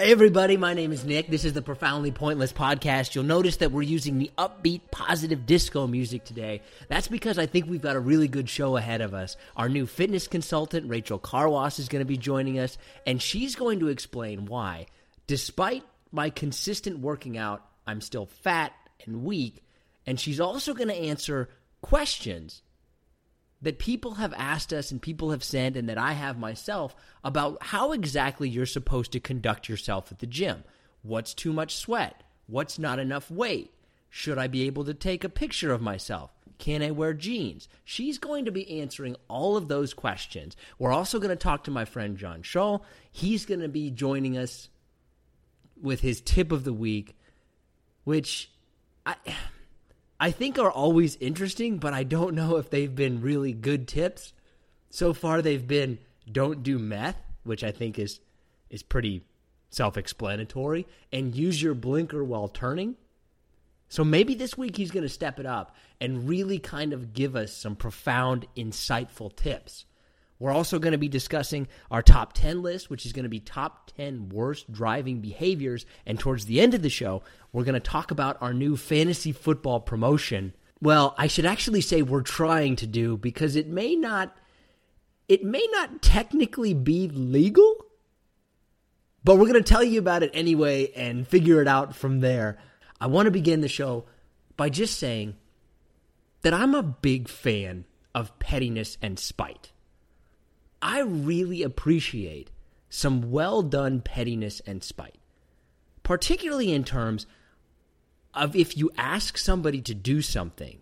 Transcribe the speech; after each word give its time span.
Hey 0.00 0.12
everybody, 0.12 0.56
my 0.56 0.74
name 0.74 0.92
is 0.92 1.04
Nick. 1.04 1.26
This 1.26 1.44
is 1.44 1.54
the 1.54 1.60
Profoundly 1.60 2.12
Pointless 2.12 2.52
podcast. 2.52 3.16
You'll 3.16 3.24
notice 3.24 3.56
that 3.56 3.72
we're 3.72 3.82
using 3.82 4.18
the 4.18 4.30
upbeat, 4.38 4.82
positive 4.92 5.44
disco 5.44 5.88
music 5.88 6.22
today. 6.22 6.62
That's 6.86 7.08
because 7.08 7.36
I 7.36 7.46
think 7.46 7.66
we've 7.66 7.82
got 7.82 7.96
a 7.96 8.00
really 8.00 8.28
good 8.28 8.48
show 8.48 8.76
ahead 8.76 9.00
of 9.00 9.12
us. 9.12 9.36
Our 9.56 9.68
new 9.68 9.86
fitness 9.86 10.28
consultant, 10.28 10.88
Rachel 10.88 11.18
Carwas, 11.18 11.80
is 11.80 11.88
going 11.88 11.98
to 11.98 12.06
be 12.06 12.16
joining 12.16 12.60
us, 12.60 12.78
and 13.08 13.20
she's 13.20 13.56
going 13.56 13.80
to 13.80 13.88
explain 13.88 14.46
why, 14.46 14.86
despite 15.26 15.82
my 16.12 16.30
consistent 16.30 17.00
working 17.00 17.36
out, 17.36 17.66
I'm 17.84 18.00
still 18.00 18.26
fat 18.26 18.72
and 19.04 19.24
weak. 19.24 19.64
And 20.06 20.20
she's 20.20 20.38
also 20.38 20.74
going 20.74 20.90
to 20.90 20.94
answer 20.94 21.48
questions 21.82 22.62
that 23.60 23.78
people 23.78 24.14
have 24.14 24.32
asked 24.36 24.72
us 24.72 24.90
and 24.90 25.02
people 25.02 25.30
have 25.30 25.42
sent 25.42 25.76
and 25.76 25.88
that 25.88 25.98
I 25.98 26.12
have 26.12 26.38
myself 26.38 26.94
about 27.24 27.58
how 27.60 27.92
exactly 27.92 28.48
you're 28.48 28.66
supposed 28.66 29.12
to 29.12 29.20
conduct 29.20 29.68
yourself 29.68 30.12
at 30.12 30.20
the 30.20 30.26
gym. 30.26 30.64
What's 31.02 31.34
too 31.34 31.52
much 31.52 31.76
sweat? 31.76 32.22
What's 32.46 32.78
not 32.78 32.98
enough 32.98 33.30
weight? 33.30 33.72
Should 34.10 34.38
I 34.38 34.46
be 34.46 34.66
able 34.66 34.84
to 34.84 34.94
take 34.94 35.24
a 35.24 35.28
picture 35.28 35.72
of 35.72 35.82
myself? 35.82 36.30
Can 36.58 36.82
I 36.82 36.90
wear 36.90 37.14
jeans? 37.14 37.68
She's 37.84 38.18
going 38.18 38.44
to 38.46 38.50
be 38.50 38.80
answering 38.80 39.16
all 39.28 39.56
of 39.56 39.68
those 39.68 39.94
questions. 39.94 40.56
We're 40.78 40.92
also 40.92 41.18
going 41.18 41.30
to 41.30 41.36
talk 41.36 41.64
to 41.64 41.70
my 41.70 41.84
friend 41.84 42.16
John 42.16 42.42
Scholl. 42.42 42.82
He's 43.10 43.44
going 43.44 43.60
to 43.60 43.68
be 43.68 43.90
joining 43.90 44.36
us 44.36 44.68
with 45.80 46.00
his 46.00 46.20
tip 46.20 46.50
of 46.50 46.64
the 46.64 46.72
week, 46.72 47.16
which 48.04 48.50
I 49.06 49.14
I 50.20 50.30
think 50.30 50.58
are 50.58 50.70
always 50.70 51.16
interesting, 51.16 51.78
but 51.78 51.94
I 51.94 52.02
don't 52.02 52.34
know 52.34 52.56
if 52.56 52.70
they've 52.70 52.94
been 52.94 53.22
really 53.22 53.52
good 53.52 53.86
tips. 53.86 54.32
So 54.90 55.12
far 55.12 55.42
they've 55.42 55.66
been 55.66 55.98
don't 56.30 56.62
do 56.62 56.78
meth, 56.78 57.20
which 57.44 57.62
I 57.62 57.70
think 57.70 57.98
is 57.98 58.20
is 58.70 58.82
pretty 58.82 59.24
self-explanatory, 59.70 60.86
and 61.12 61.34
use 61.34 61.62
your 61.62 61.74
blinker 61.74 62.24
while 62.24 62.48
turning. 62.48 62.96
So 63.88 64.04
maybe 64.04 64.34
this 64.34 64.58
week 64.58 64.76
he's 64.76 64.90
going 64.90 65.04
to 65.04 65.08
step 65.08 65.38
it 65.38 65.46
up 65.46 65.74
and 66.00 66.28
really 66.28 66.58
kind 66.58 66.92
of 66.92 67.14
give 67.14 67.34
us 67.34 67.52
some 67.52 67.76
profound 67.76 68.46
insightful 68.56 69.34
tips. 69.34 69.86
We're 70.38 70.52
also 70.52 70.78
going 70.78 70.92
to 70.92 70.98
be 70.98 71.08
discussing 71.08 71.66
our 71.90 72.02
top 72.02 72.32
10 72.32 72.62
list, 72.62 72.90
which 72.90 73.04
is 73.04 73.12
going 73.12 73.24
to 73.24 73.28
be 73.28 73.40
top 73.40 73.90
10 73.96 74.28
worst 74.28 74.70
driving 74.70 75.20
behaviors. 75.20 75.84
And 76.06 76.18
towards 76.18 76.46
the 76.46 76.60
end 76.60 76.74
of 76.74 76.82
the 76.82 76.90
show, 76.90 77.22
we're 77.52 77.64
going 77.64 77.74
to 77.74 77.80
talk 77.80 78.10
about 78.10 78.40
our 78.40 78.54
new 78.54 78.76
fantasy 78.76 79.32
football 79.32 79.80
promotion. 79.80 80.54
Well, 80.80 81.14
I 81.18 81.26
should 81.26 81.46
actually 81.46 81.80
say 81.80 82.02
we're 82.02 82.22
trying 82.22 82.76
to 82.76 82.86
do 82.86 83.16
because 83.16 83.56
it 83.56 83.66
may 83.68 83.96
not 83.96 84.36
it 85.28 85.44
may 85.44 85.66
not 85.72 86.00
technically 86.00 86.72
be 86.72 87.08
legal, 87.08 87.84
but 89.24 89.36
we're 89.36 89.48
going 89.48 89.62
to 89.62 89.72
tell 89.72 89.84
you 89.84 89.98
about 89.98 90.22
it 90.22 90.30
anyway 90.32 90.90
and 90.92 91.28
figure 91.28 91.60
it 91.60 91.68
out 91.68 91.94
from 91.94 92.20
there. 92.20 92.58
I 93.00 93.08
want 93.08 93.26
to 93.26 93.30
begin 93.30 93.60
the 93.60 93.68
show 93.68 94.06
by 94.56 94.70
just 94.70 94.98
saying 94.98 95.36
that 96.42 96.54
I'm 96.54 96.74
a 96.74 96.82
big 96.82 97.28
fan 97.28 97.84
of 98.14 98.38
pettiness 98.38 98.96
and 99.02 99.18
spite. 99.18 99.72
I 100.80 101.00
really 101.00 101.62
appreciate 101.62 102.50
some 102.88 103.30
well 103.30 103.62
done 103.62 104.00
pettiness 104.00 104.60
and 104.66 104.82
spite, 104.82 105.18
particularly 106.02 106.72
in 106.72 106.84
terms 106.84 107.26
of 108.34 108.54
if 108.54 108.76
you 108.76 108.90
ask 108.96 109.36
somebody 109.36 109.80
to 109.82 109.94
do 109.94 110.22
something 110.22 110.78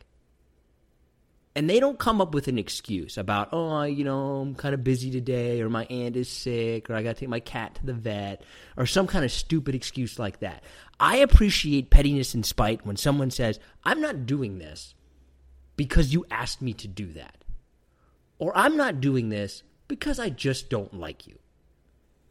and 1.56 1.70
they 1.70 1.80
don't 1.80 1.98
come 1.98 2.20
up 2.20 2.34
with 2.34 2.48
an 2.48 2.58
excuse 2.58 3.16
about, 3.16 3.48
oh, 3.52 3.82
you 3.84 4.04
know, 4.04 4.42
I'm 4.42 4.54
kind 4.54 4.74
of 4.74 4.84
busy 4.84 5.10
today, 5.10 5.62
or 5.62 5.70
my 5.70 5.86
aunt 5.86 6.14
is 6.14 6.28
sick, 6.28 6.90
or 6.90 6.94
I 6.94 7.02
got 7.02 7.16
to 7.16 7.20
take 7.20 7.30
my 7.30 7.40
cat 7.40 7.76
to 7.76 7.86
the 7.86 7.94
vet, 7.94 8.42
or 8.76 8.84
some 8.84 9.06
kind 9.06 9.24
of 9.24 9.32
stupid 9.32 9.74
excuse 9.74 10.18
like 10.18 10.40
that. 10.40 10.62
I 11.00 11.16
appreciate 11.16 11.88
pettiness 11.88 12.34
and 12.34 12.44
spite 12.44 12.84
when 12.84 12.96
someone 12.96 13.30
says, 13.30 13.58
I'm 13.84 14.02
not 14.02 14.26
doing 14.26 14.58
this 14.58 14.94
because 15.76 16.12
you 16.12 16.26
asked 16.30 16.60
me 16.60 16.74
to 16.74 16.88
do 16.88 17.10
that. 17.14 17.42
Or 18.38 18.54
I'm 18.54 18.76
not 18.76 19.00
doing 19.00 19.30
this 19.30 19.62
because 19.88 20.18
I 20.18 20.30
just 20.30 20.68
don't 20.68 20.94
like 20.94 21.26
you. 21.26 21.38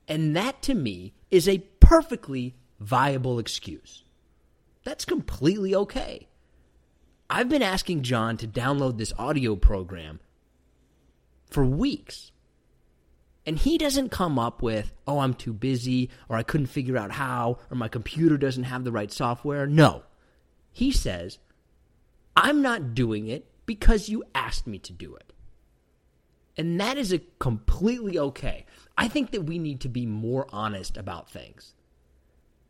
And 0.07 0.35
that 0.35 0.61
to 0.63 0.73
me 0.73 1.13
is 1.31 1.47
a 1.47 1.59
perfectly 1.79 2.55
viable 2.79 3.39
excuse. 3.39 4.03
That's 4.83 5.05
completely 5.05 5.73
okay. 5.73 6.27
I've 7.29 7.49
been 7.49 7.63
asking 7.63 8.03
John 8.03 8.38
to 8.38 8.47
download 8.47 8.97
this 8.97 9.13
audio 9.17 9.55
program 9.55 10.19
for 11.49 11.66
weeks. 11.66 12.31
And 13.47 13.57
he 13.57 13.77
doesn't 13.77 14.09
come 14.09 14.39
up 14.39 14.61
with, 14.61 14.93
oh, 15.07 15.19
I'm 15.19 15.33
too 15.33 15.53
busy, 15.53 16.09
or 16.29 16.35
I 16.35 16.43
couldn't 16.43 16.67
figure 16.67 16.97
out 16.97 17.11
how, 17.11 17.59
or 17.69 17.77
my 17.77 17.87
computer 17.87 18.37
doesn't 18.37 18.63
have 18.63 18.83
the 18.83 18.91
right 18.91 19.11
software. 19.11 19.67
No. 19.67 20.03
He 20.72 20.91
says, 20.91 21.37
I'm 22.35 22.61
not 22.61 22.93
doing 22.93 23.27
it 23.27 23.47
because 23.66 24.09
you 24.09 24.23
asked 24.33 24.67
me 24.67 24.79
to 24.79 24.93
do 24.93 25.16
it. 25.16 25.31
And 26.57 26.79
that 26.79 26.97
is 26.97 27.11
a 27.11 27.19
completely 27.39 28.17
okay. 28.17 28.66
I 28.97 29.07
think 29.07 29.31
that 29.31 29.43
we 29.43 29.59
need 29.59 29.81
to 29.81 29.89
be 29.89 30.05
more 30.05 30.47
honest 30.51 30.97
about 30.97 31.29
things. 31.29 31.73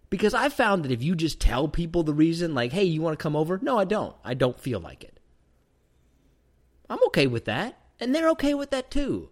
Because 0.10 0.34
I 0.34 0.50
found 0.50 0.84
that 0.84 0.92
if 0.92 1.04
you 1.04 1.16
just 1.16 1.40
tell 1.40 1.68
people 1.68 2.04
the 2.04 2.14
reason, 2.14 2.56
like, 2.56 2.72
hey, 2.72 2.84
you 2.84 3.02
want 3.02 3.18
to 3.18 3.22
come 3.22 3.36
over? 3.36 3.60
No, 3.62 3.78
I 3.78 3.86
don't. 3.86 4.16
I 4.24 4.34
don't 4.34 4.60
feel 4.60 4.80
like 4.80 5.04
it. 5.04 5.20
I'm 6.90 7.04
okay 7.08 7.28
with 7.28 7.46
that. 7.46 7.80
And 8.00 8.14
they're 8.14 8.30
okay 8.30 8.54
with 8.54 8.72
that 8.72 8.92
too. 8.92 9.30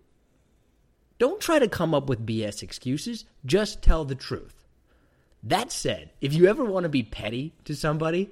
Don't 1.20 1.42
try 1.42 1.60
to 1.60 1.68
come 1.68 1.94
up 1.94 2.10
with 2.10 2.26
BS 2.26 2.64
excuses. 2.64 3.26
Just 3.46 3.82
tell 3.82 4.06
the 4.06 4.16
truth. 4.16 4.66
That 5.44 5.72
said, 5.72 6.12
if 6.22 6.34
you 6.34 6.48
ever 6.48 6.64
want 6.64 6.84
to 6.84 6.90
be 6.90 7.04
petty 7.04 7.54
to 7.66 7.76
somebody 7.76 8.32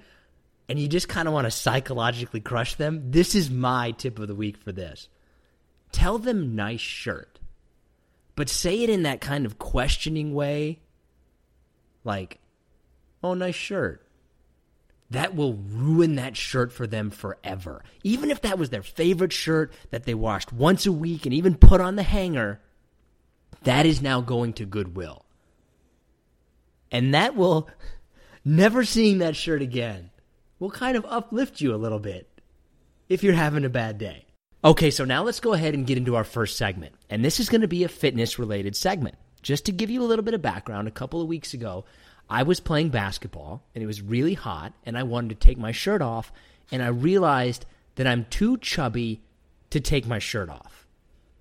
and 0.69 0.79
you 0.79 0.87
just 0.87 1.09
kind 1.09 1.27
of 1.27 1.33
want 1.33 1.45
to 1.45 1.51
psychologically 1.51 2.39
crush 2.39 2.75
them, 2.75 3.11
this 3.11 3.35
is 3.35 3.49
my 3.49 3.91
tip 3.91 4.17
of 4.17 4.27
the 4.27 4.35
week 4.35 4.57
for 4.57 4.71
this. 4.71 5.09
Tell 5.91 6.17
them 6.17 6.55
nice 6.55 6.79
shirt. 6.79 7.39
But 8.35 8.49
say 8.49 8.81
it 8.83 8.89
in 8.89 9.03
that 9.03 9.21
kind 9.21 9.45
of 9.45 9.59
questioning 9.59 10.33
way. 10.33 10.79
Like, 12.03 12.39
oh, 13.23 13.33
nice 13.33 13.55
shirt. 13.55 14.05
That 15.09 15.35
will 15.35 15.55
ruin 15.55 16.15
that 16.15 16.37
shirt 16.37 16.71
for 16.71 16.87
them 16.87 17.09
forever. 17.09 17.83
Even 18.03 18.31
if 18.31 18.41
that 18.41 18.57
was 18.57 18.69
their 18.69 18.81
favorite 18.81 19.33
shirt 19.33 19.73
that 19.89 20.05
they 20.05 20.13
washed 20.13 20.53
once 20.53 20.85
a 20.85 20.91
week 20.91 21.25
and 21.25 21.33
even 21.33 21.55
put 21.55 21.81
on 21.81 21.97
the 21.97 22.03
hanger, 22.03 22.61
that 23.63 23.85
is 23.85 24.01
now 24.01 24.21
going 24.21 24.53
to 24.53 24.65
Goodwill. 24.65 25.25
And 26.91 27.13
that 27.13 27.35
will, 27.35 27.69
never 28.45 28.85
seeing 28.85 29.17
that 29.17 29.35
shirt 29.35 29.61
again, 29.61 30.11
will 30.59 30.71
kind 30.71 30.95
of 30.95 31.05
uplift 31.09 31.59
you 31.59 31.75
a 31.75 31.77
little 31.77 31.99
bit 31.99 32.29
if 33.09 33.21
you're 33.21 33.33
having 33.33 33.65
a 33.65 33.69
bad 33.69 33.97
day. 33.97 34.25
Okay, 34.63 34.91
so 34.91 35.05
now 35.05 35.23
let's 35.23 35.39
go 35.39 35.53
ahead 35.53 35.73
and 35.73 35.87
get 35.87 35.97
into 35.97 36.15
our 36.15 36.23
first 36.23 36.55
segment. 36.55 36.93
And 37.09 37.25
this 37.25 37.39
is 37.39 37.49
going 37.49 37.61
to 37.61 37.67
be 37.67 37.83
a 37.83 37.89
fitness 37.89 38.37
related 38.37 38.75
segment. 38.75 39.15
Just 39.41 39.65
to 39.65 39.71
give 39.71 39.89
you 39.89 40.03
a 40.03 40.05
little 40.05 40.23
bit 40.23 40.35
of 40.35 40.41
background, 40.43 40.87
a 40.87 40.91
couple 40.91 41.19
of 41.19 41.27
weeks 41.27 41.55
ago, 41.55 41.83
I 42.29 42.43
was 42.43 42.59
playing 42.59 42.89
basketball 42.89 43.63
and 43.73 43.83
it 43.83 43.87
was 43.87 44.03
really 44.03 44.35
hot 44.35 44.73
and 44.85 44.97
I 44.97 45.03
wanted 45.03 45.29
to 45.29 45.47
take 45.47 45.57
my 45.57 45.71
shirt 45.71 46.01
off 46.01 46.31
and 46.71 46.83
I 46.83 46.87
realized 46.87 47.65
that 47.95 48.05
I'm 48.05 48.25
too 48.29 48.57
chubby 48.57 49.21
to 49.71 49.79
take 49.79 50.05
my 50.05 50.19
shirt 50.19 50.49
off. 50.49 50.85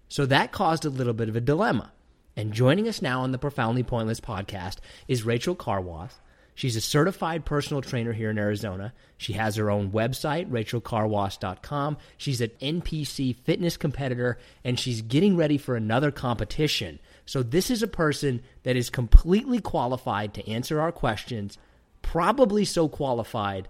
So 0.08 0.24
that 0.26 0.50
caused 0.50 0.86
a 0.86 0.90
little 0.90 1.12
bit 1.12 1.28
of 1.28 1.36
a 1.36 1.40
dilemma. 1.40 1.92
And 2.36 2.54
joining 2.54 2.88
us 2.88 3.02
now 3.02 3.20
on 3.20 3.32
the 3.32 3.38
Profoundly 3.38 3.82
Pointless 3.82 4.20
podcast 4.20 4.78
is 5.08 5.26
Rachel 5.26 5.54
Carwath. 5.54 6.20
She's 6.60 6.76
a 6.76 6.82
certified 6.82 7.46
personal 7.46 7.80
trainer 7.80 8.12
here 8.12 8.28
in 8.28 8.36
Arizona. 8.36 8.92
She 9.16 9.32
has 9.32 9.56
her 9.56 9.70
own 9.70 9.92
website, 9.92 10.50
rachelcarwash.com. 10.50 11.96
She's 12.18 12.42
an 12.42 12.50
NPC 12.60 13.34
fitness 13.34 13.78
competitor, 13.78 14.36
and 14.62 14.78
she's 14.78 15.00
getting 15.00 15.38
ready 15.38 15.56
for 15.56 15.74
another 15.74 16.10
competition. 16.10 16.98
So, 17.24 17.42
this 17.42 17.70
is 17.70 17.82
a 17.82 17.88
person 17.88 18.42
that 18.64 18.76
is 18.76 18.90
completely 18.90 19.62
qualified 19.62 20.34
to 20.34 20.46
answer 20.46 20.82
our 20.82 20.92
questions, 20.92 21.56
probably 22.02 22.66
so 22.66 22.90
qualified 22.90 23.66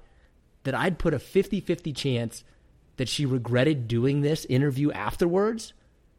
that 0.64 0.74
I'd 0.74 0.98
put 0.98 1.14
a 1.14 1.20
50 1.20 1.60
50 1.60 1.92
chance 1.92 2.42
that 2.96 3.08
she 3.08 3.24
regretted 3.24 3.86
doing 3.86 4.22
this 4.22 4.44
interview 4.46 4.90
afterwards, 4.90 5.74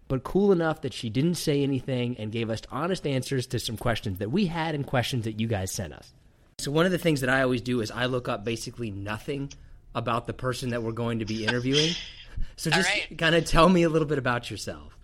but 0.07 0.23
cool 0.23 0.53
enough 0.53 0.83
that 0.83 0.93
she 0.93 1.09
didn't 1.09 1.35
say 1.35 1.63
anything 1.63 2.15
and 2.17 2.31
gave 2.31 2.49
us 2.49 2.61
honest 2.71 3.05
answers 3.05 3.45
to 3.47 3.59
some 3.59 3.75
questions 3.75 4.19
that 4.19 4.31
we 4.31 4.45
had 4.45 4.73
and 4.73 4.87
questions 4.87 5.25
that 5.25 5.41
you 5.41 5.47
guys 5.47 5.69
sent 5.69 5.91
us. 5.91 6.13
So, 6.61 6.69
one 6.69 6.85
of 6.85 6.91
the 6.91 6.99
things 6.99 7.21
that 7.21 7.29
I 7.29 7.41
always 7.41 7.61
do 7.61 7.81
is 7.81 7.89
I 7.89 8.05
look 8.05 8.29
up 8.29 8.45
basically 8.45 8.91
nothing 8.91 9.51
about 9.95 10.27
the 10.27 10.33
person 10.33 10.69
that 10.69 10.83
we're 10.83 10.91
going 10.91 11.17
to 11.19 11.25
be 11.25 11.45
interviewing. 11.45 11.93
So, 12.55 12.69
just 12.69 12.89
right. 12.89 13.17
kind 13.17 13.35
of 13.35 13.45
tell 13.45 13.69
me 13.69 13.83
a 13.83 13.89
little 13.89 14.07
bit 14.07 14.17
about 14.17 14.49
yourself. 14.51 14.97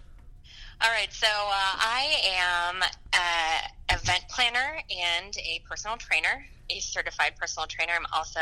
All 0.81 0.91
right, 0.91 1.11
so 1.11 1.27
uh, 1.27 1.29
I 1.29 2.15
am 2.35 2.83
an 3.13 3.97
event 3.97 4.25
planner 4.29 4.79
and 4.89 5.35
a 5.37 5.61
personal 5.67 5.97
trainer, 5.97 6.45
a 6.69 6.79
certified 6.79 7.33
personal 7.35 7.67
trainer. 7.67 7.93
I'm 7.95 8.05
also 8.13 8.39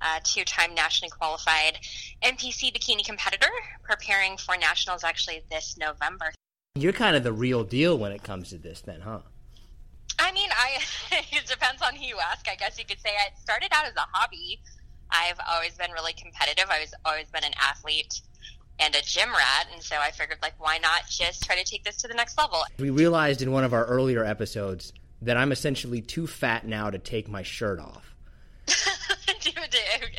a 0.00 0.20
two 0.24 0.44
time 0.44 0.74
nationally 0.74 1.10
qualified 1.10 1.78
NPC 2.22 2.76
bikini 2.76 3.04
competitor, 3.04 3.50
preparing 3.82 4.36
for 4.36 4.56
nationals 4.56 5.04
actually 5.04 5.42
this 5.50 5.76
November. 5.76 6.32
You're 6.74 6.92
kind 6.92 7.16
of 7.16 7.22
the 7.22 7.32
real 7.32 7.64
deal 7.64 7.96
when 7.96 8.12
it 8.12 8.22
comes 8.22 8.50
to 8.50 8.58
this, 8.58 8.80
then, 8.80 9.00
huh? 9.02 9.20
I 10.18 10.32
mean, 10.32 10.48
I 10.52 10.78
it 11.32 11.46
depends 11.46 11.82
on 11.82 11.94
who 11.94 12.04
you 12.04 12.18
ask. 12.18 12.48
I 12.48 12.56
guess 12.56 12.78
you 12.78 12.84
could 12.84 13.00
say 13.00 13.10
it 13.10 13.38
started 13.38 13.68
out 13.72 13.86
as 13.86 13.96
a 13.96 14.06
hobby. 14.12 14.60
I've 15.10 15.38
always 15.50 15.76
been 15.76 15.90
really 15.92 16.14
competitive. 16.14 16.64
I've 16.70 16.92
always 17.04 17.26
been 17.30 17.44
an 17.44 17.52
athlete 17.60 18.20
and 18.78 18.94
a 18.94 19.02
gym 19.02 19.28
rat, 19.28 19.66
and 19.72 19.82
so 19.82 19.96
I 20.00 20.10
figured, 20.10 20.38
like, 20.40 20.54
why 20.58 20.78
not 20.78 21.02
just 21.08 21.44
try 21.44 21.54
to 21.56 21.64
take 21.64 21.84
this 21.84 21.98
to 21.98 22.08
the 22.08 22.14
next 22.14 22.38
level? 22.38 22.62
We 22.78 22.88
realized 22.88 23.42
in 23.42 23.52
one 23.52 23.64
of 23.64 23.74
our 23.74 23.84
earlier 23.84 24.24
episodes 24.24 24.92
that 25.20 25.36
I'm 25.36 25.52
essentially 25.52 26.00
too 26.00 26.26
fat 26.26 26.66
now 26.66 26.90
to 26.90 26.98
take 26.98 27.28
my 27.28 27.42
shirt 27.42 27.78
off. 27.78 28.14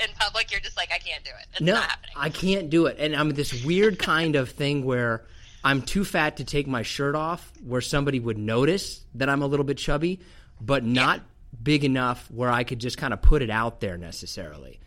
in 0.03 0.15
public, 0.19 0.51
you're 0.51 0.61
just 0.61 0.77
like, 0.77 0.91
I 0.93 0.97
can't 0.97 1.23
do 1.23 1.31
it. 1.31 1.47
It's 1.51 1.61
no, 1.61 1.73
not 1.73 1.83
happening. 1.83 2.15
I 2.15 2.29
can't 2.29 2.69
do 2.69 2.85
it. 2.85 2.97
And 2.99 3.15
I'm 3.15 3.31
this 3.31 3.63
weird 3.63 3.99
kind 3.99 4.35
of 4.35 4.49
thing 4.49 4.85
where 4.85 5.23
I'm 5.63 5.81
too 5.81 6.03
fat 6.03 6.37
to 6.37 6.43
take 6.43 6.67
my 6.67 6.81
shirt 6.81 7.15
off, 7.15 7.51
where 7.65 7.81
somebody 7.81 8.19
would 8.19 8.37
notice 8.37 9.05
that 9.15 9.29
I'm 9.29 9.41
a 9.41 9.47
little 9.47 9.63
bit 9.63 9.77
chubby, 9.77 10.19
but 10.59 10.83
not 10.83 11.21
big 11.61 11.83
enough 11.83 12.29
where 12.31 12.49
I 12.49 12.63
could 12.63 12.79
just 12.79 12.97
kind 12.97 13.13
of 13.13 13.21
put 13.21 13.41
it 13.41 13.49
out 13.49 13.79
there 13.79 13.97
necessarily. 13.97 14.79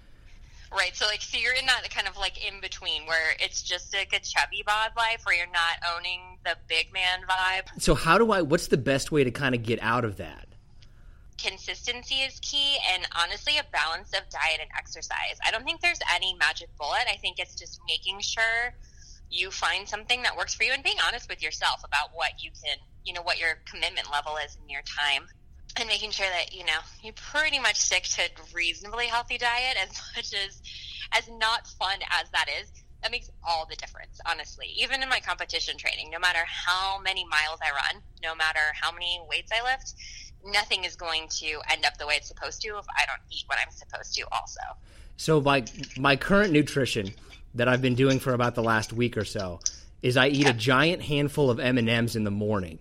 Right. 0.73 0.95
So 0.95 1.07
like 1.07 1.23
so 1.23 1.39
you're 1.39 1.55
in 1.55 1.65
that 1.67 1.89
kind 1.91 2.07
of 2.07 2.19
like 2.19 2.45
in 2.47 2.61
between 2.61 3.07
where 3.07 3.35
it's 3.41 3.63
just 3.63 3.95
like 3.95 4.13
a 4.13 4.21
chubby 4.21 4.63
bod 4.67 4.91
life 4.97 5.23
where 5.25 5.35
you're 5.35 5.47
not 5.47 5.97
owning 5.97 6.21
the 6.45 6.57
big 6.69 6.93
man 6.93 7.21
vibe. 7.29 7.81
So 7.81 7.95
how 7.95 8.19
do 8.19 8.31
I 8.33 8.43
what's 8.43 8.67
the 8.67 8.77
best 8.77 9.11
way 9.11 9.25
to 9.25 9.31
kind 9.31 9.55
of 9.55 9.63
get 9.63 9.79
out 9.81 10.05
of 10.05 10.17
that? 10.17 10.47
Consistency 11.39 12.17
is 12.17 12.39
key 12.41 12.77
and 12.93 13.07
honestly 13.17 13.57
a 13.59 13.65
balance 13.73 14.09
of 14.09 14.29
diet 14.29 14.59
and 14.61 14.71
exercise. 14.77 15.39
I 15.47 15.51
don't 15.51 15.65
think 15.65 15.81
there's 15.81 16.01
any 16.15 16.35
magic 16.35 16.69
bullet. 16.77 17.05
I 17.11 17.17
think 17.17 17.39
it's 17.39 17.55
just 17.55 17.81
making 17.87 18.21
sure 18.21 18.75
you 19.31 19.51
find 19.51 19.89
something 19.89 20.23
that 20.23 20.37
works 20.37 20.55
for 20.55 20.65
you 20.65 20.73
and 20.73 20.83
being 20.83 20.97
honest 21.07 21.29
with 21.29 21.43
yourself 21.43 21.83
about 21.85 22.11
what 22.15 22.33
you 22.43 22.51
can, 22.65 22.77
you 23.05 23.13
know, 23.13 23.23
what 23.23 23.39
your 23.39 23.59
commitment 23.71 24.11
level 24.11 24.37
is 24.45 24.57
in 24.63 24.69
your 24.69 24.83
time 24.83 25.27
and 25.79 25.89
making 25.89 26.11
sure 26.11 26.27
that 26.27 26.55
you 26.55 26.65
know 26.65 26.79
you 27.03 27.13
pretty 27.13 27.59
much 27.59 27.77
stick 27.77 28.05
to 28.05 28.23
a 28.23 28.55
reasonably 28.55 29.07
healthy 29.07 29.39
diet 29.39 29.77
as 29.83 29.89
much 30.17 30.33
as 30.35 30.63
as 31.13 31.29
not 31.39 31.67
fun 31.67 31.99
as 32.11 32.31
that 32.31 32.47
is. 32.61 32.71
That 33.03 33.13
makes 33.13 33.31
all 33.47 33.67
the 33.69 33.77
difference 33.77 34.21
honestly. 34.29 34.73
Even 34.77 35.03
in 35.03 35.09
my 35.09 35.21
competition 35.21 35.77
training 35.77 36.11
no 36.11 36.19
matter 36.19 36.41
how 36.47 37.01
many 37.01 37.25
miles 37.25 37.61
i 37.63 37.71
run 37.71 38.03
no 38.23 38.35
matter 38.35 38.61
how 38.81 38.91
many 38.91 39.21
weights 39.29 39.53
i 39.53 39.63
lift 39.63 39.95
nothing 40.45 40.85
is 40.85 40.97
going 40.97 41.29
to 41.29 41.61
end 41.71 41.85
up 41.85 41.97
the 41.99 42.07
way 42.07 42.15
it's 42.15 42.29
supposed 42.29 42.61
to 42.63 42.69
if 42.69 42.87
i 42.97 43.05
don't 43.07 43.21
eat 43.31 43.45
what 43.47 43.59
i'm 43.65 43.73
supposed 43.73 44.15
to 44.15 44.25
also. 44.33 44.61
So 45.17 45.41
my 45.41 45.65
my 45.97 46.17
current 46.17 46.53
nutrition 46.53 47.13
that 47.57 47.69
I've 47.69 47.83
been 47.83 47.95
doing 47.95 48.19
for 48.21 48.33
about 48.33 48.55
the 48.55 48.63
last 48.63 48.93
week 48.93 49.17
or 49.17 49.25
so 49.25 49.61
is 50.03 50.17
I 50.17 50.29
eat 50.29 50.49
a 50.49 50.53
giant 50.53 51.03
handful 51.03 51.51
of 51.51 51.59
M&Ms 51.59 52.17
in 52.17 52.25
the 52.25 52.31
morning. 52.31 52.79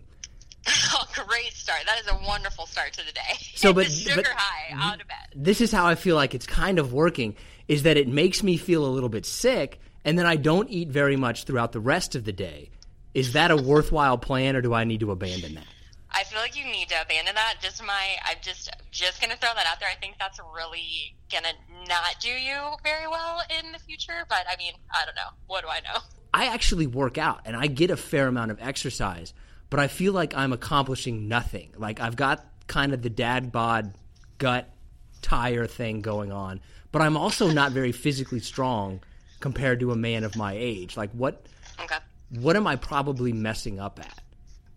oh 0.94 1.06
great 1.28 1.54
start 1.54 1.82
that 1.86 2.00
is 2.00 2.08
a 2.08 2.28
wonderful 2.28 2.66
start 2.66 2.92
to 2.94 3.06
the 3.06 3.12
day 3.12 3.22
So, 3.56 3.72
but- 3.72 3.86
sugar 3.88 4.16
but- 4.16 4.26
high 4.28 4.74
out 4.74 5.00
of 5.00 5.08
bed 5.08 5.16
this 5.36 5.62
is 5.62 5.72
how 5.72 5.86
I 5.86 5.94
feel 5.96 6.16
like 6.16 6.34
it's 6.34 6.48
kind 6.48 6.80
of 6.80 6.92
working 6.92 7.36
is 7.68 7.84
that 7.84 7.98
it 7.98 8.08
makes 8.08 8.42
me 8.42 8.58
feel 8.58 8.84
a 8.86 8.88
little 8.90 9.10
bit 9.10 9.26
sick 9.28 9.80
and 10.04 10.18
then 10.18 10.26
I 10.26 10.36
don't 10.38 10.70
eat 10.70 10.90
very 10.90 11.16
much 11.18 11.44
throughout 11.44 11.72
the 11.72 11.80
rest 11.80 12.16
of 12.16 12.24
the 12.26 12.32
day. 12.32 12.70
Is 13.16 13.34
that 13.34 13.50
a 13.50 13.56
worthwhile 13.58 14.18
plan 14.20 14.56
or 14.56 14.62
do 14.62 14.74
I 14.74 14.84
need 14.84 15.00
to 15.00 15.10
abandon 15.12 15.56
that? 15.56 15.66
I 16.18 16.24
feel 16.24 16.40
like 16.40 16.56
you 16.58 16.64
need 16.66 16.88
to 16.90 17.02
abandon 17.02 17.36
that. 17.36 17.56
Just 17.62 17.84
my, 17.84 18.16
I'm 18.26 18.38
just 18.42 18.70
just 18.92 19.20
gonna 19.22 19.36
throw 19.36 19.50
that 19.54 19.66
out 19.68 19.80
there. 19.80 19.90
I 19.92 19.96
think 20.00 20.16
that's 20.18 20.40
really 20.56 21.16
gonna 21.32 21.50
not 21.90 22.16
do 22.22 22.30
you 22.30 22.58
very 22.84 23.08
well 23.08 23.42
in 23.60 23.72
the 23.74 23.80
future. 23.80 24.26
But 24.30 24.46
I 24.50 24.56
mean, 24.58 24.74
I 24.94 25.06
don't 25.06 25.16
know. 25.16 25.30
What 25.48 25.62
do 25.64 25.68
I 25.68 25.80
know? 25.82 26.00
I 26.34 26.48
actually 26.48 26.88
work 26.88 27.18
out 27.18 27.42
and 27.46 27.56
I 27.56 27.68
get 27.68 27.92
a 27.92 27.98
fair 27.98 28.28
amount 28.28 28.52
of 28.52 28.58
exercise, 28.62 29.34
but 29.70 29.80
I 29.80 29.88
feel 29.88 30.14
like 30.14 30.36
I'm 30.36 30.54
accomplishing 30.54 31.28
nothing. 31.28 31.74
Like 31.78 32.00
I've 32.00 32.16
got 32.16 32.46
kind 32.68 32.94
of 32.94 33.02
the 33.02 33.10
dad 33.10 33.52
bod 33.52 33.94
gut 34.38 34.70
tire 35.22 35.66
thing 35.68 36.02
going 36.02 36.32
on, 36.32 36.62
but 36.92 37.02
I'm 37.02 37.18
also 37.18 37.52
not 37.52 37.72
very 37.74 37.92
physically 38.06 38.40
strong 38.40 39.02
compared 39.42 39.80
to 39.82 39.92
a 39.92 39.96
man 39.96 40.24
of 40.24 40.36
my 40.36 40.54
age. 40.58 40.96
Like 40.96 41.12
what 41.12 41.46
Okay. 41.80 41.98
what 42.30 42.56
am 42.56 42.68
I 42.68 42.78
probably 42.78 43.34
messing 43.34 43.80
up 43.82 44.00
at? 44.00 44.22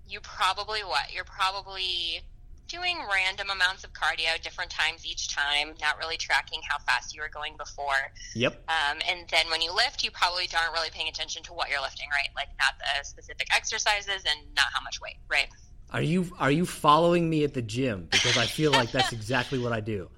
You 0.09 0.21
probably 0.21 0.81
what? 0.81 1.13
You're 1.13 1.25
probably 1.25 2.23
doing 2.69 2.99
random 3.13 3.49
amounts 3.51 3.83
of 3.83 3.93
cardio, 3.93 4.41
different 4.43 4.71
times 4.71 5.07
each 5.07 5.35
time, 5.35 5.75
not 5.81 5.99
really 5.99 6.17
tracking 6.17 6.61
how 6.69 6.79
fast 6.79 7.15
you 7.15 7.23
were 7.23 7.31
going 7.33 7.57
before. 7.57 8.13
Yep. 8.35 8.63
Um, 8.69 8.99
and 9.09 9.27
then 9.31 9.51
when 9.51 9.63
you 9.63 9.75
lift, 9.75 10.05
you 10.05 10.11
probably 10.11 10.49
aren't 10.57 10.73
really 10.73 10.91
paying 10.91 11.09
attention 11.09 11.43
to 11.45 11.53
what 11.53 11.71
you're 11.71 11.81
lifting, 11.81 12.09
right? 12.11 12.29
Like 12.37 12.49
not 12.59 12.75
the 12.79 13.05
specific 13.05 13.49
exercises 13.55 14.25
and 14.27 14.55
not 14.55 14.67
how 14.73 14.83
much 14.83 15.01
weight, 15.01 15.17
right? 15.31 15.49
Are 15.91 16.03
you 16.03 16.31
are 16.39 16.51
you 16.51 16.67
following 16.67 17.31
me 17.31 17.45
at 17.45 17.55
the 17.55 17.63
gym? 17.63 18.09
Because 18.11 18.37
I 18.37 18.45
feel 18.45 18.73
like 18.73 18.93
that's 18.93 19.13
exactly 19.13 19.59
what 19.59 19.73
I 19.73 19.81
do. 19.81 20.11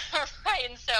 right 0.46 0.68
and 0.68 0.78
so 0.78 0.92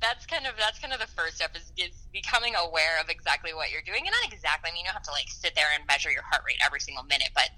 that's 0.00 0.26
kind 0.26 0.46
of 0.46 0.54
that's 0.58 0.78
kind 0.78 0.92
of 0.92 1.00
the 1.00 1.06
first 1.06 1.36
step 1.36 1.56
is, 1.56 1.72
is 1.76 1.94
becoming 2.12 2.54
aware 2.56 3.00
of 3.00 3.08
exactly 3.08 3.54
what 3.54 3.70
you're 3.70 3.84
doing 3.84 4.02
and 4.06 4.12
not 4.12 4.32
exactly 4.32 4.70
i 4.70 4.72
mean 4.72 4.80
you 4.80 4.86
don't 4.86 4.94
have 4.94 5.06
to 5.06 5.12
like 5.12 5.28
sit 5.28 5.54
there 5.54 5.68
and 5.74 5.86
measure 5.86 6.10
your 6.10 6.22
heart 6.22 6.42
rate 6.46 6.58
every 6.64 6.80
single 6.80 7.04
minute 7.04 7.30
but 7.34 7.50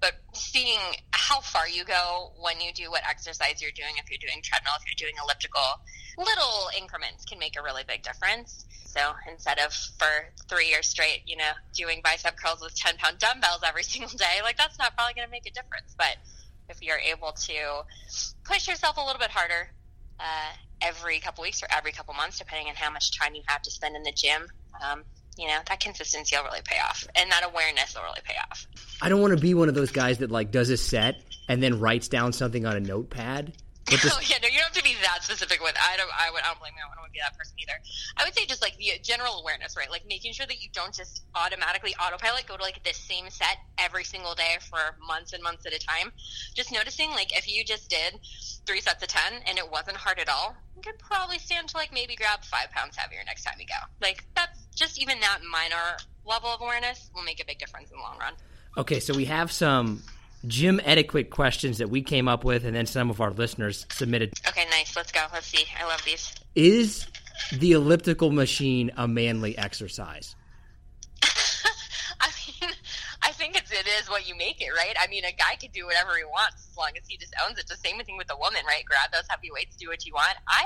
but 0.00 0.12
seeing 0.34 0.80
how 1.12 1.40
far 1.40 1.68
you 1.68 1.84
go 1.84 2.32
when 2.40 2.60
you 2.60 2.72
do 2.72 2.90
what 2.90 3.02
exercise 3.08 3.62
you're 3.62 3.74
doing 3.74 3.96
if 3.96 4.10
you're 4.10 4.20
doing 4.20 4.42
treadmill 4.42 4.74
if 4.76 4.84
you're 4.84 5.00
doing 5.00 5.16
elliptical 5.22 5.80
little 6.18 6.70
increments 6.78 7.24
can 7.24 7.38
make 7.38 7.58
a 7.58 7.62
really 7.62 7.82
big 7.86 8.02
difference. 8.02 8.64
So 8.86 9.00
instead 9.30 9.58
of 9.58 9.72
for 9.72 10.32
three 10.48 10.68
years 10.68 10.86
straight 10.86 11.22
you 11.26 11.36
know 11.36 11.52
doing 11.74 12.00
bicep 12.02 12.36
curls 12.36 12.62
with 12.62 12.74
10 12.74 12.96
pound 12.96 13.18
dumbbells 13.18 13.60
every 13.66 13.82
single 13.92 14.16
day 14.16 14.40
like 14.42 14.56
that's 14.56 14.78
not 14.78 14.96
probably 14.96 15.14
going 15.14 15.26
to 15.26 15.30
make 15.30 15.46
a 15.46 15.50
difference 15.50 15.94
but 15.98 16.16
if 16.68 16.82
you're 16.82 16.98
able 16.98 17.32
to 17.32 17.84
push 18.44 18.66
yourself 18.66 18.96
a 18.96 19.00
little 19.00 19.20
bit 19.20 19.30
harder 19.30 19.70
uh, 20.20 20.52
every 20.80 21.20
couple 21.20 21.42
weeks 21.42 21.62
or 21.62 21.66
every 21.70 21.92
couple 21.92 22.14
months, 22.14 22.38
depending 22.38 22.68
on 22.68 22.74
how 22.74 22.90
much 22.90 23.18
time 23.18 23.34
you 23.34 23.42
have 23.46 23.62
to 23.62 23.70
spend 23.70 23.96
in 23.96 24.02
the 24.02 24.12
gym. 24.12 24.46
Um, 24.84 25.02
you 25.38 25.46
know, 25.46 25.58
that 25.68 25.80
consistency 25.80 26.34
will 26.36 26.44
really 26.44 26.62
pay 26.64 26.78
off, 26.78 27.06
and 27.14 27.30
that 27.30 27.44
awareness 27.44 27.94
will 27.94 28.02
really 28.02 28.22
pay 28.24 28.36
off. 28.50 28.66
I 29.02 29.08
don't 29.08 29.20
want 29.20 29.34
to 29.34 29.40
be 29.40 29.54
one 29.54 29.68
of 29.68 29.74
those 29.74 29.90
guys 29.90 30.18
that 30.18 30.30
like 30.30 30.50
does 30.50 30.70
a 30.70 30.76
set 30.76 31.16
and 31.48 31.62
then 31.62 31.78
writes 31.78 32.08
down 32.08 32.32
something 32.32 32.64
on 32.64 32.76
a 32.76 32.80
notepad. 32.80 33.52
But 33.86 34.04
oh 34.04 34.18
yeah, 34.26 34.38
no, 34.42 34.48
you 34.48 34.58
don't 34.58 34.74
have 34.74 34.78
to 34.78 34.82
be 34.82 34.96
that 35.02 35.22
specific 35.22 35.62
with. 35.62 35.74
I 35.78 35.96
don't. 35.96 36.10
I 36.10 36.30
would. 36.30 36.42
I 36.42 36.48
don't 36.48 36.58
blame 36.58 36.72
you. 36.76 36.82
I 36.82 36.94
don't 37.00 37.12
be 37.12 37.20
that 37.22 37.38
person 37.38 37.54
either. 37.58 37.78
I 38.16 38.24
would 38.24 38.34
say 38.34 38.44
just 38.44 38.60
like 38.60 38.76
the 38.76 38.98
general 39.02 39.40
awareness, 39.40 39.76
right? 39.76 39.90
Like 39.90 40.06
making 40.08 40.32
sure 40.32 40.46
that 40.46 40.60
you 40.60 40.68
don't 40.72 40.94
just 40.94 41.24
automatically 41.34 41.94
autopilot 41.96 42.46
go 42.46 42.56
to 42.56 42.62
like 42.62 42.82
the 42.82 42.92
same 42.92 43.30
set 43.30 43.58
every 43.78 44.04
single 44.04 44.34
day 44.34 44.58
for 44.60 44.98
months 45.06 45.32
and 45.32 45.42
months 45.42 45.66
at 45.66 45.72
a 45.72 45.78
time. 45.78 46.12
Just 46.54 46.72
noticing, 46.72 47.10
like 47.10 47.36
if 47.36 47.48
you 47.48 47.64
just 47.64 47.88
did 47.88 48.18
three 48.66 48.80
sets 48.80 49.02
of 49.02 49.08
ten 49.08 49.40
and 49.46 49.56
it 49.58 49.70
wasn't 49.70 49.96
hard 49.96 50.18
at 50.18 50.28
all, 50.28 50.56
you 50.74 50.82
could 50.82 50.98
probably 50.98 51.38
stand 51.38 51.68
to 51.68 51.76
like 51.76 51.92
maybe 51.92 52.16
grab 52.16 52.44
five 52.44 52.70
pounds 52.72 52.96
heavier 52.96 53.20
next 53.24 53.44
time 53.44 53.54
you 53.60 53.66
go. 53.66 53.80
Like 54.02 54.24
that's 54.34 54.66
just 54.74 55.00
even 55.00 55.20
that 55.20 55.38
minor 55.48 55.96
level 56.24 56.50
of 56.50 56.60
awareness 56.60 57.10
will 57.14 57.22
make 57.22 57.40
a 57.40 57.46
big 57.46 57.58
difference 57.58 57.90
in 57.90 57.96
the 57.98 58.02
long 58.02 58.18
run. 58.18 58.34
Okay, 58.76 59.00
so 59.00 59.14
we 59.14 59.24
have 59.24 59.50
some 59.50 60.02
gym 60.46 60.80
etiquette 60.84 61.30
questions 61.30 61.78
that 61.78 61.90
we 61.90 62.02
came 62.02 62.28
up 62.28 62.44
with, 62.44 62.64
and 62.64 62.74
then 62.74 62.86
some 62.86 63.10
of 63.10 63.20
our 63.20 63.30
listeners 63.30 63.86
submitted. 63.90 64.32
Okay, 64.48 64.64
nice. 64.70 64.96
Let's 64.96 65.12
go. 65.12 65.20
Let's 65.32 65.46
see. 65.46 65.64
I 65.78 65.86
love 65.86 66.02
these. 66.04 66.34
Is 66.54 67.06
the 67.52 67.72
elliptical 67.72 68.30
machine 68.30 68.90
a 68.96 69.06
manly 69.06 69.56
exercise? 69.58 70.36
I 72.20 72.30
mean, 72.62 72.70
I 73.22 73.32
think 73.32 73.56
it's 73.56 73.72
it 73.72 73.86
is 74.00 74.08
what 74.08 74.28
you 74.28 74.36
make 74.36 74.60
it, 74.60 74.70
right? 74.76 74.96
I 75.00 75.06
mean, 75.08 75.24
a 75.24 75.32
guy 75.32 75.56
can 75.60 75.70
do 75.72 75.86
whatever 75.86 76.16
he 76.16 76.24
wants 76.24 76.68
as 76.70 76.76
long 76.76 76.90
as 76.96 77.06
he 77.08 77.16
just 77.16 77.34
owns 77.46 77.58
it. 77.58 77.66
The 77.66 77.76
same 77.76 77.98
thing 78.04 78.16
with 78.16 78.30
a 78.32 78.36
woman, 78.36 78.60
right? 78.66 78.84
Grab 78.84 79.12
those 79.12 79.24
heavy 79.28 79.50
weights, 79.52 79.76
do 79.76 79.88
what 79.88 80.04
you 80.06 80.14
want. 80.14 80.36
I 80.48 80.64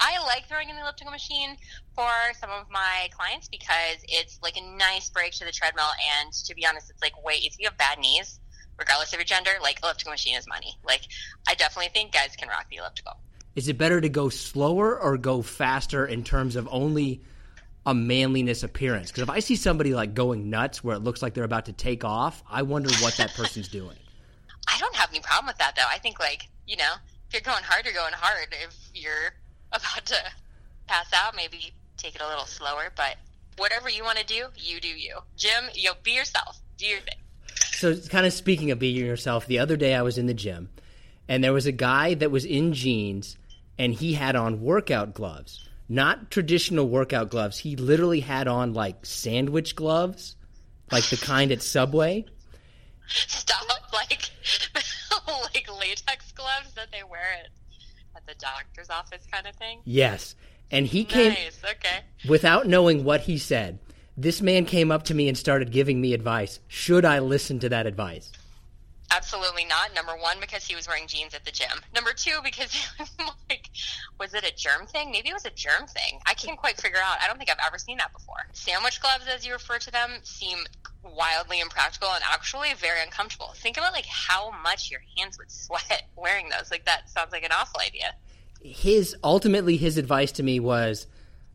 I 0.00 0.20
like 0.24 0.48
throwing 0.48 0.68
in 0.68 0.76
the 0.76 0.82
elliptical 0.82 1.12
machine 1.12 1.56
for 1.94 2.10
some 2.40 2.50
of 2.50 2.68
my 2.70 3.08
clients 3.12 3.48
because 3.48 4.02
it's 4.08 4.40
like 4.42 4.56
a 4.56 4.76
nice 4.76 5.10
break 5.10 5.32
to 5.34 5.44
the 5.44 5.52
treadmill, 5.52 5.90
and 6.20 6.32
to 6.32 6.54
be 6.54 6.66
honest, 6.66 6.90
it's 6.90 7.02
like 7.02 7.12
wait, 7.24 7.44
if 7.44 7.58
you 7.58 7.66
have 7.68 7.78
bad 7.78 7.98
knees, 7.98 8.40
regardless 8.78 9.12
of 9.12 9.18
your 9.18 9.24
gender, 9.24 9.50
like 9.62 9.78
elliptical 9.82 10.12
machine 10.12 10.36
is 10.36 10.46
money. 10.48 10.78
Like 10.84 11.02
I 11.48 11.54
definitely 11.54 11.90
think 11.92 12.12
guys 12.12 12.34
can 12.36 12.48
rock 12.48 12.66
the 12.70 12.76
elliptical. 12.76 13.12
Is 13.54 13.68
it 13.68 13.76
better 13.76 14.00
to 14.00 14.08
go 14.08 14.28
slower 14.28 14.98
or 14.98 15.18
go 15.18 15.42
faster 15.42 16.06
in 16.06 16.24
terms 16.24 16.56
of 16.56 16.66
only 16.70 17.20
a 17.84 17.94
manliness 17.94 18.62
appearance? 18.62 19.10
Because 19.10 19.24
if 19.24 19.30
I 19.30 19.40
see 19.40 19.56
somebody 19.56 19.94
like 19.94 20.14
going 20.14 20.48
nuts 20.48 20.82
where 20.82 20.96
it 20.96 21.00
looks 21.00 21.20
like 21.20 21.34
they're 21.34 21.44
about 21.44 21.66
to 21.66 21.72
take 21.72 22.04
off, 22.04 22.42
I 22.48 22.62
wonder 22.62 22.90
what 23.00 23.16
that 23.18 23.34
person's 23.34 23.68
doing. 23.68 23.96
I 24.68 24.78
don't 24.78 24.94
have 24.94 25.10
any 25.10 25.20
problem 25.20 25.46
with 25.46 25.58
that 25.58 25.74
though. 25.76 25.88
I 25.88 25.98
think 25.98 26.18
like 26.18 26.48
you 26.66 26.76
know 26.76 26.94
if 27.28 27.34
you're 27.34 27.52
going 27.52 27.64
hard, 27.64 27.84
you're 27.84 27.94
going 27.94 28.12
hard. 28.14 28.48
If 28.52 28.76
you're 28.94 29.34
about 29.72 30.06
to 30.06 30.16
pass 30.86 31.10
out, 31.14 31.36
maybe 31.36 31.72
take 31.96 32.14
it 32.14 32.20
a 32.20 32.28
little 32.28 32.46
slower. 32.46 32.92
But 32.96 33.16
whatever 33.56 33.88
you 33.88 34.04
want 34.04 34.18
to 34.18 34.24
do, 34.24 34.46
you 34.56 34.80
do 34.80 34.88
you. 34.88 35.18
Jim, 35.36 35.64
you'll 35.74 35.96
be 36.02 36.12
yourself. 36.12 36.58
Do 36.76 36.86
your 36.86 37.00
thing. 37.00 37.21
So, 37.82 37.96
kind 37.96 38.24
of 38.26 38.32
speaking 38.32 38.70
of 38.70 38.78
being 38.78 38.94
yourself, 38.94 39.44
the 39.46 39.58
other 39.58 39.76
day 39.76 39.92
I 39.96 40.02
was 40.02 40.16
in 40.16 40.26
the 40.26 40.34
gym 40.34 40.68
and 41.28 41.42
there 41.42 41.52
was 41.52 41.66
a 41.66 41.72
guy 41.72 42.14
that 42.14 42.30
was 42.30 42.44
in 42.44 42.74
jeans 42.74 43.36
and 43.76 43.92
he 43.92 44.12
had 44.12 44.36
on 44.36 44.60
workout 44.60 45.14
gloves. 45.14 45.68
Not 45.88 46.30
traditional 46.30 46.88
workout 46.88 47.28
gloves. 47.30 47.58
He 47.58 47.74
literally 47.74 48.20
had 48.20 48.46
on 48.46 48.72
like 48.72 49.04
sandwich 49.04 49.74
gloves, 49.74 50.36
like 50.92 51.02
the 51.06 51.16
kind 51.16 51.50
at 51.50 51.60
Subway. 51.60 52.24
Stop, 53.08 53.66
like 53.92 54.30
like 55.52 55.66
latex 55.80 56.30
gloves 56.30 56.74
that 56.76 56.92
they 56.92 57.02
wear 57.02 57.34
at, 57.40 57.48
at 58.14 58.24
the 58.28 58.34
doctor's 58.38 58.90
office, 58.90 59.26
kind 59.28 59.48
of 59.48 59.56
thing. 59.56 59.80
Yes. 59.84 60.36
And 60.70 60.86
he 60.86 61.04
came 61.04 61.30
Nice. 61.32 61.60
Okay. 61.68 61.98
without 62.28 62.68
knowing 62.68 63.02
what 63.02 63.22
he 63.22 63.38
said. 63.38 63.80
This 64.16 64.42
man 64.42 64.66
came 64.66 64.90
up 64.90 65.04
to 65.04 65.14
me 65.14 65.28
and 65.28 65.38
started 65.38 65.72
giving 65.72 66.00
me 66.00 66.12
advice. 66.12 66.60
Should 66.68 67.04
I 67.04 67.18
listen 67.18 67.58
to 67.60 67.68
that 67.70 67.86
advice? 67.86 68.30
Absolutely 69.10 69.64
not. 69.66 69.94
Number 69.94 70.12
one, 70.12 70.38
because 70.40 70.64
he 70.64 70.74
was 70.74 70.88
wearing 70.88 71.06
jeans 71.06 71.34
at 71.34 71.44
the 71.44 71.50
gym. 71.50 71.80
Number 71.94 72.12
two, 72.14 72.38
because 72.42 72.88
like, 73.50 73.68
was 74.18 74.32
it 74.32 74.44
a 74.44 74.54
germ 74.54 74.86
thing? 74.86 75.10
Maybe 75.10 75.28
it 75.28 75.34
was 75.34 75.44
a 75.44 75.50
germ 75.50 75.86
thing. 75.86 76.18
I 76.26 76.34
can't 76.34 76.58
quite 76.58 76.80
figure 76.80 76.98
out. 77.02 77.18
I 77.22 77.26
don't 77.26 77.36
think 77.36 77.50
I've 77.50 77.58
ever 77.66 77.78
seen 77.78 77.98
that 77.98 78.12
before. 78.12 78.36
Sandwich 78.52 79.00
gloves, 79.00 79.26
as 79.28 79.46
you 79.46 79.52
refer 79.52 79.78
to 79.78 79.90
them, 79.90 80.10
seem 80.22 80.58
wildly 81.02 81.60
impractical 81.60 82.08
and 82.14 82.22
actually 82.24 82.72
very 82.74 83.02
uncomfortable. 83.02 83.52
Think 83.56 83.76
about 83.76 83.92
like 83.92 84.06
how 84.06 84.50
much 84.62 84.90
your 84.90 85.00
hands 85.16 85.38
would 85.38 85.50
sweat 85.50 86.04
wearing 86.16 86.48
those. 86.48 86.70
Like 86.70 86.84
that 86.84 87.10
sounds 87.10 87.32
like 87.32 87.44
an 87.44 87.52
awful 87.52 87.80
idea. 87.80 88.14
His 88.62 89.16
ultimately 89.24 89.76
his 89.76 89.98
advice 89.98 90.32
to 90.32 90.42
me 90.42 90.60
was 90.60 91.06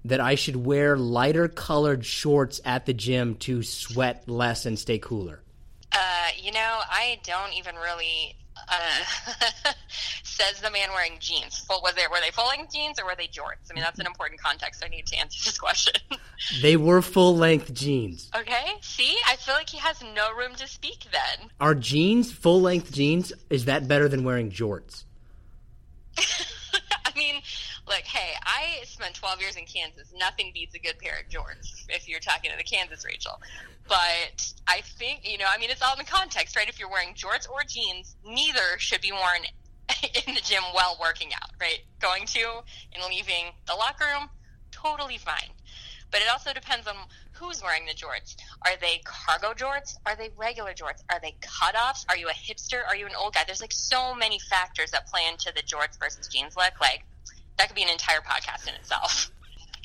that 0.05 0.19
I 0.19 0.35
should 0.35 0.55
wear 0.55 0.97
lighter 0.97 1.47
colored 1.47 2.05
shorts 2.05 2.61
at 2.63 2.85
the 2.85 2.93
gym 2.93 3.35
to 3.37 3.63
sweat 3.63 4.27
less 4.29 4.65
and 4.65 4.77
stay 4.79 4.99
cooler. 4.99 5.41
Uh, 5.91 6.27
you 6.41 6.51
know, 6.51 6.79
I 6.89 7.19
don't 7.23 7.53
even 7.53 7.75
really. 7.75 8.35
Uh, 8.69 9.71
says 10.23 10.59
the 10.61 10.71
man 10.71 10.89
wearing 10.89 11.13
jeans. 11.19 11.59
Full, 11.59 11.79
was 11.83 11.93
there 11.93 12.09
were 12.09 12.17
they 12.21 12.31
full 12.31 12.47
length 12.47 12.73
jeans 12.73 12.99
or 12.99 13.05
were 13.05 13.15
they 13.15 13.27
jorts? 13.27 13.69
I 13.69 13.73
mean, 13.75 13.83
that's 13.83 13.99
an 13.99 14.07
important 14.07 14.41
context. 14.41 14.83
I 14.83 14.89
need 14.89 15.05
to 15.07 15.15
answer 15.15 15.43
this 15.45 15.57
question. 15.59 15.93
They 16.61 16.75
were 16.75 17.01
full 17.03 17.37
length 17.37 17.71
jeans. 17.73 18.31
okay, 18.35 18.71
see, 18.81 19.15
I 19.27 19.35
feel 19.35 19.53
like 19.53 19.69
he 19.69 19.77
has 19.77 20.01
no 20.15 20.33
room 20.33 20.55
to 20.55 20.67
speak. 20.67 21.05
Then 21.11 21.49
Are 21.59 21.75
jeans 21.75 22.31
full 22.31 22.59
length 22.61 22.91
jeans? 22.91 23.31
Is 23.49 23.65
that 23.65 23.87
better 23.87 24.09
than 24.09 24.23
wearing 24.23 24.51
jorts? 24.51 25.03
I 26.17 27.11
mean, 27.15 27.35
look, 27.87 28.03
hey, 28.03 28.35
I 28.43 28.83
spent 28.83 29.15
12 29.15 29.41
years 29.41 29.55
in 29.55 29.65
Kansas. 29.65 30.13
Nothing 30.17 30.51
beats 30.53 30.75
a 30.75 30.79
good 30.79 30.99
pair 30.99 31.19
of 31.19 31.29
jorts 31.29 31.85
if 31.89 32.07
you're 32.07 32.19
talking 32.19 32.51
to 32.51 32.57
the 32.57 32.63
Kansas 32.63 33.05
Rachel. 33.05 33.41
But 33.87 34.53
I 34.67 34.81
think, 34.81 35.21
you 35.23 35.37
know, 35.37 35.45
I 35.49 35.57
mean, 35.57 35.69
it's 35.69 35.81
all 35.81 35.93
in 35.93 35.99
the 35.99 36.03
context, 36.03 36.55
right? 36.55 36.67
If 36.67 36.79
you're 36.79 36.89
wearing 36.89 37.13
jorts 37.13 37.49
or 37.49 37.63
jeans, 37.67 38.15
neither 38.25 38.77
should 38.77 39.01
be 39.01 39.11
worn 39.11 39.43
in 40.27 40.35
the 40.35 40.41
gym 40.41 40.63
while 40.73 40.97
working 40.99 41.29
out, 41.33 41.49
right? 41.59 41.79
Going 41.99 42.25
to 42.27 42.63
and 42.93 43.03
leaving 43.09 43.53
the 43.67 43.73
locker 43.73 44.05
room, 44.05 44.29
totally 44.71 45.17
fine. 45.17 45.49
But 46.11 46.21
it 46.21 46.27
also 46.31 46.53
depends 46.53 46.87
on 46.87 46.95
who's 47.33 47.61
wearing 47.61 47.85
the 47.85 47.93
jorts. 47.93 48.35
Are 48.65 48.77
they 48.79 49.01
cargo 49.03 49.53
jorts? 49.53 49.97
Are 50.05 50.15
they 50.15 50.31
regular 50.37 50.73
jorts? 50.73 51.03
Are 51.11 51.19
they 51.21 51.35
cutoffs? 51.41 52.05
Are 52.09 52.17
you 52.17 52.29
a 52.29 52.33
hipster? 52.33 52.85
Are 52.87 52.95
you 52.95 53.05
an 53.05 53.11
old 53.17 53.33
guy? 53.33 53.43
There's 53.45 53.61
like 53.61 53.73
so 53.73 54.15
many 54.15 54.39
factors 54.39 54.91
that 54.91 55.07
play 55.07 55.21
into 55.29 55.51
the 55.53 55.61
jorts 55.61 55.99
versus 55.99 56.27
jeans 56.27 56.55
look. 56.55 56.79
Like 56.79 57.03
that 57.57 57.67
could 57.67 57.75
be 57.75 57.83
an 57.83 57.89
entire 57.89 58.21
podcast 58.21 58.67
in 58.67 58.75
itself. 58.75 59.31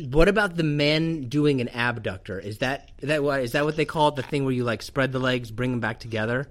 What 0.00 0.28
about 0.28 0.56
the 0.56 0.62
men 0.62 1.28
doing 1.28 1.60
an 1.60 1.68
abductor? 1.68 2.38
Is 2.38 2.58
that 2.58 2.90
is 2.98 3.08
that 3.08 3.22
what 3.22 3.40
is 3.40 3.52
that 3.52 3.64
what 3.64 3.76
they 3.76 3.84
call 3.84 4.08
it? 4.08 4.16
The 4.16 4.22
thing 4.22 4.44
where 4.44 4.54
you 4.54 4.64
like 4.64 4.82
spread 4.82 5.12
the 5.12 5.18
legs, 5.18 5.50
bring 5.50 5.70
them 5.70 5.80
back 5.80 6.00
together? 6.00 6.48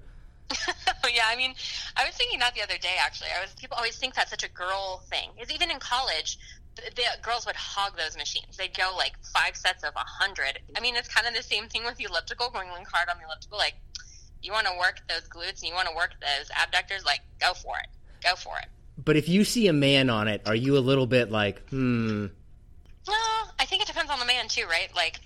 yeah, 1.13 1.25
I 1.27 1.35
mean, 1.35 1.53
I 1.95 2.05
was 2.05 2.15
thinking 2.15 2.39
that 2.39 2.53
the 2.55 2.61
other 2.61 2.77
day. 2.77 2.95
Actually, 2.99 3.29
I 3.37 3.41
was 3.41 3.53
people 3.55 3.77
always 3.77 3.97
think 3.97 4.13
that's 4.15 4.29
such 4.29 4.43
a 4.43 4.49
girl 4.49 5.01
thing. 5.09 5.29
Is 5.41 5.51
even 5.51 5.71
in 5.71 5.79
college, 5.79 6.37
the, 6.75 6.83
the 6.95 7.03
girls 7.21 7.45
would 7.45 7.55
hog 7.55 7.97
those 7.97 8.15
machines. 8.15 8.57
They'd 8.57 8.75
go 8.75 8.93
like 8.95 9.13
five 9.33 9.55
sets 9.55 9.83
of 9.83 9.93
a 9.95 10.05
hundred. 10.05 10.59
I 10.75 10.79
mean, 10.79 10.95
it's 10.95 11.07
kind 11.07 11.27
of 11.27 11.33
the 11.33 11.43
same 11.43 11.67
thing 11.67 11.83
with 11.83 11.97
the 11.97 12.05
elliptical. 12.05 12.49
Going 12.49 12.69
hard 12.91 13.09
on 13.09 13.17
the 13.17 13.25
elliptical, 13.25 13.57
like 13.57 13.75
you 14.41 14.51
want 14.51 14.67
to 14.67 14.73
work 14.79 15.01
those 15.09 15.27
glutes 15.29 15.61
and 15.61 15.69
you 15.69 15.73
want 15.73 15.87
to 15.87 15.95
work 15.95 16.13
those 16.21 16.49
abductors, 16.61 17.05
like 17.05 17.21
go 17.39 17.53
for 17.53 17.77
it, 17.79 17.87
go 18.23 18.35
for 18.35 18.57
it. 18.59 18.67
But 19.03 19.17
if 19.17 19.27
you 19.27 19.43
see 19.43 19.67
a 19.67 19.73
man 19.73 20.09
on 20.09 20.27
it, 20.27 20.41
are 20.45 20.55
you 20.55 20.77
a 20.77 20.79
little 20.79 21.07
bit 21.07 21.31
like, 21.31 21.67
hmm? 21.69 22.27
No, 23.07 23.13
I 23.59 23.65
think 23.65 23.81
it 23.81 23.87
depends 23.87 24.11
on 24.11 24.19
the 24.19 24.25
man 24.25 24.47
too, 24.47 24.65
right? 24.69 24.89
Like, 24.95 25.19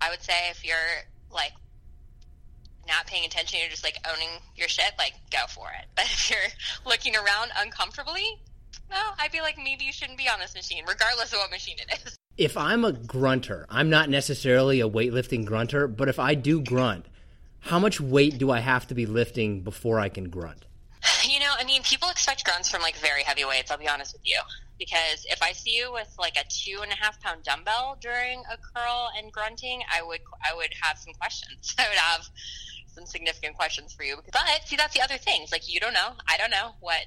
I 0.00 0.10
would 0.10 0.22
say 0.22 0.34
if 0.50 0.64
you're 0.64 0.76
like 1.32 1.52
not 2.86 3.06
paying 3.06 3.24
attention, 3.24 3.60
you're 3.60 3.70
just 3.70 3.84
like 3.84 3.96
owning 4.12 4.28
your 4.56 4.68
shit, 4.68 4.92
like 4.98 5.14
go 5.30 5.46
for 5.48 5.68
it. 5.78 5.86
But 5.96 6.04
if 6.06 6.30
you're 6.30 6.38
looking 6.86 7.16
around 7.16 7.50
uncomfortably, 7.58 8.38
no, 8.90 8.96
I'd 9.18 9.32
be 9.32 9.40
like 9.40 9.56
maybe 9.56 9.84
you 9.84 9.92
shouldn't 9.92 10.18
be 10.18 10.28
on 10.28 10.40
this 10.40 10.54
machine, 10.54 10.84
regardless 10.86 11.32
of 11.32 11.38
what 11.38 11.50
machine 11.50 11.76
it 11.78 12.00
is. 12.04 12.16
If 12.36 12.56
I'm 12.56 12.86
a 12.86 12.92
grunter, 12.92 13.66
I'm 13.68 13.90
not 13.90 14.08
necessarily 14.08 14.80
a 14.80 14.88
weightlifting 14.88 15.44
grunter, 15.44 15.86
but 15.86 16.08
if 16.08 16.18
I 16.18 16.34
do 16.34 16.62
grunt, 16.62 17.04
how 17.58 17.78
much 17.78 18.00
weight 18.00 18.38
do 18.38 18.50
I 18.50 18.60
have 18.60 18.86
to 18.86 18.94
be 18.94 19.04
lifting 19.04 19.60
before 19.60 20.00
I 20.00 20.08
can 20.08 20.30
grunt? 20.30 20.64
Know, 21.50 21.56
I 21.58 21.64
mean, 21.64 21.82
people 21.82 22.08
expect 22.10 22.44
grunts 22.44 22.70
from 22.70 22.80
like 22.80 22.96
very 22.98 23.24
heavy 23.24 23.44
weights. 23.44 23.72
I'll 23.72 23.78
be 23.78 23.88
honest 23.88 24.12
with 24.12 24.22
you, 24.24 24.38
because 24.78 25.26
if 25.28 25.42
I 25.42 25.50
see 25.50 25.76
you 25.76 25.92
with 25.92 26.14
like 26.16 26.36
a 26.36 26.44
two 26.48 26.78
and 26.80 26.92
a 26.92 26.94
half 26.94 27.20
pound 27.20 27.42
dumbbell 27.42 27.98
during 28.00 28.44
a 28.46 28.56
curl 28.56 29.10
and 29.18 29.32
grunting, 29.32 29.82
I 29.92 30.00
would 30.00 30.20
I 30.48 30.54
would 30.54 30.72
have 30.80 30.96
some 30.96 31.12
questions. 31.14 31.74
I 31.78 31.88
would 31.88 31.98
have 31.98 32.28
some 32.94 33.04
significant 33.04 33.56
questions 33.56 33.92
for 33.92 34.04
you. 34.04 34.18
But 34.32 34.42
see, 34.64 34.76
that's 34.76 34.94
the 34.94 35.02
other 35.02 35.16
thing. 35.16 35.42
It's 35.42 35.50
like 35.50 35.72
you 35.72 35.80
don't 35.80 35.92
know, 35.92 36.12
I 36.28 36.36
don't 36.36 36.50
know 36.50 36.74
what. 36.78 37.06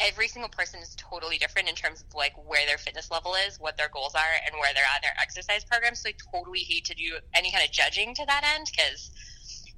Every 0.00 0.26
single 0.26 0.48
person 0.48 0.80
is 0.80 0.96
totally 0.96 1.38
different 1.38 1.68
in 1.68 1.76
terms 1.76 2.00
of 2.00 2.14
like 2.14 2.32
where 2.48 2.66
their 2.66 2.78
fitness 2.78 3.10
level 3.10 3.34
is, 3.46 3.60
what 3.60 3.76
their 3.76 3.90
goals 3.90 4.14
are, 4.14 4.34
and 4.46 4.54
where 4.58 4.72
they're 4.74 4.82
at 4.82 5.04
in 5.04 5.06
their 5.06 5.20
exercise 5.20 5.64
program. 5.64 5.94
So 5.94 6.08
I 6.08 6.14
totally 6.32 6.60
hate 6.60 6.86
to 6.86 6.94
do 6.94 7.18
any 7.34 7.52
kind 7.52 7.62
of 7.62 7.70
judging 7.70 8.14
to 8.14 8.24
that 8.26 8.42
end 8.56 8.68
because 8.74 9.10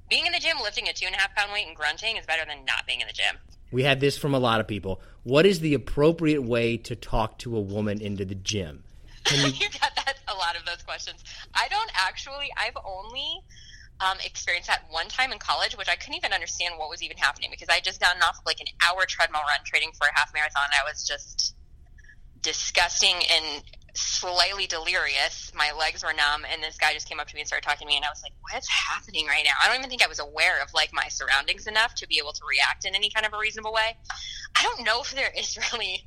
being 0.09 0.25
in 0.25 0.31
the 0.31 0.39
gym 0.39 0.57
lifting 0.63 0.87
a 0.87 0.93
two 0.93 1.05
and 1.05 1.13
a 1.13 1.19
half 1.19 1.35
pound 1.35 1.51
weight 1.51 1.67
and 1.67 1.75
grunting 1.75 2.15
is 2.15 2.25
better 2.25 2.45
than 2.47 2.63
not 2.65 2.87
being 2.87 3.01
in 3.01 3.07
the 3.07 3.13
gym. 3.13 3.35
We 3.71 3.83
had 3.83 3.99
this 3.99 4.17
from 4.17 4.33
a 4.33 4.39
lot 4.39 4.59
of 4.59 4.67
people. 4.67 5.01
What 5.23 5.45
is 5.45 5.59
the 5.59 5.73
appropriate 5.73 6.43
way 6.43 6.77
to 6.77 6.95
talk 6.95 7.39
to 7.39 7.57
a 7.57 7.61
woman 7.61 8.01
into 8.01 8.25
the 8.25 8.35
gym? 8.35 8.83
You, 9.31 9.37
you 9.47 9.69
got 9.81 9.95
that 9.95 10.15
a 10.27 10.35
lot 10.35 10.55
of 10.55 10.65
those 10.65 10.83
questions. 10.83 11.23
I 11.53 11.67
don't 11.69 11.91
actually. 11.95 12.49
I've 12.57 12.77
only 12.85 13.41
um, 13.99 14.17
experienced 14.23 14.67
that 14.67 14.83
one 14.89 15.07
time 15.07 15.31
in 15.31 15.39
college, 15.39 15.77
which 15.77 15.89
I 15.89 15.95
couldn't 15.95 16.15
even 16.15 16.33
understand 16.33 16.75
what 16.77 16.89
was 16.89 17.01
even 17.01 17.17
happening 17.17 17.49
because 17.51 17.69
I 17.69 17.75
had 17.75 17.83
just 17.83 17.99
gotten 17.99 18.21
off 18.21 18.37
like 18.45 18.59
an 18.59 18.67
hour 18.87 19.05
treadmill 19.07 19.41
run 19.41 19.63
training 19.65 19.91
for 19.97 20.07
a 20.07 20.17
half 20.17 20.33
marathon. 20.33 20.63
I 20.71 20.89
was 20.89 21.05
just 21.07 21.55
disgusting 22.41 23.15
and 23.15 23.63
slightly 23.97 24.67
delirious. 24.67 25.51
My 25.55 25.71
legs 25.77 26.03
were 26.03 26.13
numb, 26.13 26.45
and 26.51 26.63
this 26.63 26.77
guy 26.77 26.93
just 26.93 27.07
came 27.07 27.19
up 27.19 27.27
to 27.27 27.35
me 27.35 27.41
and 27.41 27.47
started 27.47 27.65
talking 27.65 27.87
to 27.87 27.91
me, 27.91 27.97
and 27.97 28.05
I 28.05 28.09
was 28.09 28.21
like, 28.23 28.33
"What's 28.51 28.69
happening 28.69 29.27
right 29.27 29.43
now?" 29.43 29.53
I 29.61 29.67
don't 29.67 29.77
even 29.77 29.89
think 29.89 30.03
I 30.03 30.07
was 30.07 30.19
aware 30.19 30.61
of 30.61 30.73
like 30.73 30.93
my 30.93 31.07
surroundings 31.07 31.67
enough 31.67 31.95
to 31.95 32.07
be 32.07 32.17
able 32.17 32.33
to 32.33 32.41
react 32.49 32.85
in 32.85 32.95
any 32.95 33.09
kind 33.09 33.25
of 33.25 33.33
a 33.33 33.37
reasonable 33.37 33.73
way. 33.73 33.97
I 34.55 34.63
don't 34.63 34.83
know 34.83 35.01
if 35.01 35.11
there 35.11 35.31
is 35.37 35.57
really 35.73 36.05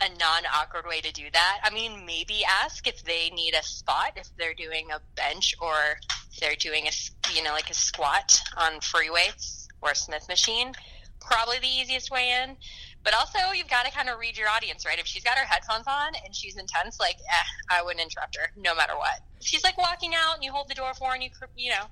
a 0.00 0.08
non-awkward 0.18 0.86
way 0.86 1.00
to 1.00 1.12
do 1.12 1.24
that. 1.32 1.60
I 1.62 1.70
mean, 1.70 2.04
maybe 2.06 2.44
ask 2.44 2.86
if 2.86 3.04
they 3.04 3.30
need 3.30 3.54
a 3.54 3.62
spot, 3.62 4.12
if 4.16 4.28
they're 4.36 4.54
doing 4.54 4.90
a 4.90 5.00
bench 5.14 5.54
or 5.60 5.98
they're 6.40 6.56
doing 6.56 6.86
a 6.88 6.92
you 7.34 7.42
know 7.42 7.52
like 7.52 7.70
a 7.70 7.74
squat 7.74 8.40
on 8.56 8.80
free 8.80 9.10
weights 9.10 9.68
or 9.80 9.90
a 9.90 9.96
Smith 9.96 10.26
machine. 10.28 10.72
Probably 11.20 11.58
the 11.58 11.68
easiest 11.68 12.10
way 12.10 12.42
in. 12.42 12.56
But 13.04 13.14
also, 13.14 13.38
you've 13.54 13.68
got 13.68 13.84
to 13.84 13.90
kind 13.90 14.08
of 14.08 14.18
read 14.18 14.38
your 14.38 14.48
audience, 14.48 14.86
right? 14.86 14.98
If 14.98 15.06
she's 15.06 15.24
got 15.24 15.36
her 15.36 15.44
headphones 15.44 15.86
on 15.86 16.12
and 16.24 16.34
she's 16.34 16.56
intense, 16.56 17.00
like, 17.00 17.16
eh, 17.16 17.44
I 17.70 17.82
wouldn't 17.82 18.00
interrupt 18.00 18.36
her, 18.36 18.52
no 18.56 18.74
matter 18.74 18.96
what. 18.96 19.20
If 19.40 19.46
she's 19.46 19.64
like 19.64 19.76
walking 19.76 20.14
out 20.14 20.36
and 20.36 20.44
you 20.44 20.52
hold 20.52 20.68
the 20.68 20.74
door 20.74 20.94
for 20.94 21.08
her 21.08 21.14
and 21.14 21.22
you, 21.22 21.30
you 21.56 21.70
know, 21.70 21.86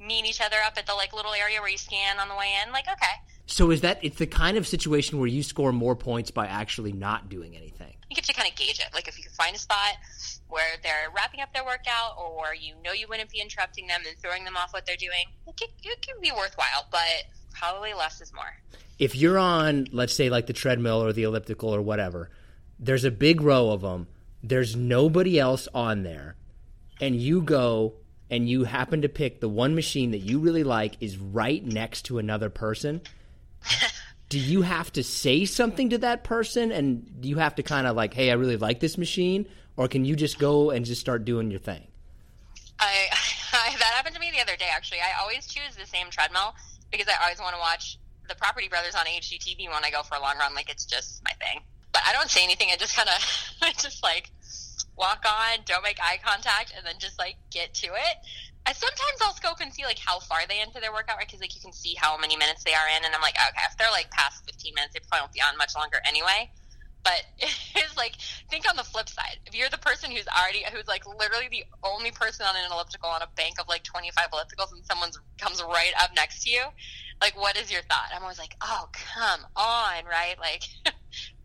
meet 0.00 0.24
each 0.24 0.40
other 0.40 0.56
up 0.64 0.74
at 0.78 0.86
the 0.86 0.94
like 0.94 1.12
little 1.12 1.32
area 1.32 1.60
where 1.60 1.70
you 1.70 1.78
scan 1.78 2.18
on 2.18 2.28
the 2.28 2.34
way 2.34 2.54
in, 2.64 2.72
like, 2.72 2.86
okay. 2.90 3.12
So 3.46 3.70
is 3.70 3.82
that 3.82 3.98
it's 4.02 4.16
the 4.16 4.26
kind 4.26 4.56
of 4.56 4.66
situation 4.66 5.18
where 5.18 5.28
you 5.28 5.42
score 5.42 5.72
more 5.72 5.94
points 5.94 6.30
by 6.30 6.46
actually 6.46 6.92
not 6.92 7.28
doing 7.28 7.54
anything? 7.54 7.94
You 8.08 8.16
get 8.16 8.24
to 8.24 8.32
kind 8.32 8.48
of 8.48 8.56
gauge 8.56 8.78
it. 8.78 8.88
Like, 8.94 9.08
if 9.08 9.18
you 9.18 9.24
can 9.24 9.32
find 9.32 9.54
a 9.54 9.58
spot 9.58 9.96
where 10.48 10.76
they're 10.82 11.10
wrapping 11.14 11.40
up 11.40 11.52
their 11.52 11.64
workout 11.64 12.16
or 12.18 12.54
you 12.54 12.74
know 12.82 12.92
you 12.92 13.06
wouldn't 13.08 13.30
be 13.30 13.40
interrupting 13.40 13.86
them 13.86 14.00
and 14.06 14.16
throwing 14.18 14.44
them 14.44 14.56
off 14.56 14.72
what 14.72 14.86
they're 14.86 14.96
doing, 14.96 15.28
it 15.46 15.56
can, 15.58 15.68
it 15.82 16.00
can 16.00 16.14
be 16.22 16.32
worthwhile, 16.32 16.86
but 16.90 17.24
probably 17.52 17.92
less 17.92 18.20
is 18.22 18.32
more 18.32 18.56
if 19.02 19.16
you're 19.16 19.36
on, 19.36 19.88
let's 19.90 20.14
say, 20.14 20.30
like 20.30 20.46
the 20.46 20.52
treadmill 20.52 21.02
or 21.02 21.12
the 21.12 21.24
elliptical 21.24 21.74
or 21.74 21.82
whatever, 21.82 22.30
there's 22.78 23.02
a 23.02 23.10
big 23.10 23.40
row 23.40 23.70
of 23.70 23.80
them, 23.80 24.06
there's 24.44 24.76
nobody 24.76 25.40
else 25.40 25.66
on 25.74 26.04
there, 26.04 26.36
and 27.00 27.16
you 27.16 27.42
go 27.42 27.94
and 28.30 28.48
you 28.48 28.62
happen 28.62 29.02
to 29.02 29.08
pick 29.08 29.40
the 29.40 29.48
one 29.48 29.74
machine 29.74 30.12
that 30.12 30.20
you 30.20 30.38
really 30.38 30.62
like 30.62 30.94
is 31.00 31.18
right 31.18 31.64
next 31.64 32.02
to 32.02 32.18
another 32.18 32.48
person. 32.48 33.00
do 34.28 34.38
you 34.38 34.62
have 34.62 34.92
to 34.92 35.02
say 35.02 35.46
something 35.46 35.90
to 35.90 35.98
that 35.98 36.22
person 36.22 36.70
and 36.70 37.20
do 37.20 37.28
you 37.28 37.38
have 37.38 37.56
to 37.56 37.64
kind 37.64 37.88
of 37.88 37.96
like, 37.96 38.14
hey, 38.14 38.30
I 38.30 38.34
really 38.34 38.56
like 38.56 38.78
this 38.78 38.96
machine? 38.96 39.48
Or 39.76 39.88
can 39.88 40.04
you 40.04 40.14
just 40.14 40.38
go 40.38 40.70
and 40.70 40.86
just 40.86 41.00
start 41.00 41.24
doing 41.24 41.50
your 41.50 41.58
thing? 41.58 41.88
I, 42.78 43.08
I 43.52 43.74
that 43.80 43.92
happened 43.96 44.14
to 44.14 44.20
me 44.20 44.30
the 44.30 44.40
other 44.40 44.56
day 44.56 44.68
actually. 44.72 45.00
I 45.00 45.20
always 45.20 45.48
choose 45.48 45.74
the 45.76 45.86
same 45.86 46.06
treadmill 46.08 46.54
because 46.92 47.08
I 47.08 47.20
always 47.24 47.40
want 47.40 47.56
to 47.56 47.60
watch 47.60 47.98
the 48.28 48.34
Property 48.34 48.68
Brothers 48.68 48.94
on 48.94 49.06
HGTV 49.06 49.68
when 49.68 49.84
I 49.84 49.90
go 49.90 50.02
for 50.02 50.16
a 50.16 50.20
long 50.20 50.38
run. 50.38 50.54
Like 50.54 50.70
it's 50.70 50.84
just 50.84 51.22
my 51.24 51.32
thing. 51.32 51.60
But 51.92 52.02
I 52.06 52.12
don't 52.12 52.30
say 52.30 52.42
anything. 52.42 52.68
I 52.72 52.76
just 52.76 52.96
kind 52.96 53.08
of, 53.08 53.20
I 53.62 53.72
just 53.72 54.02
like 54.02 54.30
walk 54.96 55.24
on, 55.26 55.60
don't 55.64 55.82
make 55.82 55.98
eye 56.00 56.18
contact, 56.24 56.72
and 56.76 56.86
then 56.86 56.94
just 56.98 57.18
like 57.18 57.36
get 57.50 57.74
to 57.74 57.88
it. 57.88 58.16
I 58.64 58.72
sometimes 58.72 59.18
I'll 59.20 59.34
scope 59.34 59.58
and 59.60 59.72
see 59.72 59.84
like 59.84 59.98
how 59.98 60.20
far 60.20 60.46
they 60.48 60.60
into 60.60 60.78
their 60.80 60.92
workout, 60.92 61.16
right? 61.16 61.26
Because 61.26 61.40
like 61.40 61.54
you 61.54 61.60
can 61.60 61.72
see 61.72 61.94
how 61.98 62.16
many 62.16 62.36
minutes 62.36 62.62
they 62.64 62.74
are 62.74 62.88
in, 62.96 63.04
and 63.04 63.14
I'm 63.14 63.20
like, 63.20 63.34
okay, 63.34 63.66
if 63.70 63.76
they're 63.76 63.90
like 63.90 64.10
past 64.10 64.44
15 64.46 64.74
minutes, 64.74 64.94
they 64.94 65.00
probably 65.00 65.22
won't 65.22 65.32
be 65.32 65.42
on 65.42 65.56
much 65.58 65.74
longer 65.74 65.98
anyway. 66.06 66.50
But 67.02 67.26
it's 67.74 67.96
like 67.96 68.14
think 68.50 68.68
on 68.70 68.76
the 68.76 68.84
flip 68.84 69.08
side. 69.08 69.38
If 69.46 69.54
you're 69.54 69.68
the 69.68 69.82
person 69.82 70.10
who's 70.10 70.26
already 70.28 70.64
who's 70.72 70.86
like 70.86 71.02
literally 71.06 71.48
the 71.50 71.64
only 71.82 72.12
person 72.12 72.46
on 72.46 72.54
an 72.54 72.70
elliptical 72.70 73.08
on 73.08 73.22
a 73.22 73.28
bank 73.34 73.60
of 73.60 73.66
like 73.68 73.82
25 73.82 74.30
ellipticals, 74.30 74.72
and 74.72 74.84
someone's 74.86 75.18
comes 75.38 75.60
right 75.62 75.92
up 75.98 76.10
next 76.14 76.44
to 76.44 76.50
you, 76.50 76.62
like 77.22 77.40
what 77.40 77.56
is 77.56 77.72
your 77.72 77.82
thought? 77.82 78.10
I'm 78.14 78.22
always 78.22 78.38
like, 78.38 78.54
oh 78.60 78.88
come 78.92 79.40
on, 79.56 80.04
right? 80.04 80.34
Like 80.38 80.64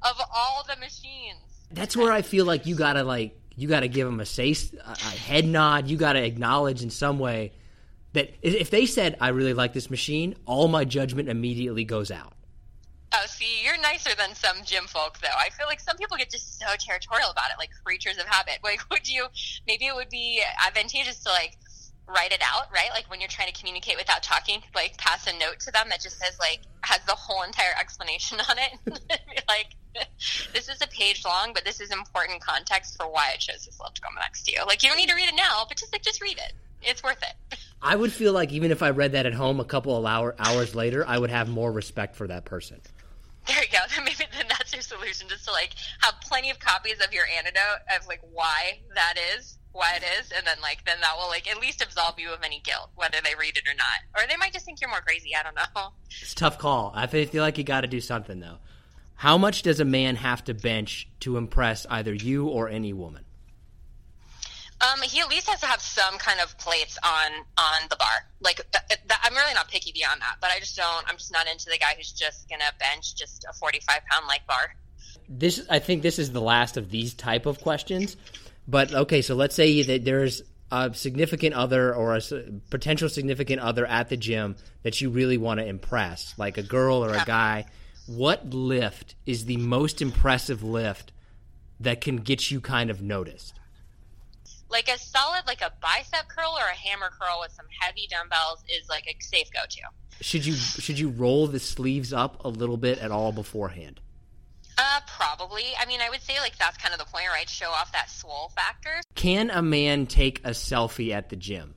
of 0.01 0.19
all 0.35 0.65
the 0.67 0.75
machines. 0.77 1.39
That's 1.71 1.95
where 1.95 2.11
I 2.11 2.21
feel 2.21 2.45
like 2.45 2.65
you 2.65 2.75
gotta 2.75 3.03
like 3.03 3.39
you 3.55 3.67
gotta 3.67 3.87
give 3.87 4.07
them 4.07 4.19
a 4.19 4.25
say 4.25 4.55
a 4.85 4.97
head 4.97 5.45
nod. 5.45 5.87
You 5.87 5.97
gotta 5.97 6.23
acknowledge 6.23 6.83
in 6.83 6.89
some 6.89 7.19
way 7.19 7.53
that 8.13 8.33
if 8.41 8.69
they 8.69 8.85
said 8.85 9.15
I 9.21 9.29
really 9.29 9.53
like 9.53 9.73
this 9.73 9.89
machine, 9.89 10.35
all 10.45 10.67
my 10.67 10.83
judgment 10.83 11.29
immediately 11.29 11.85
goes 11.85 12.11
out. 12.11 12.33
Oh, 13.13 13.23
see, 13.25 13.63
you're 13.63 13.79
nicer 13.79 14.13
than 14.17 14.35
some 14.35 14.63
gym 14.65 14.85
folk, 14.85 15.17
though. 15.19 15.37
I 15.39 15.49
feel 15.51 15.65
like 15.65 15.79
some 15.79 15.95
people 15.95 16.17
get 16.17 16.29
just 16.29 16.59
so 16.59 16.65
territorial 16.77 17.29
about 17.29 17.45
it, 17.51 17.57
like 17.57 17.69
creatures 17.85 18.17
of 18.17 18.25
habit. 18.25 18.59
Like, 18.63 18.81
would 18.91 19.07
you? 19.07 19.27
Maybe 19.65 19.85
it 19.85 19.95
would 19.95 20.09
be 20.09 20.41
advantageous 20.65 21.23
to 21.23 21.29
like 21.29 21.57
write 22.07 22.31
it 22.31 22.41
out, 22.41 22.71
right? 22.73 22.89
Like 22.91 23.09
when 23.09 23.19
you're 23.19 23.29
trying 23.29 23.51
to 23.51 23.53
communicate 23.53 23.97
without 23.97 24.23
talking, 24.23 24.61
like 24.73 24.97
pass 24.97 25.27
a 25.27 25.33
note 25.37 25.59
to 25.61 25.71
them 25.71 25.89
that 25.89 26.01
just 26.01 26.17
says 26.19 26.37
like 26.39 26.61
has 26.81 27.01
the 27.05 27.13
whole 27.13 27.43
entire 27.43 27.73
explanation 27.79 28.39
on 28.49 28.57
it. 28.57 28.99
like 29.47 29.75
this 30.53 30.69
is 30.69 30.81
a 30.81 30.87
page 30.87 31.23
long, 31.25 31.51
but 31.53 31.65
this 31.65 31.79
is 31.79 31.91
important 31.91 32.41
context 32.41 32.97
for 32.97 33.07
why 33.07 33.31
I 33.33 33.37
chose 33.37 33.65
this 33.65 33.79
love 33.79 33.93
to 33.93 34.01
come 34.01 34.15
next 34.15 34.43
to 34.43 34.51
you. 34.51 34.63
Like 34.65 34.83
you 34.83 34.89
don't 34.89 34.97
need 34.97 35.09
to 35.09 35.15
read 35.15 35.29
it 35.29 35.35
now, 35.35 35.65
but 35.67 35.77
just 35.77 35.91
like 35.91 36.01
just 36.03 36.21
read 36.21 36.37
it. 36.37 36.53
It's 36.83 37.03
worth 37.03 37.21
it. 37.21 37.57
I 37.81 37.95
would 37.95 38.11
feel 38.11 38.33
like 38.33 38.51
even 38.51 38.71
if 38.71 38.81
I 38.81 38.91
read 38.91 39.11
that 39.13 39.25
at 39.25 39.33
home 39.33 39.59
a 39.59 39.65
couple 39.65 39.95
of 39.97 40.05
hour, 40.05 40.35
hours 40.39 40.75
later, 40.75 41.05
I 41.07 41.17
would 41.17 41.29
have 41.29 41.47
more 41.49 41.71
respect 41.71 42.15
for 42.15 42.27
that 42.27 42.45
person. 42.45 42.79
There 43.47 43.57
you 43.61 43.69
go. 43.71 43.79
Then 43.95 44.03
maybe 44.03 44.25
then 44.35 44.45
that's 44.49 44.73
your 44.73 44.81
solution, 44.81 45.27
just 45.29 45.45
to 45.45 45.51
like 45.51 45.71
have 46.01 46.15
plenty 46.21 46.49
of 46.49 46.59
copies 46.59 47.03
of 47.03 47.13
your 47.13 47.23
antidote 47.37 47.81
of 47.95 48.07
like 48.07 48.21
why 48.33 48.79
that 48.95 49.15
is, 49.35 49.57
why 49.77 49.93
it 49.95 50.03
is, 50.19 50.31
and 50.31 50.45
then 50.45 50.57
like 50.61 50.83
then 50.85 50.97
that 51.01 51.13
will 51.17 51.27
like 51.27 51.49
at 51.49 51.59
least 51.59 51.81
absolve 51.81 52.19
you 52.19 52.31
of 52.31 52.43
any 52.43 52.59
guilt, 52.59 52.89
whether 52.95 53.17
they 53.23 53.35
read 53.39 53.57
it 53.57 53.63
or 53.67 53.75
not. 53.75 54.21
Or 54.21 54.27
they 54.27 54.37
might 54.37 54.53
just 54.53 54.65
think 54.65 54.81
you're 54.81 54.89
more 54.89 55.01
crazy. 55.01 55.31
I 55.35 55.43
don't 55.43 55.55
know. 55.55 55.89
It's 56.21 56.33
tough 56.33 56.57
call. 56.57 56.91
I 56.95 57.07
feel 57.07 57.43
like 57.43 57.57
you 57.57 57.63
got 57.63 57.81
to 57.81 57.87
do 57.87 58.01
something 58.01 58.39
though. 58.39 58.57
How 59.15 59.37
much 59.37 59.63
does 59.63 59.79
a 59.79 59.85
man 59.85 60.15
have 60.15 60.43
to 60.45 60.53
bench 60.53 61.07
to 61.21 61.37
impress 61.37 61.85
either 61.89 62.13
you 62.13 62.47
or 62.47 62.69
any 62.69 62.93
woman? 62.93 63.23
Um, 64.79 65.01
he 65.01 65.19
at 65.21 65.29
least 65.29 65.49
has 65.49 65.59
to 65.61 65.65
have 65.65 65.81
some 65.81 66.19
kind 66.19 66.39
of 66.39 66.55
plates 66.59 66.99
on 67.03 67.31
on 67.57 67.87
the 67.89 67.95
bar. 67.95 68.27
Like 68.41 68.57
th- 68.71 68.83
th- 68.89 69.19
I'm 69.23 69.33
really 69.33 69.53
not 69.55 69.69
picky 69.69 69.91
beyond 69.91 70.21
that, 70.21 70.35
but 70.39 70.51
I 70.51 70.59
just 70.59 70.75
don't. 70.75 71.03
I'm 71.09 71.17
just 71.17 71.31
not 71.31 71.47
into 71.47 71.65
the 71.71 71.79
guy 71.79 71.95
who's 71.97 72.11
just 72.11 72.47
gonna 72.47 72.71
bench 72.79 73.15
just 73.15 73.43
a 73.49 73.53
45 73.53 74.01
pound 74.09 74.27
like 74.27 74.45
bar. 74.45 74.75
This 75.27 75.65
I 75.67 75.79
think 75.79 76.03
this 76.03 76.19
is 76.19 76.31
the 76.31 76.41
last 76.41 76.77
of 76.77 76.91
these 76.91 77.15
type 77.15 77.47
of 77.47 77.59
questions. 77.59 78.17
But 78.67 78.93
okay, 78.93 79.21
so 79.21 79.35
let's 79.35 79.55
say 79.55 79.81
that 79.83 80.03
there's 80.03 80.41
a 80.71 80.93
significant 80.93 81.55
other 81.55 81.95
or 81.95 82.15
a 82.15 82.21
potential 82.69 83.07
significant 83.09 83.61
other 83.61 83.85
at 83.85 84.09
the 84.09 84.17
gym 84.17 84.57
that 84.83 84.99
you 84.99 85.09
really 85.09 85.37
want 85.37 85.59
to 85.59 85.65
impress, 85.65 86.33
like 86.37 86.57
a 86.57 86.63
girl 86.63 87.03
or 87.03 87.13
a 87.13 87.23
guy. 87.25 87.65
What 88.07 88.49
lift 88.53 89.15
is 89.25 89.45
the 89.45 89.57
most 89.57 90.01
impressive 90.01 90.63
lift 90.63 91.11
that 91.79 92.01
can 92.01 92.17
get 92.17 92.51
you 92.51 92.59
kind 92.61 92.89
of 92.89 93.01
noticed? 93.01 93.57
like 94.69 94.89
a 94.89 94.97
solid 94.97 95.43
like 95.47 95.61
a 95.61 95.71
bicep 95.81 96.27
curl 96.27 96.55
or 96.57 96.69
a 96.69 96.75
hammer 96.75 97.09
curl 97.19 97.39
with 97.41 97.51
some 97.51 97.65
heavy 97.79 98.07
dumbbells 98.09 98.63
is 98.69 98.89
like 98.89 99.05
a 99.07 99.15
safe 99.23 99.47
go 99.53 99.61
to. 99.69 99.81
Should 100.21 100.45
you 100.45 100.53
should 100.53 100.99
you 100.99 101.09
roll 101.09 101.47
the 101.47 101.59
sleeves 101.59 102.13
up 102.13 102.43
a 102.43 102.49
little 102.49 102.77
bit 102.77 102.99
at 102.99 103.11
all 103.11 103.31
beforehand? 103.31 103.99
Uh, 104.77 104.99
probably. 105.07 105.63
I 105.79 105.85
mean, 105.85 106.01
I 106.01 106.09
would 106.09 106.21
say 106.21 106.39
like 106.39 106.57
that's 106.57 106.77
kind 106.77 106.93
of 106.93 106.99
the 106.99 107.05
point, 107.05 107.25
right? 107.31 107.49
Show 107.49 107.69
off 107.69 107.91
that 107.93 108.09
swole 108.09 108.51
factor. 108.55 109.01
Can 109.15 109.49
a 109.49 109.61
man 109.61 110.05
take 110.05 110.39
a 110.45 110.51
selfie 110.51 111.11
at 111.11 111.29
the 111.29 111.35
gym? 111.35 111.73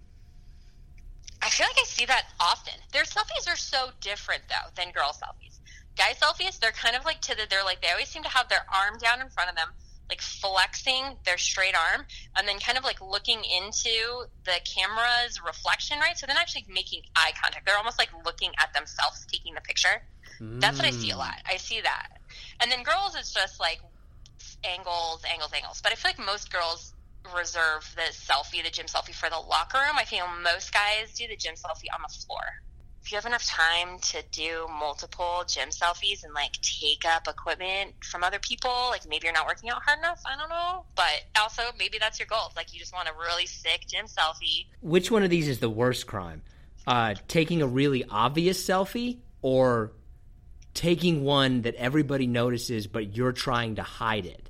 I 1.43 1.49
feel 1.49 1.67
like 1.67 1.79
I 1.81 1.87
see 1.87 2.05
that 2.05 2.27
often. 2.39 2.75
Their 2.93 3.05
selfies 3.05 3.51
are 3.51 3.57
so 3.57 3.91
different 4.01 4.43
though 4.49 4.71
than 4.77 4.93
girl 4.93 5.13
selfies. 5.13 5.59
Guy 5.97 6.13
selfies, 6.13 6.59
they're 6.59 6.73
kind 6.73 6.95
of 6.95 7.05
like 7.05 7.21
to 7.23 7.35
the. 7.35 7.47
They're 7.49 7.65
like 7.65 7.81
they 7.81 7.91
always 7.91 8.09
seem 8.09 8.23
to 8.23 8.29
have 8.29 8.49
their 8.49 8.67
arm 8.73 8.99
down 8.99 9.21
in 9.21 9.29
front 9.31 9.51
of 9.51 9.57
them 9.57 9.69
like 10.11 10.21
flexing 10.21 11.17
their 11.25 11.39
straight 11.39 11.75
arm 11.75 12.05
and 12.37 12.47
then 12.47 12.59
kind 12.59 12.77
of 12.77 12.83
like 12.83 13.01
looking 13.01 13.39
into 13.45 14.27
the 14.45 14.59
camera's 14.65 15.41
reflection, 15.47 15.99
right? 16.01 16.19
So 16.19 16.27
then 16.27 16.37
actually 16.37 16.67
making 16.69 17.03
eye 17.15 17.31
contact. 17.41 17.65
They're 17.65 17.79
almost 17.79 17.99
like 17.99 18.11
looking 18.25 18.51
at 18.59 18.75
themselves 18.75 19.25
taking 19.31 19.55
the 19.55 19.61
picture. 19.61 20.03
Mm. 20.41 20.61
That's 20.61 20.77
what 20.77 20.87
I 20.87 20.91
see 20.91 21.11
a 21.11 21.17
lot. 21.17 21.37
I 21.49 21.57
see 21.57 21.81
that. 21.81 22.20
And 22.61 22.71
then 22.71 22.83
girls, 22.83 23.17
it's 23.19 23.33
just 23.33 23.61
like 23.61 23.81
angles, 24.65 25.23
angles, 25.31 25.53
angles. 25.55 25.81
But 25.83 25.93
I 25.93 25.95
feel 25.95 26.11
like 26.11 26.25
most 26.25 26.53
girls 26.53 26.95
reserve 27.35 27.95
the 27.97 28.13
selfie, 28.13 28.63
the 28.63 28.71
gym 28.71 28.87
selfie 28.87 29.15
for 29.15 29.31
the 29.31 29.39
locker 29.39 29.79
room. 29.79 29.97
I 29.97 30.05
feel 30.05 30.25
most 30.43 30.73
guys 30.73 31.15
do 31.15 31.27
the 31.29 31.37
gym 31.37 31.55
selfie 31.55 31.93
on 31.95 32.03
the 32.03 32.15
floor 32.15 32.61
if 33.03 33.11
you 33.11 33.17
have 33.17 33.27
enough 33.27 33.45
time 33.47 33.99
to 33.99 34.23
do 34.31 34.67
multiple 34.79 35.43
gym 35.47 35.71
selfies 35.71 36.23
and 36.23 36.35
like 36.35 36.53
take 36.61 37.05
up 37.07 37.27
equipment 37.29 37.95
from 38.05 38.23
other 38.23 38.39
people, 38.39 38.71
like 38.91 39.09
maybe 39.09 39.25
you're 39.25 39.33
not 39.33 39.47
working 39.47 39.71
out 39.71 39.83
hard 39.83 39.99
enough. 39.99 40.21
I 40.27 40.39
don't 40.39 40.51
know. 40.51 40.85
But 40.95 41.23
also, 41.41 41.63
maybe 41.79 41.99
that's 41.99 42.19
your 42.19 42.27
goal. 42.27 42.53
Like 42.57 42.73
you 42.75 42.79
just 42.79 42.93
want 42.93 43.09
a 43.09 43.13
really 43.19 43.47
sick 43.47 43.87
gym 43.89 44.07
selfie. 44.07 44.67
Which 44.83 45.11
one 45.11 45.23
of 45.23 45.31
these 45.31 45.49
is 45.49 45.61
the 45.61 45.71
worst 45.71 46.07
crime? 46.07 46.43
Uh, 46.87 47.15
taking 47.27 47.63
a 47.63 47.67
really 47.67 48.05
obvious 48.05 48.63
selfie 48.63 49.19
or 49.43 49.93
taking 50.81 51.25
one 51.25 51.61
that 51.63 51.75
everybody 51.75 52.27
notices 52.27 52.87
but 52.87 53.15
you're 53.15 53.33
trying 53.33 53.75
to 53.75 53.83
hide 53.83 54.25
it? 54.25 54.49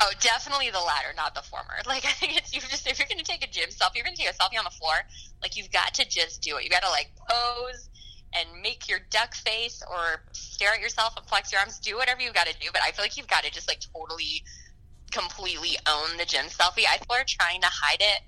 Oh, 0.00 0.12
definitely 0.20 0.70
the 0.70 0.78
latter, 0.78 1.08
not 1.16 1.34
the 1.34 1.42
former. 1.42 1.74
Like 1.86 2.04
I 2.04 2.12
think 2.12 2.36
it's 2.36 2.54
you 2.54 2.60
just 2.60 2.86
if 2.86 3.00
you're 3.00 3.08
gonna 3.08 3.24
take 3.24 3.44
a 3.44 3.50
gym 3.50 3.70
selfie, 3.70 3.96
you're 3.96 4.04
gonna 4.04 4.16
take 4.16 4.30
a 4.30 4.34
selfie 4.34 4.56
on 4.56 4.64
the 4.64 4.70
floor. 4.70 4.94
Like 5.42 5.56
you've 5.56 5.72
got 5.72 5.94
to 5.94 6.08
just 6.08 6.42
do 6.42 6.56
it. 6.58 6.64
You 6.64 6.70
got 6.70 6.84
to 6.84 6.90
like 6.90 7.10
pose 7.28 7.88
and 8.34 8.62
make 8.62 8.88
your 8.88 9.00
duck 9.10 9.34
face 9.34 9.82
or 9.90 10.22
stare 10.32 10.74
at 10.74 10.80
yourself 10.80 11.14
and 11.16 11.26
flex 11.26 11.50
your 11.50 11.60
arms. 11.60 11.80
Do 11.80 11.96
whatever 11.96 12.20
you've 12.20 12.34
got 12.34 12.46
to 12.46 12.54
do. 12.60 12.68
But 12.72 12.82
I 12.82 12.92
feel 12.92 13.04
like 13.04 13.16
you've 13.16 13.26
got 13.26 13.42
to 13.42 13.50
just 13.50 13.66
like 13.66 13.80
totally, 13.92 14.44
completely 15.10 15.76
own 15.88 16.16
the 16.18 16.24
gym 16.24 16.46
selfie. 16.46 16.84
I 16.88 16.98
people 16.98 17.16
are 17.16 17.24
trying 17.26 17.62
to 17.62 17.68
hide 17.68 18.00
it, 18.00 18.20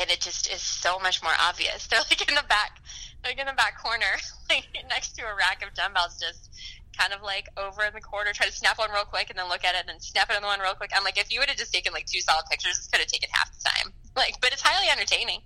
and 0.00 0.10
it 0.10 0.20
just 0.20 0.50
is 0.52 0.62
so 0.62 0.98
much 0.98 1.22
more 1.22 1.34
obvious. 1.38 1.86
They're 1.90 2.00
like 2.00 2.28
in 2.28 2.34
the 2.34 2.44
back, 2.48 2.80
like 3.24 3.38
in 3.38 3.46
the 3.46 3.52
back 3.52 3.82
corner, 3.82 4.18
like 4.50 4.66
next 4.88 5.16
to 5.16 5.22
a 5.22 5.34
rack 5.34 5.64
of 5.66 5.74
dumbbells, 5.74 6.18
just 6.20 6.50
kind 6.96 7.12
of 7.12 7.22
like 7.22 7.48
over 7.56 7.84
in 7.84 7.94
the 7.94 8.00
corner, 8.00 8.32
try 8.32 8.46
to 8.46 8.52
snap 8.52 8.78
one 8.78 8.90
real 8.90 9.04
quick 9.04 9.30
and 9.30 9.38
then 9.38 9.48
look 9.48 9.64
at 9.64 9.74
it 9.74 9.80
and 9.80 9.88
then 9.88 10.00
snap 10.00 10.28
another 10.30 10.46
one 10.46 10.60
real 10.60 10.74
quick. 10.74 10.90
I'm 10.94 11.04
like, 11.04 11.18
if 11.18 11.32
you 11.32 11.40
would 11.40 11.48
have 11.48 11.58
just 11.58 11.72
taken 11.72 11.92
like 11.92 12.06
two 12.06 12.20
solid 12.20 12.44
pictures, 12.50 12.76
this 12.76 12.88
could 12.88 13.00
have 13.00 13.08
taken 13.08 13.28
half 13.32 13.50
the 13.56 13.64
time. 13.64 13.92
Like, 14.16 14.40
but 14.40 14.52
it's 14.52 14.62
highly 14.62 14.88
entertaining. 14.90 15.42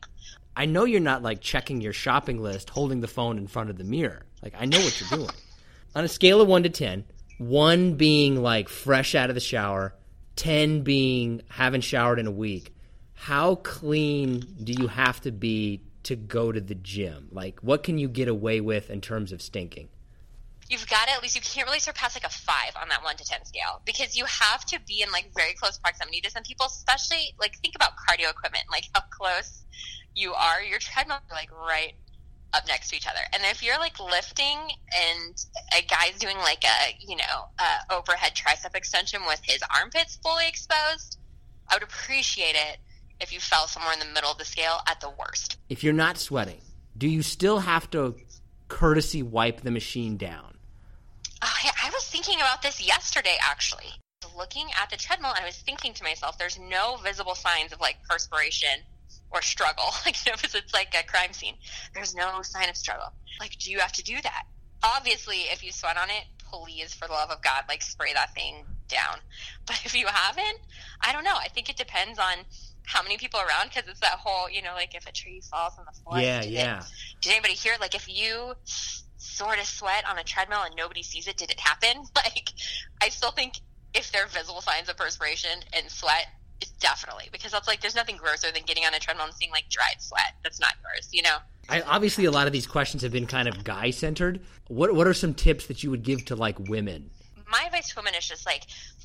I 0.56 0.64
know 0.64 0.87
you're 0.87 0.98
not 0.98 1.22
like 1.22 1.42
checking 1.42 1.82
your 1.82 1.92
shopping 1.92 2.40
list, 2.40 2.70
holding 2.70 3.02
the 3.02 3.06
phone 3.08 3.37
in 3.37 3.46
front 3.46 3.68
of 3.68 3.76
the 3.76 3.85
mirror. 3.85 4.22
Like, 4.42 4.54
I 4.58 4.64
know 4.64 4.78
what 4.80 4.98
you're 4.98 5.11
doing. 5.11 5.28
On 5.94 6.04
a 6.04 6.08
scale 6.08 6.40
of 6.40 6.48
one 6.48 6.62
to 6.62 6.70
ten, 6.70 7.04
one 7.37 7.96
being 7.96 8.42
like 8.42 8.70
fresh 8.70 9.14
out 9.14 9.28
of 9.28 9.35
the 9.35 9.40
shower, 9.42 9.94
10 10.37 10.82
being 10.82 11.42
haven't 11.50 11.82
showered 11.82 12.18
in 12.18 12.26
a 12.26 12.30
week, 12.30 12.74
how 13.12 13.56
clean 13.56 14.40
do 14.62 14.72
you 14.72 14.87
have 14.88 15.20
to 15.20 15.30
be 15.30 15.82
to 16.04 16.16
go 16.16 16.52
to 16.52 16.60
the 16.60 16.74
gym? 16.74 17.28
Like, 17.30 17.60
what 17.60 17.82
can 17.82 17.98
you 17.98 18.08
get 18.08 18.28
away 18.28 18.60
with 18.60 18.90
in 18.90 19.00
terms 19.00 19.32
of 19.32 19.42
stinking? 19.42 19.88
You've 20.68 20.88
got 20.88 21.06
to 21.06 21.12
at 21.12 21.22
least 21.22 21.34
you 21.34 21.42
can't 21.42 21.66
really 21.66 21.80
surpass 21.80 22.16
like 22.16 22.24
a 22.24 22.30
five 22.30 22.72
on 22.80 22.88
that 22.88 23.04
one 23.04 23.16
to 23.16 23.24
ten 23.24 23.44
scale 23.44 23.82
because 23.84 24.16
you 24.16 24.24
have 24.24 24.64
to 24.66 24.80
be 24.86 25.02
in 25.02 25.12
like 25.12 25.30
very 25.36 25.52
close 25.52 25.78
proximity 25.78 26.20
to 26.22 26.30
some 26.30 26.42
people, 26.44 26.66
especially 26.66 27.34
like 27.38 27.58
think 27.58 27.74
about 27.74 27.92
cardio 27.96 28.30
equipment, 28.30 28.64
like 28.70 28.84
how 28.94 29.02
close 29.10 29.64
you 30.14 30.32
are. 30.32 30.62
Your 30.62 30.78
treadmill 30.78 31.18
like 31.30 31.50
right 31.52 31.92
up 32.54 32.66
next 32.68 32.90
to 32.90 32.96
each 32.96 33.06
other. 33.06 33.20
And 33.32 33.42
if 33.50 33.62
you're 33.62 33.78
like 33.78 33.98
lifting 34.00 34.58
and 34.58 35.44
a 35.76 35.82
guy's 35.82 36.18
doing 36.18 36.36
like 36.38 36.64
a, 36.64 36.96
you 37.00 37.16
know, 37.16 37.48
overhead 37.90 38.32
tricep 38.34 38.74
extension 38.74 39.22
with 39.26 39.40
his 39.42 39.62
armpits 39.74 40.18
fully 40.22 40.48
exposed, 40.48 41.18
I 41.68 41.76
would 41.76 41.82
appreciate 41.82 42.54
it 42.54 42.78
if 43.22 43.32
you 43.32 43.40
fell 43.40 43.66
somewhere 43.66 43.92
in 43.92 43.98
the 44.00 44.12
middle 44.12 44.30
of 44.30 44.38
the 44.38 44.44
scale 44.44 44.80
at 44.87 45.00
the 45.00 45.11
worst. 45.11 45.56
If 45.68 45.82
you're 45.85 45.92
not 45.92 46.18
sweating, 46.18 46.61
do 46.96 47.08
you 47.08 47.22
still 47.22 47.61
have 47.61 47.90
to 47.92 48.16
courtesy 48.68 49.22
wipe 49.22 49.61
the 49.61 49.70
machine 49.70 50.16
down? 50.16 50.58
Oh, 51.40 51.56
yeah, 51.64 51.72
I 51.82 51.90
was 51.90 52.04
thinking 52.08 52.37
about 52.37 52.62
this 52.62 52.85
yesterday 52.85 53.37
actually. 53.40 53.87
Looking 54.37 54.68
at 54.80 54.90
the 54.90 54.96
treadmill, 54.96 55.32
and 55.32 55.42
I 55.42 55.46
was 55.46 55.58
thinking 55.58 55.92
to 55.94 56.02
myself, 56.04 56.38
there's 56.38 56.58
no 56.58 56.96
visible 57.02 57.35
signs 57.35 57.72
of 57.72 57.80
like 57.80 57.96
perspiration 58.08 58.80
or 59.30 59.42
struggle. 59.42 59.85
Like, 60.06 60.24
you 60.24 60.32
know, 60.32 60.37
because 60.37 60.54
it's 60.54 60.74
like 60.74 60.94
a 60.98 61.06
crime 61.06 61.32
scene. 61.32 61.54
There's 61.94 62.14
no 62.14 62.42
sign 62.42 62.68
of 62.68 62.76
struggle. 62.76 63.12
Like, 63.40 63.58
do 63.58 63.70
you 63.70 63.78
have 63.78 63.92
to 63.92 64.02
do 64.02 64.20
that? 64.22 64.44
Obviously, 64.82 65.42
if 65.52 65.62
you 65.62 65.70
sweat 65.70 65.96
on 65.96 66.11
it, 66.11 66.24
please, 66.38 66.92
for 66.92 67.06
the 67.06 67.14
love 67.14 67.30
of 67.30 67.40
God, 67.42 67.64
like 67.68 67.82
spray 67.82 68.12
that 68.14 68.35
thing 68.35 68.64
down. 68.88 69.18
But 69.66 69.80
if 69.85 69.94
you 69.94 70.06
haven't, 70.08 70.58
I 71.00 71.12
don't 71.12 71.24
know. 71.24 71.37
I 71.37 71.48
think 71.48 71.70
it 71.70 71.76
depends 71.76 72.18
on 72.18 72.44
how 72.85 73.03
many 73.03 73.16
people 73.16 73.40
around 73.40 73.68
because 73.68 73.88
it's 73.88 74.01
that 74.01 74.18
whole, 74.18 74.51
you 74.51 74.62
know, 74.62 74.75
like 74.75 74.95
if 74.95 75.07
a 75.07 75.12
tree 75.12 75.40
falls 75.51 75.75
on 75.79 75.85
the 75.85 75.99
floor. 76.01 76.21
Yeah, 76.21 76.42
did 76.42 76.53
yeah. 76.53 76.79
It, 76.79 76.85
did 77.21 77.33
anybody 77.33 77.55
hear? 77.55 77.75
Like, 77.81 77.95
if 77.95 78.09
you 78.09 78.55
sort 79.16 79.59
of 79.59 79.64
sweat 79.64 80.05
on 80.09 80.18
a 80.18 80.25
treadmill 80.25 80.62
and 80.64 80.75
nobody 80.77 81.03
sees 81.03 81.29
it, 81.29 81.37
did 81.37 81.51
it 81.51 81.61
happen? 81.61 82.05
Like, 82.14 82.51
I 83.01 83.09
still 83.09 83.31
think 83.31 83.55
if 83.95 84.11
there 84.12 84.25
are 84.25 84.29
visible 84.29 84.61
signs 84.61 84.88
of 84.88 84.97
perspiration 84.97 85.51
and 85.73 85.90
sweat, 85.90 86.27
it's 86.61 86.71
definitely 86.73 87.29
because 87.33 87.51
that's 87.51 87.66
like 87.66 87.81
there's 87.81 87.97
nothing 87.97 88.16
grosser 88.16 88.53
than 88.53 88.62
getting 88.62 88.85
on 88.85 88.95
a 88.95 88.99
treadmill 88.99 89.27
and 89.27 89.35
seeing 89.35 89.51
like 89.51 89.68
dried 89.68 90.01
sweat. 90.01 90.35
That's 90.42 90.61
not 90.61 90.75
yours, 90.83 91.09
you 91.12 91.23
know. 91.23 91.38
I, 91.68 91.83
obviously, 91.83 92.25
a 92.25 92.31
lot 92.31 92.47
of 92.47 92.53
these 92.53 92.66
questions 92.66 93.03
have 93.03 93.12
been 93.12 93.27
kind 93.27 93.49
of 93.49 93.64
guy 93.64 93.90
centered. 93.90 94.40
What 94.68 94.95
what 94.95 95.07
are 95.07 95.14
some 95.14 95.35
tips 95.35 95.66
that 95.66 95.83
you 95.83 95.90
would 95.90 96.03
give 96.03 96.25
to 96.27 96.37
like 96.37 96.59
women? 96.59 97.11
My 97.51 97.64
advice 97.66 97.90
to 97.90 97.97
women 97.97 98.14
is 98.14 98.27
just 98.27 98.47
like 98.47 98.62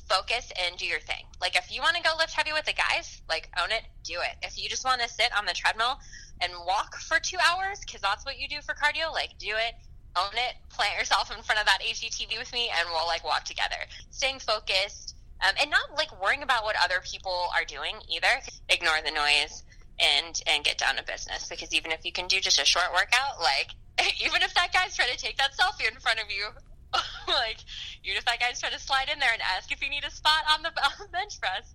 focus 0.08 0.52
and 0.64 0.76
do 0.76 0.86
your 0.86 1.00
thing. 1.00 1.24
Like 1.40 1.56
if 1.56 1.72
you 1.72 1.80
want 1.80 1.96
to 1.96 2.02
go 2.02 2.10
lift 2.18 2.32
heavy 2.32 2.52
with 2.52 2.64
the 2.64 2.74
guys, 2.74 3.20
like 3.28 3.48
own 3.60 3.70
it, 3.70 3.82
do 4.04 4.14
it. 4.14 4.36
If 4.42 4.58
you 4.58 4.68
just 4.68 4.84
want 4.84 5.00
to 5.02 5.08
sit 5.08 5.30
on 5.36 5.44
the 5.46 5.52
treadmill 5.52 5.98
and 6.40 6.52
walk 6.66 6.96
for 6.96 7.18
two 7.18 7.38
hours, 7.38 7.80
because 7.80 8.00
that's 8.00 8.24
what 8.24 8.38
you 8.38 8.48
do 8.48 8.60
for 8.62 8.74
cardio, 8.74 9.12
like 9.12 9.38
do 9.38 9.54
it 9.56 9.74
own 10.18 10.34
it, 10.34 10.56
plant 10.70 10.98
yourself 10.98 11.30
in 11.34 11.42
front 11.42 11.60
of 11.60 11.66
that 11.66 11.78
HGTV 11.82 12.38
with 12.38 12.52
me, 12.52 12.70
and 12.76 12.88
we'll 12.90 13.06
like 13.06 13.24
walk 13.24 13.44
together. 13.44 13.76
Staying 14.10 14.40
focused, 14.40 15.14
um, 15.46 15.54
and 15.60 15.70
not 15.70 15.94
like 15.96 16.10
worrying 16.20 16.42
about 16.42 16.64
what 16.64 16.76
other 16.82 17.00
people 17.04 17.48
are 17.54 17.64
doing 17.64 17.96
either. 18.10 18.42
Ignore 18.68 19.00
the 19.04 19.12
noise 19.12 19.62
and 19.98 20.40
and 20.46 20.64
get 20.64 20.78
down 20.78 20.96
to 20.96 21.04
business 21.04 21.48
because 21.48 21.74
even 21.74 21.90
if 21.90 22.04
you 22.04 22.12
can 22.12 22.26
do 22.26 22.40
just 22.40 22.60
a 22.60 22.64
short 22.64 22.92
workout, 22.92 23.40
like 23.40 23.70
even 24.24 24.42
if 24.42 24.54
that 24.54 24.72
guy's 24.72 24.96
trying 24.96 25.12
to 25.12 25.18
take 25.18 25.36
that 25.36 25.52
selfie 25.52 25.90
in 25.90 25.98
front 26.00 26.20
of 26.20 26.30
you, 26.30 26.48
like 27.28 27.58
even 28.04 28.16
if 28.16 28.24
that 28.24 28.40
guy's 28.40 28.60
trying 28.60 28.72
to 28.72 28.78
slide 28.78 29.08
in 29.12 29.18
there 29.18 29.32
and 29.32 29.42
ask 29.42 29.70
if 29.72 29.82
you 29.82 29.90
need 29.90 30.04
a 30.04 30.10
spot 30.10 30.44
on 30.52 30.62
the, 30.62 30.68
on 30.84 30.92
the 31.00 31.08
bench 31.08 31.40
press, 31.40 31.74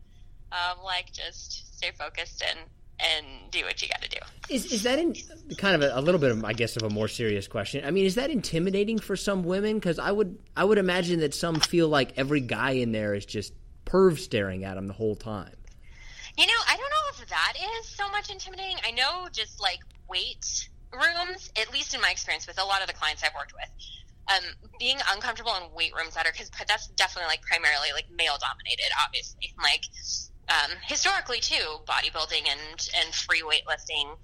um, 0.52 0.84
like 0.84 1.12
just 1.12 1.76
stay 1.78 1.92
focused 1.98 2.44
and 2.48 2.60
and 3.00 3.26
do 3.52 3.64
what 3.64 3.82
you 3.82 3.88
got 3.88 4.02
to 4.02 4.10
do. 4.10 4.18
Is 4.50 4.72
is 4.72 4.84
that 4.84 5.00
in 5.00 5.16
kind 5.58 5.76
of 5.76 5.82
a, 5.82 6.00
a, 6.00 6.02
little 6.02 6.22
bit 6.22 6.32
of 6.32 6.44
I 6.46 6.54
guess 6.54 6.78
of 6.78 6.84
a 6.84 6.90
more 6.90 7.08
serious 7.08 7.48
question? 7.48 7.84
I 7.86 7.92
mean, 7.92 8.06
is 8.06 8.16
that 8.16 8.30
intimidating 8.30 9.00
for 9.00 9.16
some 9.16 9.44
women? 9.44 9.76
Because 9.76 10.00
I 10.00 10.12
would 10.12 10.38
I 10.56 10.64
would 10.64 10.78
imagine 10.78 11.20
that 11.20 11.34
some 11.34 11.60
feel 11.60 11.90
like 11.90 12.14
every 12.18 12.42
guy 12.42 12.72
in 12.72 12.92
there 12.92 13.14
is 13.14 13.26
just 13.26 13.54
perv 13.86 14.20
staring 14.20 14.64
at 14.64 14.76
them 14.76 14.88
the 14.88 14.94
whole 14.94 15.16
time. 15.16 15.56
You 16.38 16.48
know, 16.48 16.54
I 16.68 16.78
don't 16.78 16.90
know 16.90 17.24
if 17.24 17.30
that 17.30 17.54
is 17.80 17.88
so 17.90 18.10
much 18.10 18.32
intimidating. 18.32 18.78
I 18.86 18.92
know 18.92 19.28
just 19.32 19.62
like 19.62 19.80
weight 20.10 20.70
rooms, 20.92 21.52
at 21.60 21.72
least 21.72 21.94
in 21.94 22.02
my 22.02 22.10
experience 22.10 22.48
with 22.48 22.60
a 22.60 22.66
lot 22.66 22.82
of 22.82 22.88
the 22.88 22.94
clients 22.94 23.24
I've 23.24 23.36
worked 23.36 23.54
with, 23.54 23.70
um, 24.28 24.44
being 24.80 24.98
uncomfortable 25.12 25.54
in 25.56 25.74
weight 25.74 25.94
rooms 25.96 26.16
that 26.16 26.26
are 26.26 26.32
because 26.32 26.50
that's 26.68 26.88
definitely 26.88 27.28
like 27.28 27.42
primarily 27.42 27.90
like 27.94 28.06
male 28.16 28.38
dominated, 28.40 28.92
obviously. 29.04 29.54
Like 29.62 29.84
um, 30.50 30.78
historically 30.84 31.40
too, 31.40 31.84
bodybuilding 31.86 32.48
and 32.48 32.90
and 32.96 33.14
free 33.14 33.42
weightlifting 33.42 34.16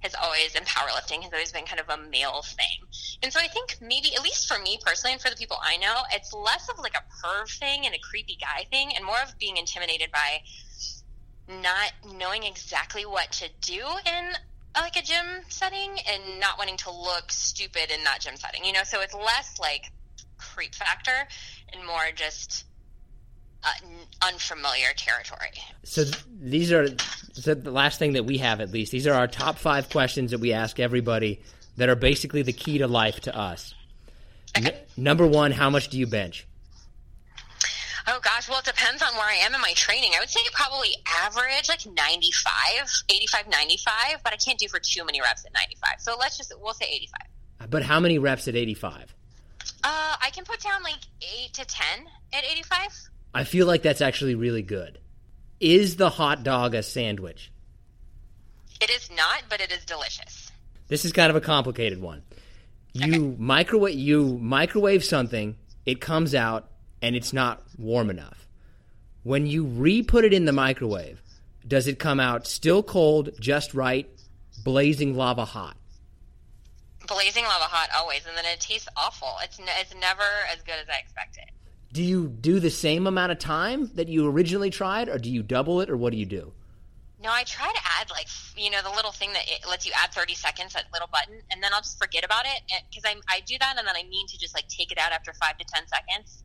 has 0.00 0.14
always 0.14 0.54
and 0.54 0.64
powerlifting 0.64 1.22
has 1.22 1.32
always 1.32 1.50
been 1.50 1.64
kind 1.64 1.80
of 1.80 1.88
a 1.88 2.08
male 2.08 2.42
thing. 2.42 2.86
And 3.22 3.32
so 3.32 3.40
I 3.40 3.48
think 3.48 3.78
maybe 3.80 4.14
at 4.14 4.22
least 4.22 4.46
for 4.46 4.58
me 4.60 4.78
personally 4.84 5.12
and 5.12 5.20
for 5.20 5.30
the 5.30 5.36
people 5.36 5.58
I 5.62 5.76
know, 5.76 6.02
it's 6.12 6.32
less 6.32 6.68
of 6.68 6.78
like 6.78 6.94
a 6.94 7.02
perv 7.26 7.50
thing 7.58 7.84
and 7.84 7.94
a 7.94 7.98
creepy 7.98 8.38
guy 8.40 8.64
thing 8.70 8.92
and 8.94 9.04
more 9.04 9.20
of 9.22 9.36
being 9.38 9.56
intimidated 9.56 10.10
by 10.12 10.40
not 11.48 11.92
knowing 12.16 12.44
exactly 12.44 13.06
what 13.06 13.32
to 13.32 13.48
do 13.60 13.82
in 14.06 14.32
like 14.80 14.96
a 14.96 15.02
gym 15.02 15.42
setting 15.48 15.90
and 16.08 16.40
not 16.40 16.58
wanting 16.58 16.76
to 16.78 16.90
look 16.90 17.30
stupid 17.30 17.90
in 17.90 18.04
that 18.04 18.20
gym 18.20 18.36
setting. 18.36 18.64
You 18.64 18.72
know, 18.72 18.84
so 18.84 19.00
it's 19.00 19.14
less 19.14 19.58
like 19.60 19.90
creep 20.36 20.74
factor 20.74 21.28
and 21.72 21.86
more 21.86 22.10
just 22.14 22.64
uh, 23.64 23.68
unfamiliar 24.22 24.88
territory. 24.96 25.50
So 25.84 26.04
these 26.40 26.72
are 26.72 26.88
so 27.32 27.54
the 27.54 27.70
last 27.70 27.98
thing 27.98 28.14
that 28.14 28.24
we 28.24 28.38
have 28.38 28.60
at 28.60 28.70
least. 28.70 28.92
These 28.92 29.06
are 29.06 29.14
our 29.14 29.28
top 29.28 29.58
five 29.58 29.90
questions 29.90 30.30
that 30.30 30.40
we 30.40 30.52
ask 30.52 30.80
everybody 30.80 31.40
that 31.76 31.88
are 31.88 31.96
basically 31.96 32.42
the 32.42 32.52
key 32.52 32.78
to 32.78 32.86
life 32.86 33.20
to 33.20 33.36
us. 33.36 33.74
Okay. 34.56 34.70
N- 34.70 34.74
number 34.96 35.26
one, 35.26 35.52
how 35.52 35.70
much 35.70 35.88
do 35.88 35.98
you 35.98 36.06
bench? 36.06 36.47
Oh 38.10 38.20
gosh, 38.22 38.48
well 38.48 38.60
it 38.60 38.64
depends 38.64 39.02
on 39.02 39.14
where 39.16 39.26
I 39.26 39.34
am 39.34 39.54
in 39.54 39.60
my 39.60 39.74
training. 39.74 40.12
I 40.16 40.20
would 40.20 40.30
say 40.30 40.40
probably 40.54 40.96
average 41.24 41.68
like 41.68 41.84
95, 41.84 42.52
85, 43.10 43.48
95, 43.50 43.94
but 44.24 44.32
I 44.32 44.36
can't 44.36 44.58
do 44.58 44.66
for 44.66 44.80
too 44.80 45.04
many 45.04 45.20
reps 45.20 45.44
at 45.44 45.52
95. 45.52 46.00
So 46.00 46.16
let's 46.18 46.38
just 46.38 46.54
we'll 46.58 46.72
say 46.72 46.86
85. 46.86 47.70
But 47.70 47.82
how 47.82 48.00
many 48.00 48.18
reps 48.18 48.48
at 48.48 48.56
85? 48.56 49.14
Uh, 49.84 50.16
I 50.22 50.30
can 50.32 50.44
put 50.44 50.60
down 50.60 50.82
like 50.82 51.00
8 51.20 51.52
to 51.52 51.66
10 51.66 52.06
at 52.32 52.44
85. 52.44 52.78
I 53.34 53.44
feel 53.44 53.66
like 53.66 53.82
that's 53.82 54.00
actually 54.00 54.34
really 54.34 54.62
good. 54.62 54.98
Is 55.60 55.96
the 55.96 56.08
hot 56.08 56.42
dog 56.42 56.74
a 56.74 56.82
sandwich? 56.82 57.52
It 58.80 58.90
is 58.90 59.10
not, 59.10 59.42
but 59.50 59.60
it 59.60 59.70
is 59.70 59.84
delicious. 59.84 60.50
This 60.86 61.04
is 61.04 61.12
kind 61.12 61.28
of 61.28 61.36
a 61.36 61.42
complicated 61.42 62.00
one. 62.00 62.22
You 62.94 63.26
okay. 63.26 63.36
microwave 63.38 63.96
you 63.96 64.38
microwave 64.40 65.04
something, 65.04 65.56
it 65.84 66.00
comes 66.00 66.34
out 66.34 66.70
and 67.02 67.16
it's 67.16 67.32
not 67.32 67.62
warm 67.76 68.10
enough. 68.10 68.46
When 69.22 69.46
you 69.46 69.64
re-put 69.64 70.24
it 70.24 70.32
in 70.32 70.44
the 70.44 70.52
microwave, 70.52 71.20
does 71.66 71.86
it 71.86 71.98
come 71.98 72.20
out 72.20 72.46
still 72.46 72.82
cold, 72.82 73.30
just 73.40 73.74
right, 73.74 74.08
blazing 74.64 75.16
lava 75.16 75.44
hot? 75.44 75.76
Blazing 77.06 77.44
lava 77.44 77.64
hot 77.64 77.90
always, 77.96 78.26
and 78.26 78.36
then 78.36 78.44
it 78.44 78.60
tastes 78.60 78.88
awful. 78.96 79.36
It's 79.42 79.58
it's 79.80 79.94
never 79.94 80.22
as 80.52 80.62
good 80.62 80.76
as 80.80 80.88
I 80.88 80.98
expected. 80.98 81.44
Do 81.92 82.02
you 82.02 82.28
do 82.28 82.60
the 82.60 82.70
same 82.70 83.06
amount 83.06 83.32
of 83.32 83.38
time 83.38 83.90
that 83.94 84.08
you 84.08 84.28
originally 84.28 84.70
tried, 84.70 85.08
or 85.08 85.18
do 85.18 85.30
you 85.30 85.42
double 85.42 85.80
it, 85.80 85.88
or 85.88 85.96
what 85.96 86.12
do 86.12 86.18
you 86.18 86.26
do? 86.26 86.52
No, 87.22 87.30
I 87.32 87.42
try 87.44 87.72
to 87.72 87.80
add 87.98 88.10
like 88.10 88.28
you 88.56 88.70
know 88.70 88.82
the 88.82 88.90
little 88.90 89.12
thing 89.12 89.32
that 89.32 89.44
it 89.48 89.66
lets 89.68 89.86
you 89.86 89.92
add 89.96 90.12
thirty 90.12 90.34
seconds, 90.34 90.74
that 90.74 90.84
little 90.92 91.08
button, 91.10 91.40
and 91.50 91.62
then 91.62 91.72
I'll 91.72 91.80
just 91.80 91.98
forget 91.98 92.24
about 92.24 92.44
it 92.44 92.82
because 92.90 93.04
I 93.04 93.16
I 93.28 93.40
do 93.40 93.56
that, 93.58 93.76
and 93.78 93.88
then 93.88 93.96
I 93.96 94.04
mean 94.04 94.26
to 94.28 94.38
just 94.38 94.54
like 94.54 94.68
take 94.68 94.92
it 94.92 94.98
out 94.98 95.12
after 95.12 95.32
five 95.32 95.56
to 95.58 95.64
ten 95.64 95.82
seconds, 95.88 96.44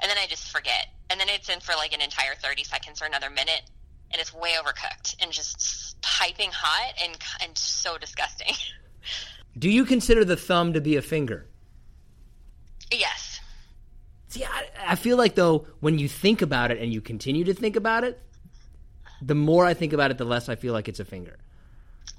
and 0.00 0.10
then 0.10 0.18
I 0.18 0.26
just 0.26 0.50
forget, 0.50 0.88
and 1.08 1.20
then 1.20 1.28
it's 1.28 1.48
in 1.48 1.60
for 1.60 1.74
like 1.76 1.92
an 1.92 2.00
entire 2.00 2.34
thirty 2.34 2.64
seconds 2.64 3.02
or 3.02 3.06
another 3.06 3.30
minute, 3.30 3.62
and 4.10 4.20
it's 4.20 4.34
way 4.34 4.54
overcooked 4.60 5.16
and 5.22 5.32
just 5.32 6.00
piping 6.02 6.50
hot 6.52 6.94
and 7.02 7.16
and 7.42 7.56
so 7.56 7.98
disgusting. 7.98 8.54
Do 9.58 9.68
you 9.68 9.84
consider 9.84 10.24
the 10.24 10.36
thumb 10.36 10.72
to 10.74 10.80
be 10.80 10.96
a 10.96 11.02
finger? 11.02 11.46
Yes. 12.92 13.40
See, 14.28 14.44
I, 14.44 14.68
I 14.86 14.94
feel 14.94 15.16
like 15.16 15.34
though 15.34 15.66
when 15.80 15.98
you 15.98 16.08
think 16.08 16.40
about 16.40 16.70
it 16.70 16.78
and 16.78 16.92
you 16.92 17.00
continue 17.00 17.44
to 17.44 17.54
think 17.54 17.76
about 17.76 18.04
it, 18.04 18.20
the 19.20 19.34
more 19.34 19.66
I 19.66 19.74
think 19.74 19.92
about 19.92 20.10
it, 20.10 20.18
the 20.18 20.24
less 20.24 20.48
I 20.48 20.54
feel 20.54 20.72
like 20.72 20.88
it's 20.88 21.00
a 21.00 21.04
finger. 21.04 21.36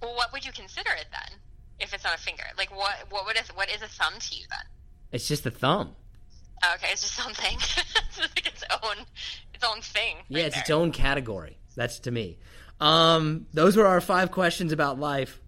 Well, 0.02 0.16
what 0.16 0.32
would 0.34 0.46
you 0.46 0.52
consider 0.52 0.92
it 1.00 1.08
then? 1.12 1.38
If 1.80 1.94
it's 1.94 2.04
not 2.04 2.16
a 2.16 2.22
finger, 2.22 2.44
like 2.58 2.76
what? 2.76 2.96
What 3.10 3.26
would? 3.26 3.38
It, 3.38 3.52
what 3.56 3.70
is 3.72 3.82
a 3.82 3.88
thumb 3.88 4.14
to 4.20 4.36
you 4.36 4.46
then? 4.50 4.66
It's 5.12 5.28
just 5.28 5.46
a 5.46 5.52
thumb. 5.52 5.96
Okay, 6.76 6.88
it's 6.92 7.02
just 7.02 7.16
something. 7.16 7.56
it's 7.58 8.20
like 8.20 8.48
its 8.48 8.64
own, 8.84 9.06
its 9.54 9.64
own 9.64 9.82
thing. 9.82 10.18
Right 10.18 10.26
yeah, 10.30 10.44
it's 10.46 10.56
there. 10.56 10.62
its 10.62 10.70
own 10.70 10.92
category. 10.92 11.58
That's 11.76 12.00
to 12.00 12.12
me. 12.12 12.38
Um, 12.80 13.48
those 13.54 13.76
were 13.78 13.88
our 13.88 14.02
five 14.02 14.32
questions 14.32 14.72
about 14.72 15.00
life. 15.00 15.40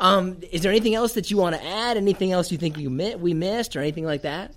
Um, 0.00 0.40
is 0.50 0.62
there 0.62 0.70
anything 0.70 0.94
else 0.94 1.14
that 1.14 1.30
you 1.30 1.36
want 1.36 1.54
to 1.56 1.64
add? 1.64 1.96
Anything 1.96 2.32
else 2.32 2.50
you 2.50 2.58
think 2.58 2.78
you 2.78 2.90
mi- 2.90 3.14
we 3.14 3.34
missed, 3.34 3.76
or 3.76 3.80
anything 3.80 4.04
like 4.04 4.22
that? 4.22 4.52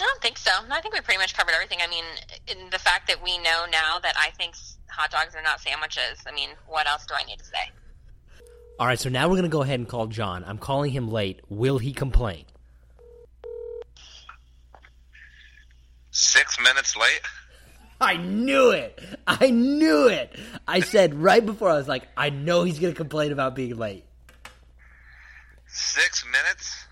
I 0.00 0.04
don't 0.04 0.22
think 0.22 0.38
so. 0.38 0.50
I 0.70 0.80
think 0.80 0.94
we 0.94 1.00
pretty 1.00 1.18
much 1.18 1.34
covered 1.34 1.52
everything. 1.52 1.78
I 1.82 1.86
mean, 1.88 2.04
in 2.48 2.70
the 2.70 2.78
fact 2.78 3.06
that 3.08 3.22
we 3.22 3.38
know 3.38 3.64
now 3.70 3.98
that 4.00 4.14
I 4.18 4.30
think 4.30 4.54
hot 4.88 5.10
dogs 5.10 5.34
are 5.34 5.42
not 5.42 5.60
sandwiches. 5.60 6.18
I 6.26 6.32
mean, 6.32 6.50
what 6.66 6.88
else 6.88 7.06
do 7.06 7.14
I 7.16 7.24
need 7.24 7.38
to 7.38 7.44
say? 7.44 7.70
All 8.78 8.86
right, 8.86 8.98
so 8.98 9.08
now 9.08 9.28
we're 9.28 9.34
going 9.34 9.44
to 9.44 9.48
go 9.48 9.62
ahead 9.62 9.78
and 9.78 9.88
call 9.88 10.08
John. 10.08 10.44
I'm 10.44 10.58
calling 10.58 10.90
him 10.90 11.08
late. 11.08 11.40
Will 11.48 11.78
he 11.78 11.92
complain? 11.92 12.44
Six 16.14 16.60
minutes 16.60 16.96
late? 16.96 17.20
I 18.00 18.16
knew 18.16 18.70
it. 18.70 19.00
I 19.26 19.50
knew 19.50 20.06
it. 20.06 20.38
I 20.66 20.78
said 20.78 21.12
right 21.14 21.44
before 21.44 21.68
I 21.68 21.74
was 21.74 21.88
like, 21.88 22.06
I 22.16 22.30
know 22.30 22.62
he's 22.62 22.78
going 22.78 22.92
to 22.92 22.96
complain 22.96 23.32
about 23.32 23.56
being 23.56 23.76
late. 23.76 24.04
Six 25.66 26.24
minutes? 26.24 26.86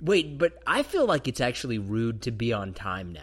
Wait, 0.00 0.38
but 0.38 0.58
I 0.66 0.82
feel 0.82 1.04
like 1.04 1.28
it's 1.28 1.42
actually 1.42 1.78
rude 1.78 2.22
to 2.22 2.30
be 2.30 2.54
on 2.54 2.72
time 2.72 3.12
now. 3.12 3.20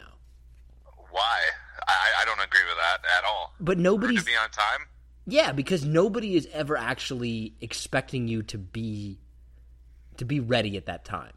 Why? 1.10 1.40
I, 1.88 2.22
I 2.22 2.26
don't 2.26 2.40
agree 2.40 2.64
with 2.68 2.78
that 2.78 3.00
at 3.18 3.26
all. 3.26 3.54
But 3.60 3.78
Rude 3.78 3.84
nobody's 3.84 4.20
to 4.20 4.26
be 4.26 4.38
on 4.38 4.50
time? 4.52 4.88
Yeah, 5.26 5.54
because 5.54 5.84
nobody 5.84 6.36
is 6.36 6.48
ever 6.54 6.78
actually 6.78 7.56
expecting 7.62 8.28
you 8.28 8.44
to 8.44 8.60
be 8.60 9.18
to 10.18 10.26
be 10.26 10.40
ready 10.40 10.78
at 10.78 10.86
that 10.86 11.04
time. 11.04 11.34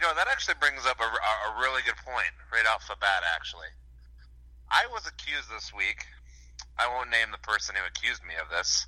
You 0.00 0.08
know, 0.08 0.16
that 0.16 0.32
actually 0.32 0.56
brings 0.56 0.88
up 0.88 0.96
a, 0.96 1.04
a, 1.04 1.60
really 1.60 1.84
good 1.84 2.00
point 2.00 2.32
right 2.48 2.64
off 2.64 2.88
the 2.88 2.96
bat, 3.04 3.20
actually. 3.36 3.68
I 4.72 4.88
was 4.88 5.04
accused 5.04 5.52
this 5.52 5.76
week, 5.76 6.08
I 6.80 6.88
won't 6.88 7.12
name 7.12 7.28
the 7.28 7.44
person 7.44 7.76
who 7.76 7.84
accused 7.84 8.24
me 8.24 8.32
of 8.40 8.48
this, 8.48 8.86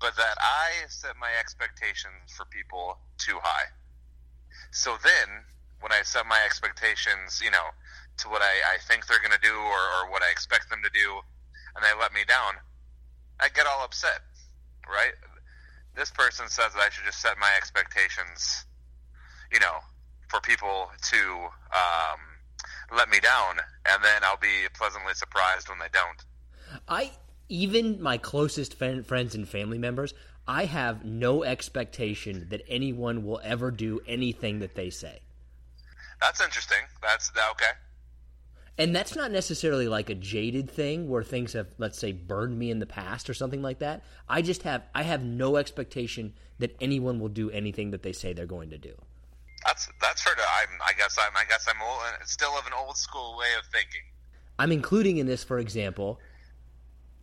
but 0.00 0.16
that 0.16 0.40
I 0.40 0.88
set 0.88 1.20
my 1.20 1.28
expectations 1.36 2.32
for 2.32 2.48
people 2.48 2.96
too 3.20 3.36
high. 3.44 3.76
So 4.72 4.96
then, 5.04 5.44
when 5.84 5.92
I 5.92 6.00
set 6.00 6.24
my 6.24 6.40
expectations, 6.48 7.44
you 7.44 7.52
know, 7.52 7.76
to 8.24 8.32
what 8.32 8.40
I, 8.40 8.72
I 8.72 8.80
think 8.88 9.04
they're 9.04 9.20
going 9.20 9.36
to 9.36 9.44
do 9.44 9.52
or, 9.52 9.82
or 10.00 10.08
what 10.08 10.24
I 10.24 10.32
expect 10.32 10.72
them 10.72 10.80
to 10.80 10.88
do, 10.96 11.20
and 11.76 11.84
they 11.84 11.92
let 12.00 12.16
me 12.16 12.24
down, 12.24 12.56
I 13.36 13.52
get 13.52 13.68
all 13.68 13.84
upset, 13.84 14.24
right? 14.88 15.12
This 15.92 16.08
person 16.08 16.48
says 16.48 16.72
that 16.72 16.80
I 16.80 16.88
should 16.88 17.04
just 17.04 17.20
set 17.20 17.36
my 17.36 17.52
expectations, 17.52 18.64
you 19.52 19.60
know, 19.60 19.84
for 20.34 20.40
people 20.40 20.90
to 21.00 21.16
um, 21.72 22.18
let 22.96 23.08
me 23.08 23.20
down, 23.20 23.56
and 23.88 24.02
then 24.02 24.22
I'll 24.24 24.36
be 24.36 24.66
pleasantly 24.74 25.14
surprised 25.14 25.68
when 25.68 25.78
they 25.78 25.86
don't. 25.92 26.24
I 26.88 27.12
even 27.48 28.02
my 28.02 28.18
closest 28.18 28.74
friends 28.74 29.34
and 29.34 29.48
family 29.48 29.78
members, 29.78 30.12
I 30.48 30.64
have 30.64 31.04
no 31.04 31.44
expectation 31.44 32.48
that 32.50 32.62
anyone 32.68 33.24
will 33.24 33.40
ever 33.44 33.70
do 33.70 34.00
anything 34.06 34.58
that 34.58 34.74
they 34.74 34.90
say. 34.90 35.20
That's 36.20 36.40
interesting. 36.40 36.78
That's 37.02 37.30
okay. 37.30 37.72
And 38.76 38.96
that's 38.96 39.14
not 39.14 39.30
necessarily 39.30 39.86
like 39.86 40.10
a 40.10 40.16
jaded 40.16 40.68
thing 40.68 41.08
where 41.08 41.22
things 41.22 41.52
have, 41.52 41.68
let's 41.78 41.98
say, 41.98 42.10
burned 42.10 42.58
me 42.58 42.72
in 42.72 42.80
the 42.80 42.86
past 42.86 43.30
or 43.30 43.34
something 43.34 43.62
like 43.62 43.78
that. 43.78 44.02
I 44.28 44.42
just 44.42 44.64
have, 44.64 44.82
I 44.94 45.04
have 45.04 45.22
no 45.22 45.56
expectation 45.56 46.34
that 46.58 46.74
anyone 46.80 47.20
will 47.20 47.28
do 47.28 47.50
anything 47.50 47.92
that 47.92 48.02
they 48.02 48.12
say 48.12 48.32
they're 48.32 48.46
going 48.46 48.70
to 48.70 48.78
do. 48.78 48.96
That's 49.64 49.88
that's 50.00 50.22
fair. 50.22 50.34
To, 50.34 50.42
I'm, 50.42 50.80
I 50.84 50.92
guess 50.92 51.16
I'm. 51.18 51.36
I 51.36 51.44
guess 51.48 51.66
I'm 51.68 51.80
old, 51.82 52.00
uh, 52.00 52.24
still 52.24 52.52
of 52.58 52.66
an 52.66 52.72
old 52.78 52.96
school 52.96 53.36
way 53.38 53.46
of 53.58 53.66
thinking. 53.72 54.02
I'm 54.58 54.72
including 54.72 55.16
in 55.16 55.26
this, 55.26 55.42
for 55.42 55.58
example, 55.58 56.20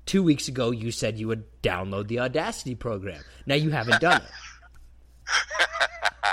two 0.06 0.24
weeks 0.24 0.48
ago 0.48 0.72
you 0.72 0.92
said 0.92 1.18
you 1.18 1.28
would 1.28 1.46
download 1.62 2.08
the 2.08 2.20
Audacity 2.20 2.76
program. 2.76 3.24
Now 3.46 3.56
you 3.56 3.70
haven't 3.70 4.02
done 4.02 4.22
it. 4.22 4.28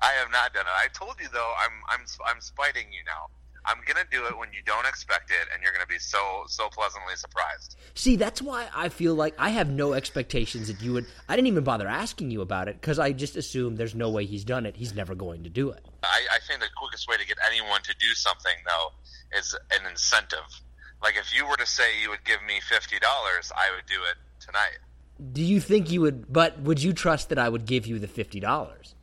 I 0.00 0.12
have 0.12 0.30
not 0.30 0.54
done 0.54 0.66
it. 0.66 0.72
I 0.72 0.88
told 0.92 1.16
you 1.20 1.28
though. 1.32 1.52
I'm 1.58 1.72
I'm 1.88 2.06
I'm 2.26 2.40
spiting 2.40 2.86
you 2.92 3.00
now. 3.06 3.28
I'm 3.68 3.78
gonna 3.86 4.06
do 4.10 4.24
it 4.26 4.38
when 4.38 4.48
you 4.52 4.60
don't 4.64 4.86
expect 4.86 5.30
it, 5.30 5.46
and 5.52 5.62
you're 5.62 5.72
gonna 5.72 5.86
be 5.86 5.98
so 5.98 6.44
so 6.46 6.68
pleasantly 6.70 7.14
surprised. 7.16 7.76
See, 7.94 8.16
that's 8.16 8.40
why 8.40 8.68
I 8.74 8.88
feel 8.88 9.14
like 9.14 9.34
I 9.38 9.50
have 9.50 9.68
no 9.68 9.92
expectations 9.92 10.68
that 10.68 10.80
you 10.82 10.94
would. 10.94 11.06
I 11.28 11.36
didn't 11.36 11.48
even 11.48 11.64
bother 11.64 11.86
asking 11.86 12.30
you 12.30 12.40
about 12.40 12.68
it 12.68 12.80
because 12.80 12.98
I 12.98 13.12
just 13.12 13.36
assumed 13.36 13.76
there's 13.76 13.94
no 13.94 14.08
way 14.08 14.24
he's 14.24 14.44
done 14.44 14.64
it. 14.64 14.76
He's 14.76 14.94
never 14.94 15.14
going 15.14 15.42
to 15.44 15.50
do 15.50 15.70
it. 15.70 15.84
I, 16.02 16.22
I 16.32 16.38
think 16.48 16.60
the 16.60 16.68
quickest 16.76 17.08
way 17.08 17.16
to 17.18 17.26
get 17.26 17.36
anyone 17.46 17.82
to 17.82 17.94
do 18.00 18.08
something 18.14 18.56
though 18.66 19.38
is 19.38 19.54
an 19.70 19.86
incentive. 19.90 20.48
Like 21.02 21.16
if 21.16 21.34
you 21.36 21.46
were 21.46 21.56
to 21.58 21.66
say 21.66 22.00
you 22.02 22.08
would 22.10 22.24
give 22.24 22.42
me 22.46 22.60
fifty 22.66 22.98
dollars, 22.98 23.52
I 23.54 23.70
would 23.76 23.86
do 23.86 24.00
it 24.10 24.16
tonight. 24.44 24.78
Do 25.32 25.42
you 25.42 25.60
think 25.60 25.90
you 25.90 26.00
would? 26.02 26.32
But 26.32 26.58
would 26.60 26.82
you 26.82 26.92
trust 26.92 27.28
that 27.28 27.38
I 27.38 27.48
would 27.48 27.66
give 27.66 27.86
you 27.86 27.98
the 27.98 28.08
fifty 28.08 28.40
dollars? 28.40 28.94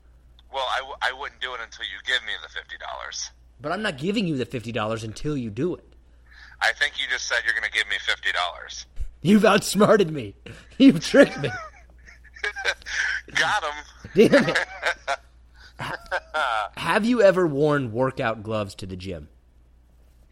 Well, 0.51 0.65
I, 0.71 0.77
w- 0.79 0.95
I 1.01 1.11
wouldn't 1.11 1.41
do 1.41 1.53
it 1.53 1.59
until 1.61 1.83
you 1.85 1.99
give 2.07 2.25
me 2.25 2.31
the 2.41 2.47
fifty 2.49 2.77
dollars. 2.77 3.29
But 3.59 3.71
I'm 3.71 3.81
not 3.81 3.97
giving 3.97 4.27
you 4.27 4.37
the 4.37 4.45
fifty 4.45 4.71
dollars 4.71 5.03
until 5.03 5.35
you 5.37 5.49
do 5.49 5.75
it. 5.75 5.85
I 6.61 6.71
think 6.73 6.99
you 6.99 7.05
just 7.09 7.27
said 7.27 7.39
you're 7.45 7.53
going 7.53 7.69
to 7.69 7.77
give 7.77 7.87
me 7.87 7.95
fifty 8.05 8.31
dollars. 8.31 8.85
You've 9.21 9.45
outsmarted 9.45 10.11
me. 10.11 10.35
You've 10.77 11.03
tricked 11.03 11.39
me. 11.39 11.49
Got 13.35 13.63
him. 13.63 14.29
Damn 14.29 14.49
it. 14.49 14.59
Have 16.77 17.05
you 17.05 17.21
ever 17.21 17.47
worn 17.47 17.91
workout 17.91 18.43
gloves 18.43 18.75
to 18.75 18.85
the 18.85 18.95
gym? 18.95 19.29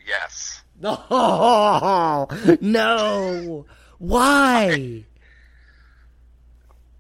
Yes. 0.06 0.62
No, 0.80 2.28
no. 2.62 3.66
Why? 3.98 4.68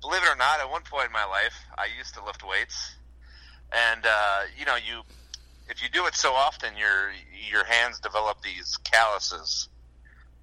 Believe 0.01 0.21
it 0.23 0.29
or 0.29 0.35
not, 0.35 0.59
at 0.59 0.69
one 0.69 0.81
point 0.83 1.07
in 1.07 1.11
my 1.11 1.25
life, 1.25 1.53
I 1.77 1.87
used 1.97 2.13
to 2.15 2.23
lift 2.25 2.47
weights, 2.47 2.95
and 3.71 4.05
uh, 4.05 4.41
you 4.57 4.65
know, 4.65 4.75
you 4.75 5.01
if 5.69 5.81
you 5.81 5.89
do 5.89 6.05
it 6.05 6.15
so 6.15 6.33
often, 6.33 6.77
your 6.77 7.11
your 7.49 7.63
hands 7.65 7.99
develop 7.99 8.41
these 8.41 8.77
calluses 8.83 9.69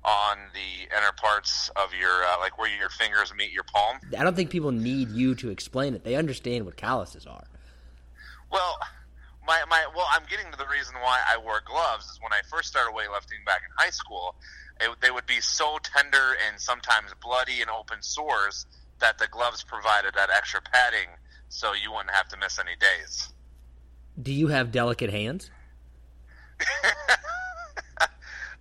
on 0.05 0.39
the 0.55 0.97
inner 0.97 1.13
parts 1.17 1.71
of 1.77 1.93
your 1.99 2.25
uh, 2.25 2.39
like 2.41 2.59
where 2.59 2.71
your 2.75 2.89
fingers 2.89 3.33
meet 3.37 3.53
your 3.53 3.65
palm. 3.65 3.99
I 4.17 4.25
don't 4.25 4.35
think 4.35 4.51
people 4.51 4.73
need 4.73 5.11
you 5.11 5.35
to 5.37 5.51
explain 5.51 5.95
it. 5.95 6.05
They 6.05 6.17
understand 6.17 6.65
what 6.65 6.77
calluses 6.77 7.27
are. 7.27 7.45
Well, 8.51 8.79
my, 9.47 9.63
my 9.69 9.87
well, 9.95 10.07
I'm 10.11 10.23
getting 10.29 10.51
to 10.53 10.59
the 10.59 10.67
reason 10.67 10.95
why 11.03 11.21
I 11.29 11.39
wore 11.39 11.61
gloves 11.65 12.07
is 12.07 12.19
when 12.23 12.33
I 12.33 12.41
first 12.51 12.69
started 12.69 12.93
weightlifting 12.93 13.45
back 13.45 13.63
in 13.65 13.71
high 13.77 13.91
school. 13.91 14.35
It, 14.81 14.91
they 15.03 15.11
would 15.11 15.27
be 15.27 15.41
so 15.41 15.79
tender 15.83 16.37
and 16.49 16.59
sometimes 16.59 17.13
bloody 17.23 17.61
and 17.61 17.71
open 17.71 18.01
sores 18.01 18.67
that 18.99 19.19
the 19.19 19.27
gloves 19.29 19.63
provided 19.63 20.15
that 20.15 20.31
extra 20.31 20.61
padding, 20.63 21.09
so 21.49 21.73
you 21.75 21.93
wouldn't 21.93 22.15
have 22.15 22.29
to 22.29 22.37
miss 22.39 22.59
any 22.59 22.77
days. 22.81 23.33
Do 24.21 24.33
you 24.33 24.49
have 24.49 24.73
delicate 24.73 25.11
hands? 25.11 25.51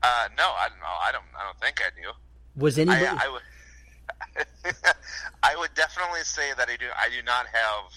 uh, 0.03 0.27
no, 0.37 0.43
I 0.43 0.67
don't 0.69 0.79
know. 0.79 0.85
I 1.01 1.11
don't. 1.11 1.23
I 1.37 1.43
don't 1.43 1.59
think 1.59 1.81
I 1.81 1.89
do. 2.01 2.11
Was 2.55 2.77
anybody? 2.77 3.05
I, 3.05 3.25
I 3.25 3.29
would. 3.29 4.75
I 5.43 5.55
would 5.57 5.73
definitely 5.73 6.21
say 6.23 6.51
that 6.57 6.69
I 6.69 6.75
do. 6.77 6.85
I 6.97 7.09
do 7.09 7.23
not 7.23 7.47
have 7.47 7.91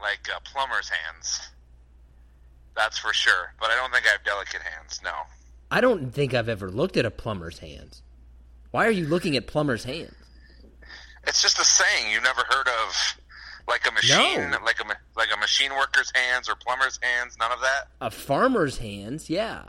like 0.00 0.28
uh, 0.34 0.40
plumber's 0.44 0.88
hands. 0.88 1.40
That's 2.76 2.98
for 2.98 3.12
sure. 3.12 3.54
But 3.60 3.70
I 3.70 3.76
don't 3.76 3.92
think 3.92 4.06
I 4.06 4.10
have 4.10 4.24
delicate 4.24 4.62
hands. 4.62 5.00
No. 5.02 5.12
I 5.70 5.80
don't 5.80 6.12
think 6.12 6.34
I've 6.34 6.48
ever 6.48 6.70
looked 6.70 6.96
at 6.96 7.04
a 7.04 7.10
plumber's 7.10 7.58
hands. 7.58 8.02
Why 8.70 8.86
are 8.86 8.90
you 8.90 9.06
looking 9.06 9.36
at 9.36 9.46
plumber's 9.46 9.84
hands? 9.84 10.14
It's 11.26 11.42
just 11.42 11.58
a 11.58 11.64
saying. 11.64 12.12
You've 12.12 12.22
never 12.22 12.42
heard 12.48 12.68
of 12.68 13.20
like 13.68 13.86
a 13.88 13.92
machine, 13.92 14.50
No. 14.50 14.58
like 14.64 14.80
a 14.80 14.84
like 15.16 15.28
a 15.34 15.36
machine 15.38 15.72
worker's 15.74 16.10
hands 16.14 16.48
or 16.48 16.54
plumber's 16.54 16.98
hands. 17.02 17.36
None 17.38 17.52
of 17.52 17.60
that. 17.60 17.88
A 18.00 18.10
farmer's 18.10 18.78
hands, 18.78 19.28
yeah. 19.30 19.64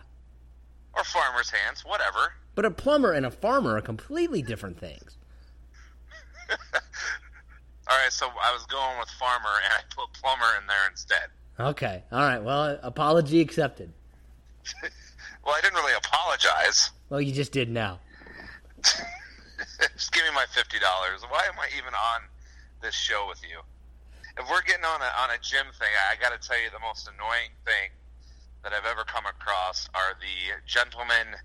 Or 0.96 1.04
farmer's 1.04 1.50
hands. 1.50 1.84
Whatever. 1.86 2.34
But 2.56 2.66
a 2.66 2.72
plumber 2.72 3.12
and 3.14 3.26
a 3.26 3.32
farmer 3.32 3.78
are 3.78 3.82
completely 3.82 4.42
different 4.42 4.80
things. 4.80 5.18
All 7.90 7.98
right. 7.98 8.12
So 8.12 8.28
I 8.28 8.52
was 8.54 8.66
going 8.66 8.98
with 9.00 9.10
farmer, 9.20 9.50
and 9.64 9.74
I 9.74 9.82
put 9.96 10.12
plumber 10.14 10.46
in 10.60 10.68
there 10.68 10.90
instead. 10.90 11.30
Okay. 11.60 12.04
All 12.12 12.20
right. 12.20 12.42
Well, 12.44 12.80
apology 12.84 13.42
accepted. 13.42 13.92
Well, 15.46 15.56
I 15.58 15.62
didn't 15.62 15.76
really 15.76 15.94
apologize. 15.94 16.92
Well, 17.10 17.22
you 17.22 17.32
just 17.32 17.54
did 17.54 17.70
now. 17.70 18.00
Just 18.84 20.12
give 20.12 20.24
me 20.26 20.32
my 20.36 20.46
fifty 20.52 20.78
dollars. 20.78 21.22
Why 21.30 21.44
am 21.48 21.58
I 21.58 21.68
even 21.78 21.94
on 21.94 22.22
this 22.82 22.94
show 22.94 23.26
with 23.30 23.42
you? 23.44 23.60
If 24.38 24.50
we're 24.50 24.62
getting 24.62 24.86
on 24.86 25.02
a 25.02 25.12
on 25.22 25.30
a 25.32 25.40
gym 25.42 25.66
thing, 25.78 25.90
I, 25.90 26.14
I 26.14 26.16
got 26.22 26.40
to 26.40 26.48
tell 26.48 26.60
you 26.62 26.70
the 26.70 26.80
most 26.80 27.10
annoying 27.10 27.52
thing 27.66 27.90
that 28.64 28.74
I've 28.74 28.86
ever 28.86 29.04
come 29.04 29.26
across 29.26 29.90
are 29.94 30.14
the 30.20 30.62
gentlemen 30.66 31.36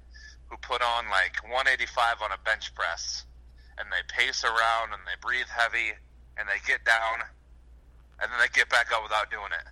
who 0.48 0.56
put 0.58 0.82
on 0.82 1.08
like 1.08 1.40
185 1.42 2.22
on 2.22 2.32
a 2.32 2.38
bench 2.44 2.74
press, 2.74 3.24
and 3.78 3.88
they 3.88 4.02
pace 4.12 4.44
around 4.44 4.92
and 4.92 5.00
they 5.08 5.16
breathe 5.20 5.48
heavy, 5.48 5.96
and 6.36 6.48
they 6.48 6.60
get 6.66 6.84
down, 6.84 7.24
and 8.20 8.30
then 8.30 8.38
they 8.40 8.48
get 8.52 8.68
back 8.68 8.92
up 8.92 9.02
without 9.02 9.30
doing 9.30 9.52
it. 9.52 9.66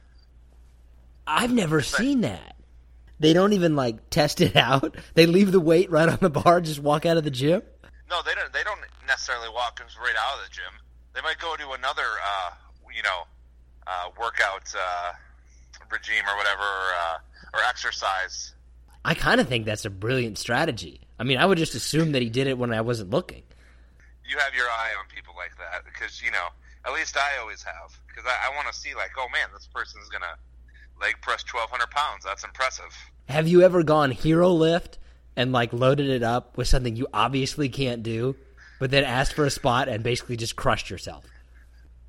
I've 1.27 1.53
never 1.53 1.83
seen 1.83 2.23
that. 2.23 2.57
They 3.21 3.35
don't 3.35 3.53
even 3.53 3.77
like 3.77 4.09
test 4.09 4.41
it 4.41 4.57
out. 4.57 4.97
They 5.15 5.27
leave 5.27 5.53
the 5.53 5.61
weight 5.61 5.91
right 5.91 6.09
on 6.09 6.19
the 6.21 6.31
bar, 6.31 6.61
just 6.63 6.81
walk 6.81 7.05
out 7.05 7.19
of 7.19 7.25
the 7.25 7.31
gym. 7.31 7.63
No, 8.09 8.23
they 8.25 8.35
don't. 8.35 8.53
They 8.53 8.65
don't 8.65 8.81
necessarily 9.07 9.49
walk 9.51 9.81
right 10.03 10.15
out 10.19 10.39
of 10.39 10.49
the 10.49 10.51
gym. 10.55 10.73
They 11.15 11.21
might 11.21 11.39
go 11.39 11.55
to 11.57 11.71
another, 11.73 12.03
uh, 12.03 12.51
you 12.95 13.03
know, 13.03 13.23
uh, 13.87 14.11
workout 14.19 14.73
uh, 14.77 15.13
regime 15.91 16.25
or 16.29 16.37
whatever, 16.37 16.63
or, 16.63 16.93
uh, 16.95 17.19
or 17.55 17.61
exercise. 17.69 18.55
I 19.05 19.15
kind 19.15 19.41
of 19.41 19.49
think 19.49 19.65
that's 19.65 19.85
a 19.85 19.91
brilliant 19.91 20.39
strategy. 20.39 21.01
I 21.19 21.25
mean, 21.25 21.39
I 21.39 21.47
would 21.47 21.59
just 21.59 21.75
assume 21.75 22.13
that 22.13 22.23
he 22.23 22.31
did 22.31 22.47
it 22.47 22.59
when 22.59 22.73
I 22.73 22.81
wasn't 22.81 23.11
looking. 23.11 23.43
You 24.29 24.39
have 24.39 24.55
your 24.55 24.67
eye 24.67 24.91
on 24.99 25.07
people 25.15 25.35
like 25.37 25.57
that 25.59 25.85
because 25.85 26.23
you 26.23 26.31
know. 26.31 26.47
At 26.83 26.95
least 26.95 27.15
I 27.15 27.39
always 27.43 27.63
have 27.63 27.93
because 28.07 28.25
I, 28.25 28.51
I 28.51 28.57
want 28.57 28.67
to 28.69 28.73
see 28.73 28.95
like, 28.95 29.11
oh 29.19 29.29
man, 29.31 29.49
this 29.53 29.69
person's 29.75 30.09
gonna 30.09 30.35
leg 30.99 31.17
press 31.21 31.43
twelve 31.43 31.69
hundred 31.69 31.91
pounds. 31.91 32.25
That's 32.25 32.43
impressive. 32.43 32.97
Have 33.29 33.47
you 33.47 33.61
ever 33.61 33.83
gone 33.83 34.11
hero 34.11 34.49
lift 34.49 34.97
and 35.37 35.53
like 35.53 35.75
loaded 35.75 36.09
it 36.09 36.23
up 36.23 36.57
with 36.57 36.69
something 36.69 36.97
you 36.97 37.07
obviously 37.13 37.69
can't 37.69 38.03
do, 38.03 38.35
but 38.79 38.91
then 38.91 39.05
asked 39.05 39.35
for 39.35 39.45
a 39.45 39.51
spot 39.51 39.91
and 39.91 40.03
basically 40.03 40.39
just 40.39 40.57
crushed 40.57 40.89
yourself? 40.89 41.27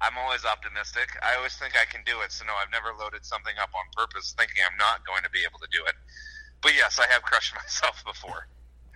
I'm 0.02 0.18
always 0.18 0.44
optimistic. 0.46 1.10
I 1.22 1.36
always 1.38 1.56
think 1.56 1.74
I 1.80 1.86
can 1.86 2.02
do 2.06 2.22
it. 2.22 2.32
So 2.32 2.46
no, 2.46 2.54
I've 2.54 2.72
never 2.72 2.90
loaded 3.00 3.24
something 3.24 3.54
up 3.62 3.70
on 3.76 3.86
purpose 3.96 4.34
thinking 4.38 4.64
I'm 4.66 4.78
not 4.78 5.06
going 5.06 5.24
to 5.24 5.30
be 5.30 5.40
able 5.48 5.60
to 5.60 5.68
do 5.72 5.86
it. 5.86 5.94
But 6.62 6.74
yes, 6.76 7.00
I 7.00 7.06
have 7.12 7.22
crushed 7.22 7.54
myself 7.64 8.04
before. 8.06 8.48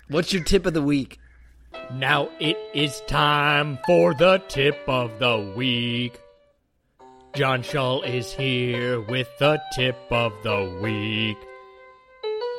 What's 0.07 0.33
your 0.33 0.43
tip 0.43 0.65
of 0.65 0.73
the 0.73 0.81
week? 0.81 1.19
Now 1.93 2.29
it 2.39 2.57
is 2.73 3.01
time 3.07 3.79
for 3.85 4.13
the 4.13 4.41
tip 4.47 4.79
of 4.87 5.19
the 5.19 5.53
week. 5.55 6.19
John 7.35 7.63
Shaw 7.63 8.01
is 8.01 8.31
here 8.31 9.01
with 9.01 9.27
the 9.39 9.61
tip 9.73 9.97
of 10.09 10.31
the 10.41 10.79
week. 10.81 11.37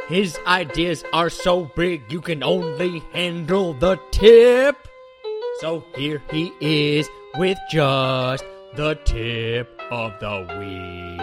His 0.09 0.39
ideas 0.47 1.03
are 1.13 1.31
so 1.31 1.71
big 1.75 2.13
you 2.13 2.21
can 2.21 2.43
only 2.45 3.03
handle 3.13 3.73
the 3.73 3.99
tip. 4.13 4.77
So 5.61 5.85
here 5.97 6.23
he 6.31 6.53
is 6.61 7.09
with 7.39 7.59
just 7.69 8.45
the 8.77 8.95
tip 9.05 9.69
of 9.91 10.19
the 10.21 10.41
week. 10.59 11.21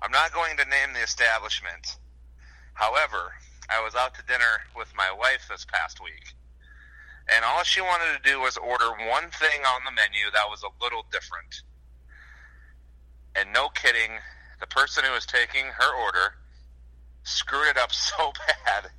I'm 0.00 0.12
not 0.12 0.32
going 0.32 0.56
to 0.58 0.64
name 0.66 0.94
the 0.94 1.02
establishment. 1.02 1.96
However, 2.74 3.32
I 3.68 3.82
was 3.82 3.96
out 3.96 4.14
to 4.14 4.22
dinner 4.26 4.62
with 4.76 4.92
my 4.96 5.10
wife 5.10 5.46
this 5.50 5.64
past 5.64 6.00
week, 6.00 6.34
and 7.34 7.44
all 7.44 7.64
she 7.64 7.80
wanted 7.80 8.16
to 8.16 8.30
do 8.30 8.40
was 8.40 8.56
order 8.56 8.90
one 8.90 9.30
thing 9.30 9.62
on 9.66 9.80
the 9.84 9.90
menu 9.90 10.30
that 10.32 10.48
was 10.48 10.62
a 10.62 10.84
little 10.84 11.04
different. 11.10 11.62
And 13.34 13.52
no 13.52 13.70
kidding, 13.70 14.12
the 14.60 14.68
person 14.68 15.02
who 15.04 15.12
was 15.12 15.26
taking 15.26 15.64
her 15.64 15.94
order 16.04 16.34
screwed 17.24 17.70
it 17.70 17.76
up 17.76 17.92
so 17.92 18.32
bad 18.64 18.92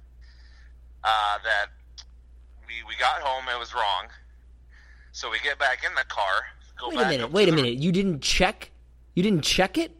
uh, 1.05 1.37
that 1.43 1.67
we 2.67 2.73
we 2.87 2.95
got 2.99 3.21
home. 3.21 3.45
It 3.53 3.59
was 3.59 3.73
wrong. 3.73 4.07
So 5.11 5.29
we 5.31 5.39
get 5.39 5.59
back 5.59 5.83
in 5.85 5.93
the 5.95 6.03
car. 6.09 6.45
Go 6.79 6.89
Wait 6.89 7.05
a 7.05 7.07
minute. 7.09 7.31
Wait 7.31 7.47
a 7.47 7.51
the- 7.51 7.55
minute. 7.55 7.75
You 7.77 7.91
didn't 7.91 8.21
check? 8.21 8.71
You 9.13 9.23
didn't 9.23 9.43
check 9.43 9.77
it? 9.77 9.91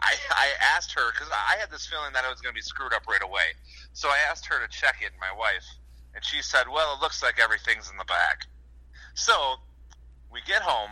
I, 0.00 0.14
I 0.30 0.46
asked 0.76 0.92
her 0.94 1.10
because 1.12 1.26
I 1.32 1.58
had 1.58 1.72
this 1.72 1.84
feeling 1.86 2.12
that 2.12 2.24
it 2.24 2.30
was 2.30 2.40
going 2.40 2.52
to 2.52 2.54
be 2.54 2.62
screwed 2.62 2.92
up 2.92 3.08
right 3.08 3.22
away. 3.22 3.50
So 3.94 4.08
I 4.08 4.18
asked 4.30 4.46
her 4.46 4.64
to 4.64 4.68
check 4.70 4.98
it, 5.02 5.10
my 5.20 5.36
wife, 5.36 5.66
and 6.14 6.24
she 6.24 6.40
said, 6.40 6.68
"Well, 6.72 6.94
it 6.94 7.00
looks 7.02 7.20
like 7.20 7.40
everything's 7.42 7.90
in 7.90 7.96
the 7.96 8.04
bag." 8.04 8.46
So 9.14 9.56
we 10.30 10.38
get 10.46 10.62
home. 10.62 10.90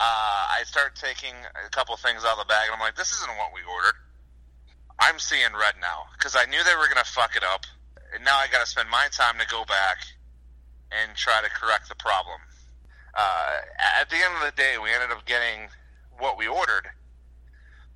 Uh, 0.00 0.58
I 0.58 0.62
start 0.64 0.96
taking 0.96 1.34
a 1.64 1.68
couple 1.70 1.96
things 1.96 2.24
out 2.24 2.32
of 2.32 2.38
the 2.38 2.50
bag, 2.50 2.66
and 2.66 2.74
I'm 2.74 2.80
like, 2.80 2.96
"This 2.96 3.12
isn't 3.12 3.30
what 3.38 3.52
we 3.54 3.60
ordered." 3.62 3.94
I'm 4.98 5.20
seeing 5.20 5.52
red 5.54 5.74
now 5.80 6.10
because 6.18 6.34
I 6.34 6.44
knew 6.46 6.58
they 6.64 6.74
were 6.74 6.86
going 6.90 7.02
to 7.04 7.10
fuck 7.10 7.36
it 7.36 7.44
up, 7.44 7.62
and 8.14 8.24
now 8.24 8.36
I 8.36 8.46
got 8.48 8.60
to 8.60 8.66
spend 8.66 8.88
my 8.90 9.08
time 9.10 9.38
to 9.38 9.46
go 9.46 9.64
back 9.64 9.98
and 10.90 11.16
try 11.16 11.40
to 11.42 11.48
correct 11.50 11.88
the 11.88 11.94
problem. 11.96 12.40
Uh, 13.14 13.60
at 14.00 14.08
the 14.10 14.16
end 14.16 14.34
of 14.36 14.42
the 14.44 14.56
day, 14.56 14.76
we 14.82 14.90
ended 14.90 15.10
up 15.10 15.24
getting 15.26 15.68
what 16.18 16.38
we 16.38 16.46
ordered. 16.46 16.86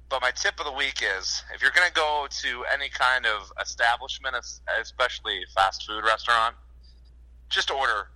But 0.09 0.23
my 0.23 0.31
tip 0.31 0.59
of 0.61 0.67
the 0.67 0.73
week 0.73 1.03
is 1.03 1.43
if 1.55 1.63
you're 1.63 1.73
going 1.73 1.89
to 1.89 1.95
go 1.95 2.27
to 2.31 2.65
any 2.73 2.89
kind 2.89 3.27
of 3.27 3.51
establishment, 3.61 4.37
es- 4.37 4.61
especially 4.81 5.41
fast 5.55 5.85
food 5.87 6.05
restaurant, 6.05 6.55
just 7.49 7.71
order 7.71 8.09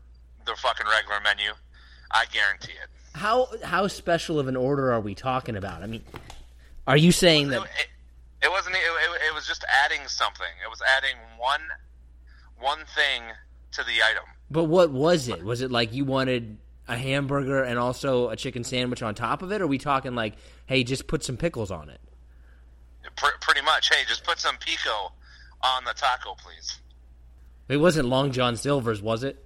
the 0.46 0.54
fucking 0.56 0.86
regular 0.86 1.20
menu. 1.20 1.52
I 2.10 2.26
guarantee 2.32 2.72
it. 2.72 2.88
How 3.14 3.48
how 3.64 3.86
special 3.88 4.38
of 4.38 4.46
an 4.46 4.56
order 4.56 4.92
are 4.92 5.00
we 5.00 5.14
talking 5.14 5.56
about? 5.56 5.82
I 5.82 5.86
mean, 5.86 6.02
are 6.86 6.96
you 6.96 7.10
saying 7.12 7.48
that 7.48 7.62
it, 7.62 7.88
it 8.42 8.50
wasn't. 8.50 8.76
It, 8.76 8.78
it, 8.78 9.22
it 9.28 9.34
was 9.34 9.46
just 9.46 9.64
adding 9.68 10.06
something. 10.06 10.46
It 10.64 10.70
was 10.70 10.80
adding 10.96 11.16
one 11.38 11.60
one 12.60 12.78
thing 12.94 13.22
to 13.72 13.82
the 13.84 14.02
item. 14.08 14.24
But 14.50 14.64
what 14.64 14.90
was 14.90 15.28
it? 15.28 15.42
Was 15.42 15.60
it 15.60 15.70
like 15.70 15.92
you 15.92 16.04
wanted 16.04 16.58
a 16.88 16.96
hamburger 16.96 17.62
and 17.62 17.78
also 17.78 18.30
a 18.30 18.36
chicken 18.36 18.64
sandwich 18.64 19.02
on 19.02 19.14
top 19.14 19.42
of 19.42 19.52
it? 19.52 19.60
Or 19.60 19.64
are 19.64 19.68
we 19.68 19.78
talking 19.78 20.14
like, 20.14 20.34
hey, 20.66 20.84
just 20.84 21.06
put 21.06 21.22
some 21.22 21.36
pickles 21.36 21.70
on 21.70 21.88
it? 21.88 22.00
Pr- 23.16 23.38
pretty 23.40 23.62
much. 23.62 23.88
Hey, 23.88 24.04
just 24.06 24.24
put 24.24 24.38
some 24.38 24.56
pico 24.58 25.12
on 25.62 25.84
the 25.84 25.92
taco, 25.94 26.34
please. 26.34 26.78
It 27.68 27.76
wasn't 27.76 28.08
Long 28.08 28.32
John 28.32 28.56
Silver's, 28.56 29.00
was 29.00 29.22
it? 29.22 29.44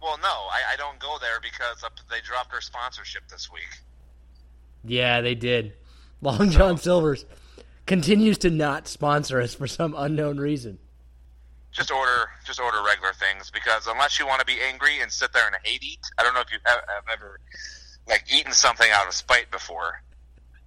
Well, 0.00 0.18
no, 0.22 0.28
I, 0.28 0.74
I 0.74 0.76
don't 0.76 0.98
go 0.98 1.16
there 1.20 1.40
because 1.40 1.84
they 2.10 2.20
dropped 2.24 2.52
their 2.52 2.60
sponsorship 2.60 3.28
this 3.28 3.50
week. 3.52 3.68
Yeah, 4.84 5.20
they 5.20 5.34
did. 5.34 5.74
Long 6.20 6.50
John 6.50 6.76
Silver's 6.76 7.24
continues 7.86 8.38
to 8.38 8.50
not 8.50 8.86
sponsor 8.86 9.40
us 9.40 9.54
for 9.54 9.66
some 9.66 9.94
unknown 9.96 10.38
reason. 10.38 10.78
Just 11.72 11.90
order 11.90 12.28
just 12.44 12.60
order 12.60 12.82
regular 12.84 13.12
things 13.14 13.50
because 13.50 13.86
unless 13.86 14.18
you 14.18 14.26
want 14.26 14.40
to 14.40 14.46
be 14.46 14.60
angry 14.60 15.00
and 15.00 15.10
sit 15.10 15.32
there 15.32 15.46
and 15.46 15.56
hate 15.64 15.82
eat, 15.82 16.00
I 16.18 16.22
don't 16.22 16.34
know 16.34 16.40
if 16.40 16.52
you 16.52 16.58
have, 16.64 16.80
have 16.86 17.04
ever 17.12 17.40
like 18.06 18.24
eaten 18.32 18.52
something 18.52 18.88
out 18.92 19.06
of 19.06 19.14
spite 19.14 19.50
before, 19.50 20.02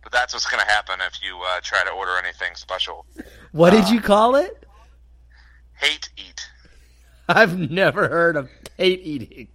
but 0.03 0.11
that's 0.11 0.33
what's 0.33 0.49
going 0.49 0.63
to 0.63 0.69
happen 0.69 0.99
if 1.01 1.21
you 1.23 1.39
uh, 1.45 1.59
try 1.61 1.83
to 1.83 1.91
order 1.91 2.17
anything 2.17 2.55
special. 2.55 3.05
What 3.51 3.71
did 3.71 3.89
you 3.89 4.01
call 4.01 4.35
it? 4.35 4.65
Hate 5.75 6.09
eat. 6.17 6.47
I've 7.27 7.57
never 7.71 8.07
heard 8.07 8.35
of 8.35 8.49
hate 8.77 9.01
eating. 9.03 9.47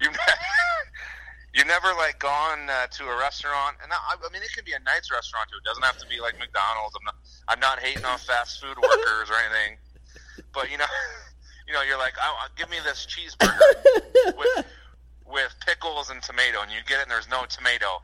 You 0.00 0.10
you 1.54 1.64
never 1.64 1.88
like 1.98 2.18
gone 2.18 2.68
uh, 2.68 2.86
to 2.86 3.04
a 3.04 3.18
restaurant, 3.18 3.76
and 3.82 3.92
I, 3.92 3.96
I 4.14 4.32
mean 4.32 4.42
it 4.42 4.52
can 4.54 4.64
be 4.64 4.72
a 4.72 4.80
nice 4.80 5.10
restaurant 5.12 5.48
too. 5.50 5.58
It 5.58 5.64
doesn't 5.64 5.84
have 5.84 5.98
to 5.98 6.06
be 6.06 6.20
like 6.20 6.38
McDonald's. 6.38 6.94
I'm 6.96 7.04
not 7.04 7.14
I'm 7.48 7.60
not 7.60 7.78
hating 7.80 8.04
on 8.04 8.18
fast 8.18 8.60
food 8.60 8.76
workers 8.76 9.30
or 9.30 9.36
anything, 9.36 9.78
but 10.58 10.70
you 10.72 10.78
know 10.78 10.90
you 11.68 11.72
know 11.72 11.82
you're 11.82 11.98
like 11.98 12.14
oh, 12.20 12.34
uh, 12.42 12.48
give 12.56 12.68
me 12.68 12.78
this 12.84 13.06
cheeseburger 13.06 14.34
with 14.36 14.66
with 15.30 15.54
pickles 15.64 16.10
and 16.10 16.20
tomato, 16.22 16.62
and 16.62 16.72
you 16.72 16.78
get 16.86 16.98
it 16.98 17.02
and 17.02 17.10
there's 17.10 17.28
no 17.30 17.44
tomato, 17.48 18.02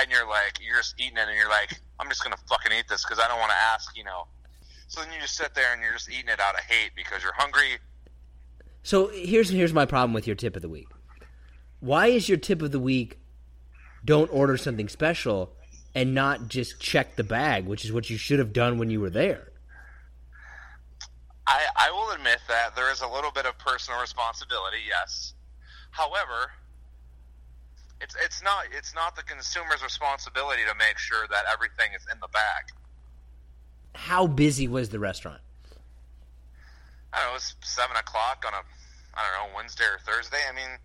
and 0.00 0.10
you're 0.10 0.28
like 0.28 0.58
you're 0.60 0.78
just 0.78 0.98
eating 0.98 1.16
it, 1.16 1.28
and 1.28 1.36
you're 1.36 1.48
like 1.48 1.80
I'm 2.00 2.08
just 2.08 2.24
gonna 2.24 2.42
fucking 2.48 2.72
eat 2.76 2.86
this 2.88 3.04
because 3.04 3.20
I 3.20 3.28
don't 3.28 3.38
want 3.38 3.50
to 3.50 3.56
ask, 3.56 3.96
you 3.96 4.04
know. 4.04 4.26
So 4.88 5.00
then 5.00 5.12
you 5.14 5.20
just 5.20 5.36
sit 5.36 5.54
there 5.54 5.72
and 5.72 5.80
you're 5.80 5.92
just 5.92 6.10
eating 6.10 6.28
it 6.28 6.40
out 6.40 6.54
of 6.54 6.60
hate 6.60 6.90
because 6.96 7.22
you're 7.22 7.34
hungry. 7.36 7.78
So 8.82 9.08
here's 9.08 9.50
here's 9.50 9.72
my 9.72 9.86
problem 9.86 10.12
with 10.12 10.26
your 10.26 10.36
tip 10.36 10.56
of 10.56 10.62
the 10.62 10.68
week. 10.68 10.88
Why 11.78 12.08
is 12.08 12.28
your 12.28 12.38
tip 12.38 12.62
of 12.62 12.72
the 12.72 12.80
week 12.80 13.18
don't 14.04 14.28
order 14.32 14.56
something 14.56 14.88
special 14.88 15.52
and 15.94 16.14
not 16.14 16.48
just 16.48 16.80
check 16.80 17.16
the 17.16 17.24
bag, 17.24 17.66
which 17.66 17.84
is 17.84 17.92
what 17.92 18.10
you 18.10 18.16
should 18.16 18.40
have 18.40 18.52
done 18.52 18.78
when 18.78 18.90
you 18.90 19.00
were 19.00 19.10
there? 19.10 19.51
I, 21.52 21.88
I 21.88 21.90
will 21.90 22.10
admit 22.12 22.38
that 22.48 22.74
there 22.74 22.90
is 22.90 23.02
a 23.02 23.06
little 23.06 23.30
bit 23.30 23.44
of 23.44 23.58
personal 23.58 24.00
responsibility, 24.00 24.78
yes. 24.88 25.34
However, 25.90 26.50
it's 28.00 28.16
it's 28.24 28.42
not 28.42 28.64
it's 28.72 28.94
not 28.94 29.16
the 29.16 29.22
consumer's 29.22 29.82
responsibility 29.82 30.62
to 30.66 30.74
make 30.78 30.96
sure 30.96 31.26
that 31.30 31.44
everything 31.52 31.90
is 31.94 32.06
in 32.10 32.18
the 32.20 32.28
bag. 32.28 32.72
How 33.94 34.26
busy 34.26 34.66
was 34.66 34.88
the 34.88 34.98
restaurant? 34.98 35.42
I 37.12 37.18
don't 37.18 37.26
know, 37.26 37.30
it 37.32 37.34
was 37.34 37.54
seven 37.60 37.96
o'clock 37.96 38.44
on 38.46 38.54
a 38.54 38.62
I 39.14 39.20
don't 39.22 39.50
know, 39.50 39.54
Wednesday 39.54 39.84
or 39.84 39.98
Thursday. 40.10 40.40
I 40.48 40.56
mean 40.56 40.78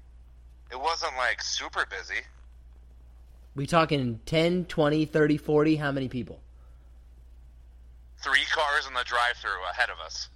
it 0.69 0.79
wasn't 0.79 1.15
like 1.15 1.41
super 1.41 1.85
busy. 1.89 2.23
We 3.55 3.65
talking 3.67 4.19
10, 4.25 4.65
20, 4.65 5.05
30, 5.05 5.37
40, 5.37 5.75
how 5.77 5.93
many 5.93 6.09
people? 6.09 6.41
Three 8.21 8.43
cars 8.51 8.85
in 8.85 8.93
the 8.93 9.05
drive 9.05 9.37
through 9.37 9.63
ahead 9.71 9.89
of 9.89 10.05
us. 10.05 10.27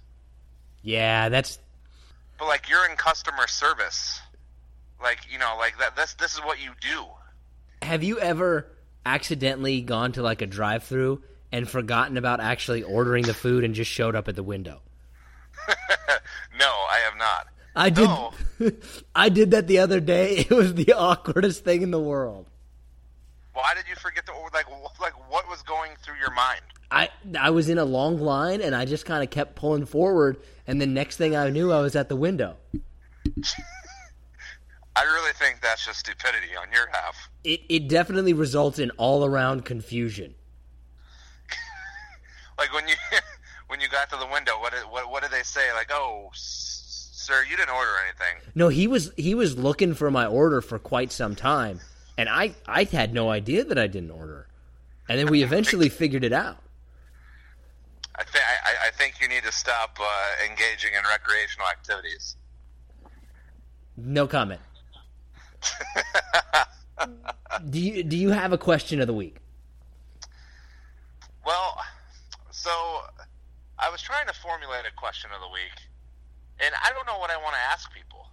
Yeah, 0.82 1.28
that's 1.28 1.58
But 2.38 2.48
like 2.48 2.68
you're 2.68 2.88
in 2.88 2.96
customer 2.96 3.46
service. 3.46 4.20
Like, 5.00 5.18
you 5.30 5.38
know, 5.38 5.56
like 5.58 5.78
that 5.78 5.96
this 5.96 6.14
this 6.14 6.34
is 6.34 6.40
what 6.40 6.62
you 6.62 6.72
do. 6.80 7.04
Have 7.82 8.02
you 8.02 8.18
ever 8.20 8.68
accidentally 9.04 9.80
gone 9.80 10.12
to 10.12 10.22
like 10.22 10.42
a 10.42 10.46
drive-through 10.46 11.22
and 11.50 11.68
forgotten 11.68 12.16
about 12.16 12.40
actually 12.40 12.82
ordering 12.82 13.24
the 13.24 13.34
food 13.34 13.64
and 13.64 13.74
just 13.74 13.90
showed 13.90 14.14
up 14.14 14.28
at 14.28 14.36
the 14.36 14.42
window? 14.42 14.80
no, 16.58 16.66
I 16.66 17.00
have 17.04 17.18
not. 17.18 17.48
I 17.74 17.90
did. 17.90 18.04
No. 18.04 18.32
I 19.14 19.28
did 19.28 19.52
that 19.52 19.66
the 19.66 19.78
other 19.78 20.00
day. 20.00 20.38
It 20.50 20.50
was 20.50 20.74
the 20.74 20.92
awkwardest 20.96 21.64
thing 21.64 21.82
in 21.82 21.90
the 21.90 22.00
world. 22.00 22.46
Why 23.54 23.74
did 23.74 23.84
you 23.88 23.96
forget 23.96 24.26
to 24.26 24.32
order? 24.32 24.54
Like, 24.54 24.66
like 25.00 25.30
what 25.30 25.48
was 25.48 25.62
going 25.62 25.92
through 26.02 26.16
your 26.16 26.32
mind? 26.34 26.60
I 26.90 27.08
I 27.38 27.50
was 27.50 27.68
in 27.68 27.78
a 27.78 27.84
long 27.84 28.18
line 28.18 28.60
and 28.60 28.74
I 28.74 28.84
just 28.84 29.06
kind 29.06 29.22
of 29.22 29.30
kept 29.30 29.56
pulling 29.56 29.86
forward, 29.86 30.38
and 30.66 30.80
the 30.80 30.86
next 30.86 31.16
thing 31.16 31.34
I 31.36 31.50
knew, 31.50 31.72
I 31.72 31.80
was 31.80 31.96
at 31.96 32.08
the 32.08 32.16
window. 32.16 32.56
I 34.94 35.04
really 35.04 35.32
think 35.32 35.60
that's 35.62 35.86
just 35.86 36.00
stupidity 36.00 36.54
on 36.60 36.66
your 36.72 36.88
half. 36.90 37.16
It 37.44 37.60
it 37.68 37.88
definitely 37.88 38.34
results 38.34 38.78
in 38.78 38.90
all 38.92 39.24
around 39.24 39.64
confusion. 39.64 40.34
Like 42.58 42.72
when 42.74 42.86
you 42.86 42.94
when 43.68 43.80
you 43.80 43.88
got 43.88 44.10
to 44.10 44.16
the 44.16 44.26
window, 44.26 44.60
what 44.60 44.72
did 44.72 44.82
what, 44.82 45.10
what 45.10 45.22
did 45.22 45.32
they 45.32 45.42
say? 45.42 45.72
Like, 45.72 45.90
oh, 45.90 46.28
s- 46.32 47.08
sir, 47.12 47.42
you 47.48 47.56
didn't 47.56 47.74
order 47.74 47.90
anything. 48.06 48.50
No, 48.54 48.68
he 48.68 48.86
was 48.86 49.10
he 49.16 49.34
was 49.34 49.56
looking 49.56 49.94
for 49.94 50.10
my 50.10 50.26
order 50.26 50.60
for 50.60 50.78
quite 50.78 51.10
some 51.10 51.34
time, 51.34 51.80
and 52.18 52.28
I 52.28 52.54
I 52.66 52.84
had 52.84 53.14
no 53.14 53.30
idea 53.30 53.64
that 53.64 53.78
I 53.78 53.86
didn't 53.86 54.10
order, 54.10 54.46
and 55.08 55.18
then 55.18 55.28
we 55.28 55.42
eventually 55.42 55.88
figured 55.88 56.22
it 56.24 56.32
out. 56.34 56.58
I 58.14 58.22
I 58.22 58.51
think 59.02 59.20
you 59.20 59.28
need 59.28 59.42
to 59.42 59.52
stop 59.52 59.98
uh, 60.00 60.04
engaging 60.48 60.92
in 60.94 61.02
recreational 61.10 61.66
activities. 61.66 62.36
No 63.96 64.26
comment. 64.28 64.60
do 67.70 67.80
you 67.80 68.04
do 68.04 68.16
you 68.16 68.30
have 68.30 68.52
a 68.52 68.58
question 68.58 69.00
of 69.00 69.06
the 69.08 69.14
week? 69.14 69.36
Well, 71.44 71.76
so 72.50 72.70
I 73.78 73.90
was 73.90 74.00
trying 74.02 74.26
to 74.28 74.34
formulate 74.34 74.84
a 74.86 74.94
question 74.96 75.30
of 75.34 75.40
the 75.40 75.48
week, 75.48 75.76
and 76.60 76.72
I 76.84 76.90
don't 76.94 77.06
know 77.06 77.18
what 77.18 77.30
I 77.30 77.36
want 77.38 77.54
to 77.54 77.60
ask 77.72 77.92
people. 77.92 78.26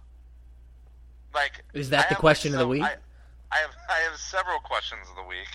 Like, 1.34 1.64
Is 1.74 1.90
that 1.90 2.06
I 2.06 2.14
the 2.14 2.16
question 2.16 2.52
of 2.54 2.60
the 2.60 2.68
week? 2.68 2.82
I, 2.82 2.94
I 3.50 3.58
have 3.58 3.74
I 3.88 3.98
have 4.08 4.18
several 4.18 4.60
questions 4.60 5.02
of 5.10 5.16
the 5.16 5.28
week, 5.28 5.50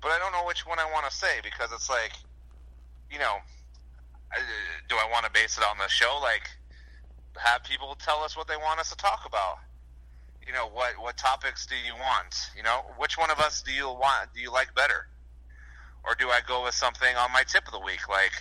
but 0.00 0.12
I 0.12 0.18
don't 0.20 0.32
know 0.32 0.46
which 0.46 0.66
one 0.66 0.78
I 0.78 0.86
want 0.92 1.04
to 1.10 1.14
say 1.14 1.40
because 1.42 1.72
it's 1.72 1.90
like, 1.90 2.12
you 3.10 3.18
know, 3.18 3.38
do 4.88 4.96
I 4.96 5.08
want 5.10 5.24
to 5.26 5.32
base 5.32 5.58
it 5.58 5.64
on 5.64 5.78
the 5.78 5.88
show? 5.88 6.18
Like, 6.22 6.48
have 7.36 7.64
people 7.64 7.96
tell 7.98 8.22
us 8.22 8.36
what 8.36 8.48
they 8.48 8.56
want 8.56 8.80
us 8.80 8.90
to 8.90 8.96
talk 8.96 9.24
about? 9.26 9.58
You 10.46 10.52
know, 10.52 10.68
what 10.68 10.94
what 10.98 11.16
topics 11.16 11.66
do 11.66 11.74
you 11.74 11.94
want? 11.94 12.50
You 12.56 12.62
know, 12.62 12.82
which 12.98 13.18
one 13.18 13.30
of 13.30 13.38
us 13.40 13.62
do 13.62 13.72
you 13.72 13.86
want? 13.86 14.32
Do 14.34 14.40
you 14.40 14.52
like 14.52 14.74
better? 14.74 15.08
or 16.06 16.14
do 16.14 16.28
I 16.28 16.40
go 16.46 16.64
with 16.64 16.74
something 16.74 17.16
on 17.16 17.32
my 17.32 17.42
tip 17.42 17.66
of 17.66 17.72
the 17.72 17.80
week? 17.80 18.08
Like, 18.08 18.32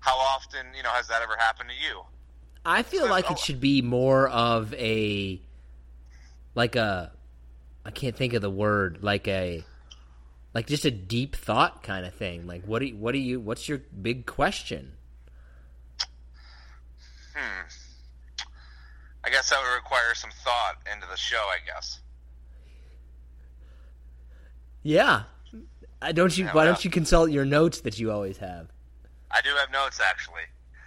how 0.00 0.16
often, 0.16 0.66
you 0.76 0.82
know, 0.82 0.90
has 0.90 1.08
that 1.08 1.20
ever 1.22 1.36
happened 1.36 1.70
to 1.70 1.74
you? 1.74 2.02
I 2.64 2.84
feel 2.84 3.08
like 3.08 3.30
it 3.30 3.38
should 3.40 3.60
be 3.60 3.82
more 3.82 4.28
of 4.28 4.72
a 4.74 5.40
like 6.54 6.76
a 6.76 7.10
I 7.84 7.90
can't 7.90 8.16
think 8.16 8.34
of 8.34 8.42
the 8.42 8.50
word 8.50 8.98
like 9.02 9.26
a 9.26 9.64
like 10.54 10.68
just 10.68 10.84
a 10.84 10.90
deep 10.92 11.34
thought 11.34 11.82
kind 11.82 12.06
of 12.06 12.14
thing. 12.14 12.46
Like 12.46 12.64
what 12.64 12.78
do 12.78 12.86
you, 12.86 12.96
what 12.96 13.12
do 13.12 13.18
you 13.18 13.40
what's 13.40 13.68
your 13.68 13.78
big 14.00 14.26
question? 14.26 14.92
Hmm. 17.34 17.66
I 19.24 19.30
guess 19.30 19.50
that 19.50 19.58
would 19.62 19.74
require 19.74 20.14
some 20.14 20.30
thought 20.44 20.76
into 20.92 21.06
the 21.08 21.16
show. 21.16 21.36
I 21.48 21.58
guess. 21.66 22.00
Yeah. 24.82 25.22
I 26.00 26.10
don't 26.12 26.36
you 26.36 26.44
Yeah, 26.46 26.50
why 26.52 26.64
well- 26.64 26.74
don't 26.74 26.84
you 26.84 26.90
consult 26.90 27.30
your 27.30 27.44
notes 27.44 27.80
that 27.82 27.98
you 27.98 28.10
always 28.10 28.38
have? 28.38 28.68
I 29.30 29.40
do 29.40 29.50
have 29.58 29.70
notes 29.70 30.00
actually. 30.00 30.42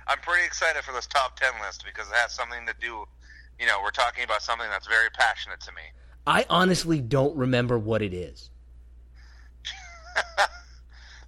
I'm 0.07 0.19
pretty 0.19 0.45
excited 0.45 0.83
for 0.83 0.91
this 0.91 1.07
top 1.07 1.39
ten 1.39 1.53
list 1.65 1.83
because 1.85 2.07
it 2.09 2.15
has 2.15 2.31
something 2.33 2.65
to 2.67 2.73
do. 2.79 3.05
You 3.59 3.65
know, 3.65 3.79
we're 3.81 3.91
talking 3.91 4.23
about 4.23 4.41
something 4.41 4.69
that's 4.69 4.85
very 4.87 5.09
passionate 5.09 5.61
to 5.61 5.71
me. 5.71 5.81
I 6.27 6.45
honestly 6.49 6.99
don't 7.01 7.35
remember 7.37 7.79
what 7.79 8.01
it 8.01 8.13
is. 8.13 8.49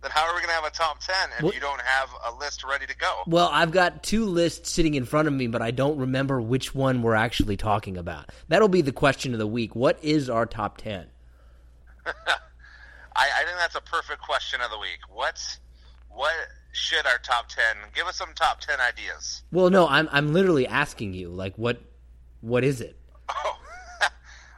Then 0.07 0.13
how 0.13 0.25
are 0.29 0.35
we 0.35 0.39
going 0.39 0.47
to 0.47 0.53
have 0.53 0.63
a 0.63 0.69
top 0.69 0.99
ten 1.01 1.29
if 1.37 1.43
Well- 1.43 1.53
you 1.53 1.59
don't 1.59 1.81
have 1.81 2.09
a 2.25 2.37
list 2.37 2.63
ready 2.63 2.85
to 2.85 2.95
go? 2.95 3.23
Well, 3.27 3.49
I've 3.51 3.71
got 3.71 4.03
two 4.03 4.23
lists 4.23 4.71
sitting 4.71 4.93
in 4.93 5.03
front 5.03 5.27
of 5.27 5.33
me, 5.33 5.47
but 5.47 5.61
I 5.61 5.71
don't 5.71 5.97
remember 5.97 6.39
which 6.39 6.73
one 6.73 7.01
we're 7.01 7.15
actually 7.15 7.57
talking 7.57 7.97
about. 7.97 8.29
That'll 8.47 8.69
be 8.69 8.81
the 8.81 8.93
question 8.93 9.33
of 9.33 9.39
the 9.39 9.47
week. 9.47 9.75
What 9.75 9.99
is 10.01 10.29
our 10.29 10.45
top 10.45 10.77
10? 10.77 11.07
I, 12.05 12.11
I 13.15 13.43
think 13.43 13.57
that's 13.57 13.75
a 13.75 13.81
perfect 13.81 14.21
question 14.21 14.61
of 14.61 14.71
the 14.71 14.77
week. 14.79 14.99
What 15.09 15.41
what 16.09 16.33
should 16.71 17.05
our 17.05 17.17
top 17.17 17.49
ten? 17.49 17.75
Give 17.93 18.07
us 18.07 18.15
some 18.15 18.29
top 18.33 18.61
ten 18.61 18.79
ideas. 18.79 19.41
Well, 19.51 19.69
no, 19.69 19.87
I'm 19.89 20.07
I'm 20.11 20.31
literally 20.31 20.67
asking 20.67 21.15
you 21.15 21.29
like 21.29 21.55
what 21.57 21.81
what 22.41 22.63
is 22.63 22.79
it? 22.79 22.95
Oh, 23.27 23.57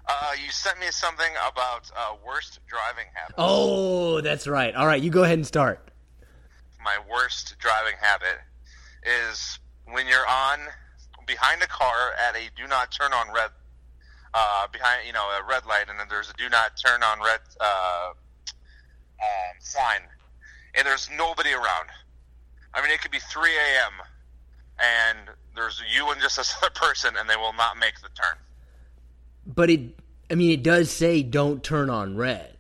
uh, 0.09 0.31
you 0.43 0.49
sent 0.49 0.79
me 0.79 0.87
something 0.89 1.31
about 1.47 1.89
uh, 1.95 2.15
worst 2.25 2.59
driving 2.67 3.05
habits. 3.13 3.35
Oh, 3.37 4.21
that's 4.21 4.47
right. 4.47 4.73
All 4.73 4.87
right, 4.87 5.01
you 5.01 5.11
go 5.11 5.23
ahead 5.23 5.37
and 5.37 5.45
start. 5.45 5.91
My 6.83 6.97
worst 7.09 7.55
driving 7.59 7.93
habit 8.01 8.39
is 9.05 9.59
when 9.85 10.07
you're 10.07 10.27
on 10.27 10.59
behind 11.27 11.61
a 11.61 11.67
car 11.67 12.13
at 12.27 12.35
a 12.35 12.49
do 12.57 12.67
not 12.67 12.91
turn 12.91 13.13
on 13.13 13.31
red, 13.33 13.51
uh, 14.33 14.67
behind 14.71 15.05
you 15.05 15.13
know 15.13 15.29
a 15.29 15.47
red 15.47 15.65
light, 15.67 15.85
and 15.89 15.99
then 15.99 16.07
there's 16.09 16.29
a 16.29 16.33
do 16.33 16.49
not 16.49 16.71
turn 16.83 17.03
on 17.03 17.19
red 17.19 17.41
uh, 17.61 18.09
um, 18.11 19.55
sign, 19.59 20.01
and 20.73 20.87
there's 20.87 21.07
nobody 21.15 21.51
around. 21.51 21.89
I 22.73 22.81
mean, 22.81 22.91
it 22.91 23.01
could 23.01 23.11
be 23.11 23.19
3 23.19 23.49
a.m. 23.49 23.93
and 24.79 25.35
there's 25.55 25.81
you 25.93 26.09
and 26.11 26.21
just 26.21 26.37
this 26.37 26.55
other 26.57 26.71
person, 26.73 27.15
and 27.17 27.29
they 27.29 27.35
will 27.35 27.53
not 27.53 27.77
make 27.77 28.01
the 28.01 28.09
turn. 28.09 28.37
But 29.53 29.69
it 29.69 29.81
I 30.31 30.35
mean 30.35 30.51
it 30.51 30.63
does 30.63 30.91
say 30.91 31.23
don't 31.23 31.63
turn 31.63 31.89
on 31.89 32.15
red. 32.15 32.55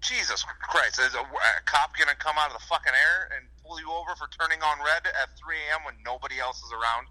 Jesus 0.00 0.44
Christ! 0.62 0.98
Is 1.00 1.14
a, 1.14 1.20
a 1.20 1.62
cop 1.64 1.96
gonna 1.96 2.14
come 2.18 2.36
out 2.38 2.52
of 2.52 2.60
the 2.60 2.66
fucking 2.66 2.92
air 2.92 3.30
and 3.36 3.46
pull 3.64 3.80
you 3.80 3.90
over 3.90 4.14
for 4.16 4.28
turning 4.38 4.62
on 4.62 4.78
red 4.78 5.06
at 5.06 5.36
3 5.38 5.56
a.m. 5.70 5.84
when 5.84 5.94
nobody 6.04 6.38
else 6.38 6.58
is 6.58 6.72
around? 6.72 7.06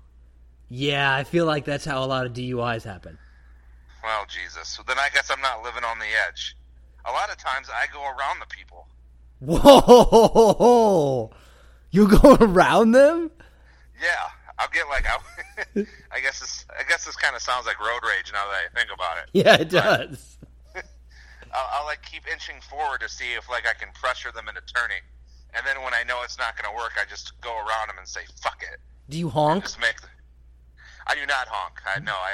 Yeah, 0.69 1.13
I 1.15 1.23
feel 1.23 1.45
like 1.45 1.65
that's 1.65 1.85
how 1.85 2.03
a 2.03 2.05
lot 2.05 2.25
of 2.25 2.33
DUIs 2.33 2.83
happen. 2.83 3.17
Well, 4.03 4.25
Jesus. 4.27 4.67
So 4.67 4.83
then 4.87 4.97
I 4.97 5.09
guess 5.13 5.29
I'm 5.31 5.41
not 5.41 5.63
living 5.63 5.83
on 5.83 5.99
the 5.99 6.05
edge. 6.27 6.55
A 7.05 7.11
lot 7.11 7.31
of 7.31 7.37
times 7.37 7.67
I 7.73 7.85
go 7.91 8.01
around 8.03 8.39
the 8.39 8.47
people. 8.47 8.87
Whoa! 9.39 11.31
You 11.91 12.07
go 12.07 12.35
around 12.39 12.91
them? 12.91 13.31
Yeah, 13.99 14.29
I'll 14.59 14.69
get 14.69 14.87
like 14.89 15.05
I, 15.07 15.17
I 16.11 16.19
guess 16.19 16.39
this. 16.41 16.65
I 16.77 16.83
guess 16.87 17.05
this 17.05 17.15
kind 17.15 17.35
of 17.35 17.41
sounds 17.41 17.65
like 17.65 17.79
road 17.79 18.01
rage 18.03 18.31
now 18.31 18.43
that 18.51 18.59
I 18.59 18.79
think 18.79 18.93
about 18.93 19.17
it. 19.17 19.29
Yeah, 19.33 19.55
it 19.55 19.69
does. 19.69 20.37
I'll, 20.75 21.69
I'll 21.73 21.85
like 21.85 22.01
keep 22.03 22.23
inching 22.31 22.57
forward 22.69 22.99
to 23.01 23.09
see 23.09 23.33
if 23.37 23.49
like 23.49 23.63
I 23.67 23.73
can 23.73 23.89
pressure 23.93 24.31
them 24.31 24.47
into 24.49 24.61
turning, 24.73 25.01
and 25.53 25.65
then 25.65 25.81
when 25.83 25.93
I 25.93 26.03
know 26.03 26.21
it's 26.23 26.37
not 26.37 26.61
going 26.61 26.69
to 26.69 26.75
work, 26.77 26.93
I 27.01 27.09
just 27.09 27.39
go 27.41 27.51
around 27.55 27.87
them 27.87 27.97
and 27.97 28.07
say 28.07 28.21
"fuck 28.43 28.61
it." 28.61 28.79
Do 29.09 29.17
you 29.17 29.29
honk? 29.29 29.63
Just 29.63 29.79
make. 29.79 29.99
The, 30.01 30.07
I 31.07 31.15
do 31.15 31.25
not 31.25 31.47
honk. 31.47 31.79
I 31.87 31.99
no. 31.99 32.11
I, 32.11 32.33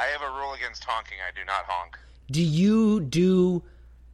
I 0.00 0.04
I 0.04 0.06
have 0.08 0.22
a 0.22 0.30
rule 0.40 0.54
against 0.54 0.84
honking. 0.84 1.18
I 1.20 1.38
do 1.38 1.44
not 1.44 1.64
honk. 1.68 1.98
Do 2.30 2.42
you 2.42 3.00
do 3.00 3.62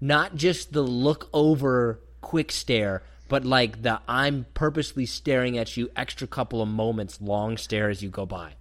not 0.01 0.35
just 0.35 0.73
the 0.73 0.83
look 0.83 1.29
over 1.33 2.01
quick 2.21 2.51
stare, 2.53 3.03
but 3.29 3.45
like 3.45 3.83
the 3.83 4.01
I'm 4.09 4.47
purposely 4.55 5.07
staring 5.07 5.59
at 5.59 5.77
you 5.77 5.91
extra 5.97 6.27
couple 6.27 6.63
of 6.63 6.69
moments 6.69 7.21
long 7.21 7.57
stare 7.57 7.89
as 7.89 8.03
you 8.03 8.09
go 8.09 8.27
by? 8.27 8.55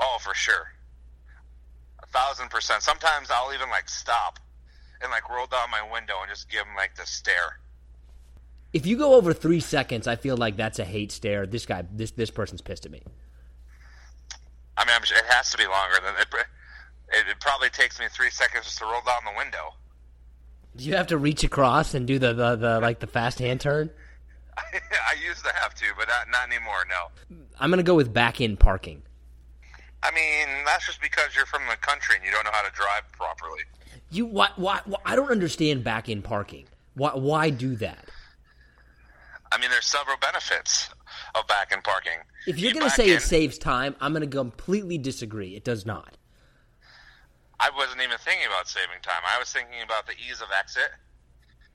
Oh, 0.00 0.18
for 0.20 0.34
sure. 0.34 0.72
A 2.02 2.06
thousand 2.06 2.50
percent. 2.50 2.82
Sometimes 2.82 3.30
I'll 3.30 3.54
even 3.54 3.70
like 3.70 3.88
stop 3.88 4.38
and 5.00 5.10
like 5.10 5.28
roll 5.28 5.46
down 5.46 5.70
my 5.70 5.82
window 5.92 6.14
and 6.20 6.30
just 6.30 6.50
give 6.50 6.64
them 6.64 6.74
like 6.76 6.96
the 6.96 7.06
stare. 7.06 7.58
If 8.72 8.86
you 8.86 8.98
go 8.98 9.14
over 9.14 9.32
three 9.32 9.60
seconds, 9.60 10.06
I 10.06 10.16
feel 10.16 10.36
like 10.36 10.56
that's 10.56 10.78
a 10.78 10.84
hate 10.84 11.12
stare. 11.12 11.46
This 11.46 11.64
guy, 11.64 11.84
this 11.92 12.10
this 12.10 12.30
person's 12.30 12.60
pissed 12.60 12.84
at 12.84 12.92
me. 12.92 13.02
I 14.76 14.84
mean, 14.84 14.96
it 14.96 15.24
has 15.28 15.50
to 15.52 15.56
be 15.56 15.66
longer 15.66 15.96
than 16.04 16.14
it, 16.20 16.28
it. 17.08 17.26
It 17.30 17.40
probably 17.40 17.70
takes 17.70 17.98
me 17.98 18.06
three 18.10 18.30
seconds 18.30 18.64
just 18.64 18.78
to 18.78 18.84
roll 18.84 19.00
down 19.06 19.20
the 19.24 19.36
window. 19.36 19.74
Do 20.76 20.84
you 20.84 20.94
have 20.96 21.06
to 21.08 21.18
reach 21.18 21.42
across 21.44 21.94
and 21.94 22.06
do 22.06 22.18
the, 22.18 22.32
the, 22.34 22.56
the 22.56 22.80
like 22.80 23.00
the 23.00 23.06
fast 23.06 23.38
hand 23.38 23.60
turn? 23.60 23.90
I 24.58 25.14
used 25.26 25.44
to 25.44 25.52
have 25.54 25.74
to, 25.74 25.84
but 25.98 26.08
not, 26.08 26.28
not 26.30 26.48
anymore. 26.48 26.84
No. 26.88 27.36
I'm 27.58 27.70
gonna 27.70 27.82
go 27.82 27.94
with 27.94 28.12
back 28.12 28.40
in 28.40 28.56
parking. 28.56 29.02
I 30.02 30.10
mean, 30.12 30.64
that's 30.64 30.86
just 30.86 31.00
because 31.00 31.34
you're 31.34 31.46
from 31.46 31.62
the 31.70 31.76
country 31.76 32.16
and 32.16 32.24
you 32.24 32.30
don't 32.30 32.44
know 32.44 32.50
how 32.52 32.62
to 32.62 32.72
drive 32.74 33.02
properly. 33.12 33.62
You 34.10 34.26
why 34.26 34.48
why, 34.56 34.80
why 34.84 34.98
I 35.04 35.16
don't 35.16 35.30
understand 35.30 35.82
back 35.84 36.08
in 36.08 36.22
parking. 36.22 36.66
Why 36.94 37.10
why 37.14 37.50
do 37.50 37.76
that? 37.76 38.04
I 39.52 39.58
mean, 39.58 39.70
there's 39.70 39.86
several 39.86 40.16
benefits 40.18 40.90
of 41.34 41.46
back 41.46 41.72
in 41.72 41.80
parking. 41.82 42.18
If 42.46 42.58
you're 42.58 42.72
You 42.72 42.78
gonna 42.78 42.90
say 42.90 43.10
in- 43.10 43.16
it 43.16 43.22
saves 43.22 43.58
time, 43.58 43.96
I'm 44.00 44.12
gonna 44.12 44.26
completely 44.26 44.98
disagree. 44.98 45.56
It 45.56 45.64
does 45.64 45.86
not. 45.86 46.16
I 47.58 47.70
wasn't 47.72 48.02
even 48.02 48.18
thinking 48.18 48.46
about 48.46 48.68
saving 48.68 49.00
time. 49.02 49.24
I 49.24 49.38
was 49.38 49.50
thinking 49.52 49.80
about 49.82 50.06
the 50.06 50.12
ease 50.12 50.40
of 50.40 50.48
exit. 50.52 50.92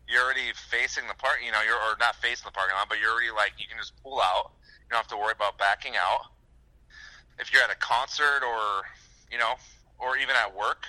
You're 0.07 0.21
already 0.21 0.53
facing 0.69 1.07
the 1.07 1.15
park, 1.15 1.39
you 1.43 1.51
know, 1.51 1.61
you're 1.65 1.75
or 1.75 1.97
not 1.99 2.15
facing 2.15 2.45
the 2.45 2.51
parking 2.51 2.75
lot, 2.75 2.89
but 2.89 2.99
you're 2.99 3.11
already 3.11 3.31
like 3.31 3.53
you 3.57 3.65
can 3.67 3.77
just 3.77 3.93
pull 4.03 4.21
out. 4.21 4.51
You 4.85 4.91
don't 4.91 5.01
have 5.01 5.07
to 5.09 5.17
worry 5.17 5.33
about 5.33 5.57
backing 5.57 5.93
out. 5.95 6.29
If 7.39 7.51
you're 7.53 7.63
at 7.63 7.71
a 7.71 7.79
concert 7.79 8.43
or 8.45 8.85
you 9.31 9.37
know, 9.37 9.55
or 9.97 10.17
even 10.17 10.35
at 10.35 10.55
work, 10.55 10.85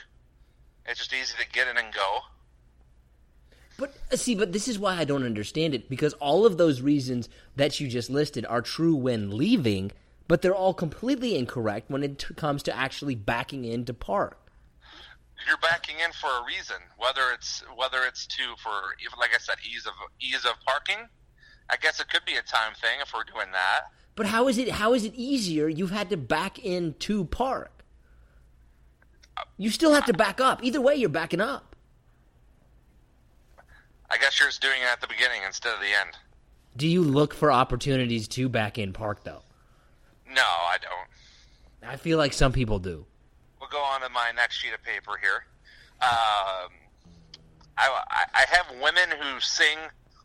it's 0.86 0.98
just 0.98 1.12
easy 1.14 1.34
to 1.38 1.48
get 1.48 1.68
in 1.68 1.76
and 1.76 1.94
go. 1.94 2.20
But 3.78 3.94
uh, 4.12 4.16
see, 4.16 4.34
but 4.34 4.52
this 4.52 4.68
is 4.68 4.78
why 4.78 4.96
I 4.96 5.04
don't 5.04 5.24
understand 5.24 5.74
it 5.74 5.88
because 5.88 6.12
all 6.14 6.44
of 6.44 6.58
those 6.58 6.82
reasons 6.82 7.28
that 7.56 7.80
you 7.80 7.88
just 7.88 8.10
listed 8.10 8.44
are 8.46 8.60
true 8.60 8.94
when 8.94 9.36
leaving, 9.36 9.92
but 10.28 10.42
they're 10.42 10.54
all 10.54 10.74
completely 10.74 11.36
incorrect 11.36 11.90
when 11.90 12.02
it 12.02 12.24
comes 12.36 12.62
to 12.64 12.76
actually 12.76 13.14
backing 13.14 13.64
in 13.64 13.84
to 13.86 13.94
park. 13.94 14.41
You're 15.46 15.58
backing 15.58 15.96
in 16.04 16.12
for 16.12 16.28
a 16.28 16.44
reason. 16.46 16.76
Whether 16.98 17.32
it's 17.34 17.62
whether 17.76 18.04
it's 18.06 18.26
to 18.26 18.42
for 18.62 18.70
like 19.18 19.30
I 19.34 19.38
said, 19.38 19.56
ease 19.68 19.86
of 19.86 19.94
ease 20.20 20.44
of 20.44 20.60
parking. 20.64 21.08
I 21.70 21.76
guess 21.76 22.00
it 22.00 22.08
could 22.08 22.24
be 22.26 22.34
a 22.34 22.42
time 22.42 22.74
thing 22.74 23.00
if 23.00 23.12
we're 23.14 23.24
doing 23.24 23.50
that. 23.52 23.82
But 24.14 24.26
how 24.26 24.48
is 24.48 24.58
it? 24.58 24.70
How 24.72 24.94
is 24.94 25.04
it 25.04 25.14
easier? 25.14 25.68
You've 25.68 25.90
had 25.90 26.10
to 26.10 26.16
back 26.16 26.58
in 26.58 26.94
to 27.00 27.24
park. 27.24 27.84
You 29.56 29.70
still 29.70 29.94
have 29.94 30.04
to 30.06 30.12
back 30.12 30.40
up. 30.40 30.62
Either 30.62 30.80
way, 30.80 30.94
you're 30.94 31.08
backing 31.08 31.40
up. 31.40 31.74
I 34.10 34.18
guess 34.18 34.38
you're 34.38 34.48
just 34.48 34.60
doing 34.60 34.80
it 34.82 34.92
at 34.92 35.00
the 35.00 35.06
beginning 35.06 35.40
instead 35.46 35.72
of 35.72 35.80
the 35.80 35.86
end. 35.86 36.10
Do 36.76 36.86
you 36.86 37.02
look 37.02 37.32
for 37.32 37.50
opportunities 37.50 38.28
to 38.28 38.48
back 38.48 38.76
in 38.76 38.92
park 38.92 39.24
though? 39.24 39.42
No, 40.28 40.42
I 40.42 40.76
don't. 40.80 41.90
I 41.90 41.96
feel 41.96 42.18
like 42.18 42.32
some 42.32 42.52
people 42.52 42.78
do. 42.78 43.06
Go 43.72 43.80
on 43.80 44.02
to 44.02 44.10
my 44.10 44.32
next 44.36 44.56
sheet 44.56 44.74
of 44.74 44.82
paper 44.84 45.16
here. 45.16 45.46
Um, 46.02 46.68
I, 47.78 47.88
I 47.88 48.24
I 48.34 48.44
have 48.50 48.66
women 48.82 49.08
who 49.18 49.40
sing 49.40 49.78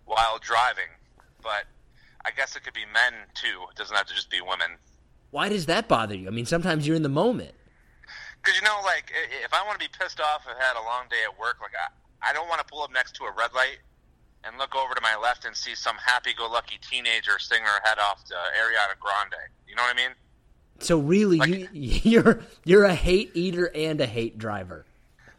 while 0.04 0.38
driving, 0.41 0.91
but 1.41 1.64
I 2.26 2.32
guess 2.32 2.58
it 2.58 2.66
could 2.66 2.74
be 2.74 2.84
men 2.93 3.14
too. 3.36 3.64
It 3.72 3.78
doesn't 3.78 3.95
have 3.95 4.06
to 4.08 4.14
just 4.14 4.30
be 4.30 4.41
women. 4.41 4.76
Why 5.32 5.48
does 5.48 5.66
that 5.68 5.88
bother 5.88 6.14
you? 6.14 6.28
I 6.28 6.32
mean, 6.32 6.45
sometimes 6.45 6.86
you're 6.86 6.98
in 6.98 7.04
the 7.04 7.10
moment. 7.24 7.54
Because 8.43 8.60
you 8.60 8.66
know, 8.66 8.82
like 8.84 9.14
if 9.45 9.54
I 9.54 9.66
want 9.66 9.80
to 9.80 9.88
be 9.88 9.91
pissed 9.98 10.20
off, 10.20 10.43
I've 10.43 10.62
had 10.62 10.76
a 10.76 10.84
long 10.84 11.08
day 11.10 11.24
at 11.24 11.39
work. 11.39 11.60
Like 11.62 11.72
I, 11.72 12.30
I 12.30 12.34
don't 12.34 12.50
want 12.50 12.60
to 12.60 12.68
pull 12.68 12.82
up 12.84 12.91
next 12.91 13.16
to 13.16 13.24
a 13.24 13.32
red 13.32 13.54
light 13.54 13.80
and 14.43 14.58
look 14.58 14.76
over 14.76 14.93
to 14.93 15.02
my 15.02 15.16
left 15.16 15.45
and 15.45 15.56
see 15.56 15.74
some 15.74 15.95
happy-go-lucky 15.95 16.80
teenager 16.84 17.39
sing 17.39 17.64
her 17.64 17.80
head 17.84 17.98
off 17.98 18.24
to 18.26 18.34
Ariana 18.34 19.00
Grande. 19.00 19.39
You 19.68 19.76
know 19.76 19.84
what 19.84 19.95
I 19.95 19.98
mean? 19.98 20.12
So 20.80 20.99
really, 20.99 21.38
Like- 21.38 21.49
you 21.49 21.67
you're 21.73 22.39
you're 22.63 22.84
a 22.86 22.95
hate 22.95 23.32
eater 23.34 23.71
and 23.73 23.99
a 24.01 24.05
hate 24.05 24.38
driver. 24.38 24.86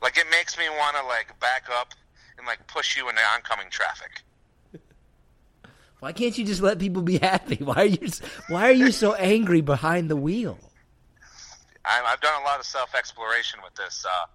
Like 0.03 0.17
it 0.17 0.27
makes 0.31 0.57
me 0.59 0.69
want 0.69 0.97
to 0.97 1.05
like 1.07 1.39
back 1.41 1.67
up 1.71 1.95
and 2.39 2.47
like 2.47 2.67
push 2.67 2.97
you 2.97 3.09
into 3.09 3.21
oncoming 3.35 3.69
traffic. 3.71 4.23
Why 6.01 6.13
can't 6.13 6.37
you 6.39 6.45
just 6.45 6.63
let 6.63 6.79
people 6.79 7.03
be 7.03 7.19
happy? 7.23 7.57
Why 7.57 7.75
are 7.77 7.85
you 7.85 8.09
Why 8.49 8.69
are 8.69 8.73
you 8.73 8.93
so 8.93 9.15
angry 9.15 9.61
behind 9.61 10.09
the 10.11 10.17
wheel? 10.17 10.59
I'm, 11.85 12.05
I've 12.07 12.21
done 12.21 12.41
a 12.41 12.45
lot 12.45 12.61
of 12.61 12.67
self 12.67 12.95
exploration 12.95 13.61
with 13.65 13.75
this, 13.75 14.05
uh, 14.07 14.27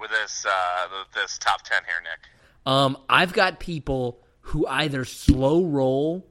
with 0.00 0.10
this, 0.10 0.44
uh, 0.46 0.88
this 1.14 1.38
top 1.38 1.62
ten 1.62 1.82
here, 1.86 1.94
Nick. 2.02 2.28
Um, 2.66 2.98
I've 3.08 3.32
got 3.32 3.58
people 3.60 4.20
who 4.42 4.66
either 4.66 5.04
slow 5.04 5.64
roll 5.64 6.26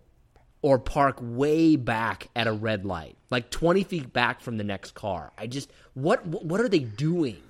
or 0.62 0.78
park 0.78 1.18
way 1.22 1.76
back 1.76 2.28
at 2.36 2.48
a 2.48 2.52
red 2.52 2.86
light, 2.86 3.18
like 3.30 3.50
twenty 3.50 3.84
feet 3.84 4.12
back 4.12 4.42
from 4.42 4.58
the 4.58 4.64
next 4.64 4.94
car. 4.94 5.32
I 5.38 5.48
just 5.48 5.72
what 5.94 6.26
what 6.26 6.60
are 6.60 6.70
they 6.70 6.80
doing? 6.80 7.42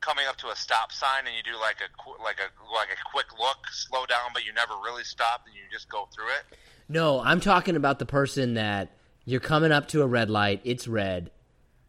Coming 0.00 0.24
up 0.28 0.36
to 0.38 0.48
a 0.48 0.56
stop 0.56 0.90
sign 0.92 1.26
and 1.26 1.34
you 1.36 1.52
do 1.52 1.58
like 1.60 1.76
a 1.80 2.22
like 2.22 2.38
a 2.38 2.74
like 2.74 2.88
a 2.88 3.10
quick 3.10 3.26
look, 3.38 3.58
slow 3.70 4.06
down, 4.06 4.30
but 4.34 4.44
you 4.44 4.52
never 4.52 4.74
really 4.84 5.04
stop, 5.04 5.42
and 5.46 5.54
you 5.54 5.62
just 5.72 5.88
go 5.88 6.08
through 6.14 6.28
it. 6.28 6.58
No, 6.88 7.20
I'm 7.20 7.40
talking 7.40 7.76
about 7.76 7.98
the 7.98 8.06
person 8.06 8.54
that 8.54 8.96
you're 9.24 9.40
coming 9.40 9.72
up 9.72 9.88
to 9.88 10.02
a 10.02 10.06
red 10.06 10.30
light, 10.30 10.60
it's 10.64 10.88
red, 10.88 11.30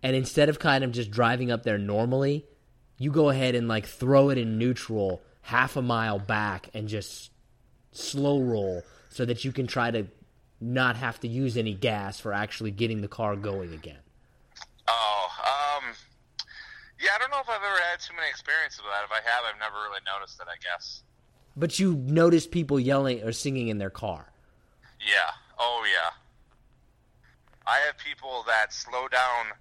and 0.02 0.16
instead 0.16 0.50
of 0.50 0.60
kind 0.60 0.84
of 0.84 0.92
just 0.92 1.12
driving 1.12 1.52
up 1.52 1.64
there 1.64 1.78
normally, 1.78 2.46
you 2.98 3.12
go 3.12 3.30
ahead 3.30 3.56
and 3.56 3.68
like 3.68 3.86
throw 3.86 4.30
it 4.30 4.38
in 4.38 4.58
neutral 4.58 5.22
half 5.42 5.76
a 5.76 5.82
mile 5.82 6.20
back 6.20 6.70
and 6.74 6.88
just 6.88 7.32
slow 7.92 8.42
roll 8.42 8.82
so 9.10 9.26
that 9.26 9.44
you 9.44 9.52
can 9.52 9.68
try 9.68 9.92
to 9.92 10.08
not 10.64 10.95
have 10.95 11.20
to 11.22 11.28
use 11.28 11.57
any 11.57 11.74
gas 11.74 12.20
for 12.20 12.34
actually 12.34 12.72
getting 12.72 13.01
the 13.01 13.07
car 13.07 13.36
going 13.36 13.74
again. 13.74 13.99
Oh, 14.88 15.28
um, 15.39 15.93
yeah, 16.99 17.09
I 17.16 17.20
don't 17.20 17.32
know 17.32 17.39
if 17.39 17.49
I've 17.49 17.55
ever 17.57 17.82
had 17.91 17.99
too 17.99 18.16
many 18.16 18.30
experiences 18.30 18.80
with 18.80 18.91
that. 18.91 19.03
If 19.05 19.11
I 19.11 19.30
have, 19.30 19.43
I've 19.47 19.59
never 19.59 19.76
really 19.76 20.01
noticed 20.05 20.39
it. 20.39 20.47
I 20.47 20.55
guess. 20.61 21.03
But 21.55 21.78
you 21.80 21.95
notice 21.95 22.47
people 22.47 22.80
yelling 22.80 23.22
or 23.24 23.32
singing 23.32 23.68
in 23.68 23.78
their 23.78 23.91
car. 23.91 24.32
Yeah. 24.99 25.32
Oh, 25.59 25.86
yeah. 25.86 26.11
I 27.68 27.80
have 27.86 27.97
people 27.97 28.43
that 28.47 28.74
slow 28.74 29.07
down 29.07 29.53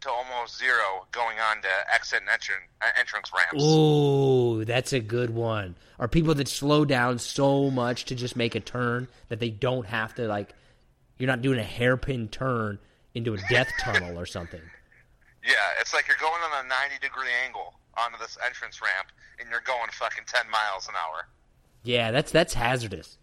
to 0.00 0.10
almost 0.10 0.58
zero 0.58 1.06
going 1.12 1.38
on 1.38 1.62
to 1.62 1.68
exit 1.92 2.20
and 2.20 2.28
entran- 2.28 2.68
uh, 2.80 2.90
entrance 2.98 3.30
ramps. 3.34 3.62
Ooh, 3.62 4.64
that's 4.64 4.92
a 4.92 5.00
good 5.00 5.30
one. 5.30 5.76
Are 5.98 6.08
people 6.08 6.34
that 6.34 6.48
slow 6.48 6.84
down 6.84 7.18
so 7.18 7.70
much 7.70 8.04
to 8.06 8.14
just 8.14 8.36
make 8.36 8.54
a 8.54 8.60
turn 8.60 9.08
that 9.28 9.40
they 9.40 9.50
don't 9.50 9.86
have 9.86 10.14
to 10.16 10.26
like 10.28 10.54
you're 11.18 11.26
not 11.26 11.42
doing 11.42 11.58
a 11.58 11.64
hairpin 11.64 12.28
turn 12.28 12.78
into 13.14 13.34
a 13.34 13.38
death 13.50 13.68
tunnel 13.80 14.18
or 14.18 14.26
something. 14.26 14.60
Yeah, 15.44 15.54
it's 15.80 15.92
like 15.94 16.08
you're 16.08 16.16
going 16.20 16.40
on 16.42 16.64
a 16.64 16.68
90 16.68 16.98
degree 17.00 17.30
angle 17.44 17.74
onto 17.96 18.18
this 18.18 18.38
entrance 18.44 18.80
ramp 18.80 19.08
and 19.40 19.48
you're 19.50 19.60
going 19.60 19.88
fucking 19.92 20.24
10 20.26 20.50
miles 20.50 20.88
an 20.88 20.94
hour. 20.94 21.26
Yeah, 21.82 22.10
that's 22.10 22.32
that's 22.32 22.54
hazardous. 22.54 23.18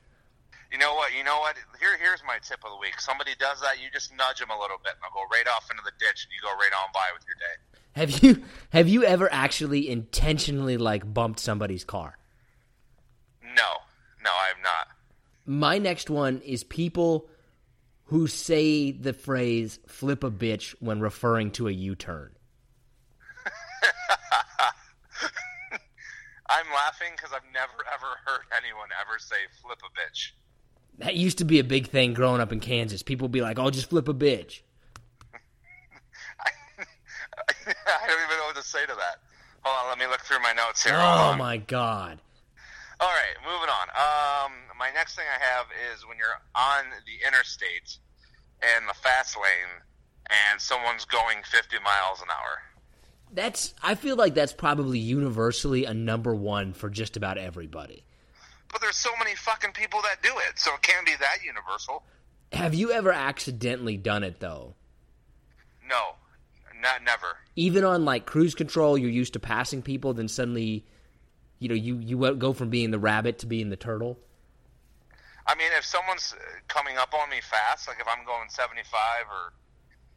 You 0.76 0.82
know 0.82 0.94
what? 0.96 1.16
You 1.18 1.24
know 1.24 1.40
what? 1.40 1.56
Here, 1.80 1.98
here's 1.98 2.22
my 2.28 2.38
tip 2.44 2.60
of 2.66 2.72
the 2.72 2.78
week. 2.78 3.00
Somebody 3.00 3.32
does 3.40 3.62
that, 3.62 3.82
you 3.82 3.88
just 3.94 4.14
nudge 4.14 4.40
them 4.40 4.50
a 4.50 4.60
little 4.60 4.76
bit, 4.84 4.92
and 4.92 5.00
they'll 5.02 5.16
go 5.16 5.26
right 5.32 5.48
off 5.48 5.72
into 5.72 5.82
the 5.86 5.94
ditch, 5.98 6.28
and 6.28 6.34
you 6.34 6.42
go 6.42 6.50
right 6.50 6.74
on 6.84 6.90
by 6.94 7.08
with 7.14 7.24
your 7.26 7.38
day. 7.40 7.56
Have 7.94 8.12
you 8.22 8.44
have 8.72 8.90
you 8.90 9.06
ever 9.06 9.32
actually 9.32 9.90
intentionally 9.90 10.76
like 10.76 11.14
bumped 11.14 11.40
somebody's 11.40 11.86
car? 11.86 12.18
No, 13.42 13.70
no, 14.22 14.32
I 14.32 14.48
have 14.50 14.58
not. 14.62 14.90
My 15.46 15.78
next 15.78 16.10
one 16.10 16.42
is 16.42 16.66
people 16.66 17.30
who 18.08 18.28
say 18.28 18.92
the 18.92 19.14
phrase 19.14 19.80
flip 19.88 20.26
a 20.26 20.32
bitch 20.32 20.76
when 20.82 21.00
referring 21.00 21.52
to 21.52 21.70
a 21.70 21.72
U-turn. 21.72 22.36
I'm 26.50 26.68
laughing 26.76 27.14
because 27.16 27.32
I've 27.32 27.50
never 27.54 27.72
ever 27.94 28.18
heard 28.26 28.42
anyone 28.58 28.90
ever 29.00 29.20
say 29.20 29.38
"flip 29.62 29.80
a 29.82 29.90
bitch." 29.98 30.34
That 31.00 31.16
used 31.16 31.40
to 31.40 31.46
be 31.46 31.60
a 31.60 31.64
big 31.64 31.88
thing 31.88 32.14
growing 32.14 32.42
up 32.42 32.52
in 32.52 32.60
Kansas. 32.60 33.04
People 33.04 33.26
would 33.26 33.32
be 33.32 33.42
like, 33.42 33.60
"Oh, 33.60 33.70
just 33.70 33.90
flip 33.90 34.08
a 34.08 34.14
bitch." 34.14 34.62
I 37.68 38.08
don't 38.08 38.24
even 38.24 38.38
know 38.38 38.46
what 38.48 38.56
to 38.56 38.64
say 38.64 38.86
to 38.86 38.96
that. 38.96 39.20
Hold 39.64 39.78
on, 39.84 39.90
let 39.90 39.98
me 39.98 40.08
look 40.08 40.22
through 40.22 40.42
my 40.42 40.54
notes 40.54 40.84
here. 40.84 40.94
Oh 40.96 41.36
my 41.38 41.58
god. 41.58 42.20
All 43.02 43.10
right, 43.10 43.36
moving 43.44 43.70
on. 43.70 43.90
Um, 43.90 44.54
my 44.80 44.90
next 44.94 45.16
thing 45.16 45.26
I 45.28 45.44
have 45.44 45.66
is 45.94 46.08
when 46.08 46.18
you're 46.18 46.40
on 46.56 46.86
the 47.06 47.28
interstate 47.28 47.98
and 48.62 48.88
the 48.88 48.94
fast 48.94 49.36
lane, 49.36 49.82
and 50.30 50.62
someone's 50.62 51.04
going 51.06 51.40
50 51.44 51.78
miles 51.84 52.22
an 52.22 52.28
hour. 52.30 52.62
That's 53.34 53.74
I 53.84 53.96
feel 53.96 54.16
like 54.16 54.34
that's 54.34 54.54
probably 54.54 55.00
universally 55.00 55.86
a 55.86 55.94
number 55.94 56.34
1 56.34 56.74
for 56.74 56.90
just 56.90 57.18
about 57.18 57.38
everybody. 57.38 58.05
But 58.76 58.82
there's 58.82 58.98
so 58.98 59.12
many 59.18 59.36
fucking 59.36 59.72
people 59.72 60.02
that 60.02 60.22
do 60.22 60.34
it, 60.50 60.60
so 60.60 60.74
it 60.74 60.82
can't 60.82 61.06
be 61.06 61.14
that 61.18 61.38
universal. 61.46 62.04
Have 62.52 62.76
you 62.76 62.92
ever 62.92 63.14
accidentally 63.14 63.96
done 63.96 64.22
it 64.22 64.42
though? 64.42 64.76
No, 65.88 66.16
not 66.82 67.02
never. 67.02 67.38
Even 67.56 67.86
on 67.86 68.04
like 68.04 68.26
cruise 68.26 68.54
control, 68.54 68.98
you're 68.98 69.10
used 69.10 69.32
to 69.32 69.40
passing 69.40 69.82
people 69.82 70.14
then 70.14 70.28
suddenly 70.28 70.84
you 71.58 71.70
know, 71.70 71.76
you 71.76 72.00
you 72.00 72.36
go 72.36 72.52
from 72.52 72.70
being 72.70 72.92
the 72.92 73.00
rabbit 73.00 73.40
to 73.40 73.46
being 73.46 73.70
the 73.70 73.78
turtle. 73.78 74.20
I 75.48 75.56
mean, 75.56 75.72
if 75.78 75.86
someone's 75.86 76.34
uh, 76.34 76.44
coming 76.68 76.98
up 76.98 77.14
on 77.14 77.30
me 77.30 77.40
fast, 77.40 77.88
like 77.88 78.02
if 78.02 78.08
I'm 78.10 78.26
going 78.26 78.50
75 78.50 78.92
or 79.32 79.54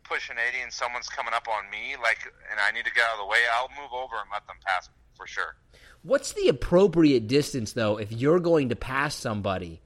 pushing 0.02 0.34
80 0.34 0.62
and 0.62 0.72
someone's 0.72 1.08
coming 1.08 1.32
up 1.32 1.46
on 1.46 1.70
me, 1.70 1.94
like, 2.02 2.18
and 2.50 2.58
I 2.58 2.72
need 2.72 2.86
to 2.86 2.92
get 2.92 3.04
out 3.04 3.12
of 3.12 3.18
the 3.20 3.26
way, 3.26 3.38
I'll 3.54 3.70
move 3.80 3.92
over 3.92 4.16
and 4.16 4.26
let 4.32 4.48
them 4.48 4.56
pass 4.66 4.88
me 4.88 4.94
for 5.14 5.28
sure. 5.28 5.54
What's 6.02 6.32
the 6.32 6.48
appropriate 6.48 7.26
distance 7.26 7.72
though 7.72 7.98
if 7.98 8.12
you're 8.12 8.40
going 8.40 8.70
to 8.70 8.76
pass 8.76 9.14
somebody 9.14 9.80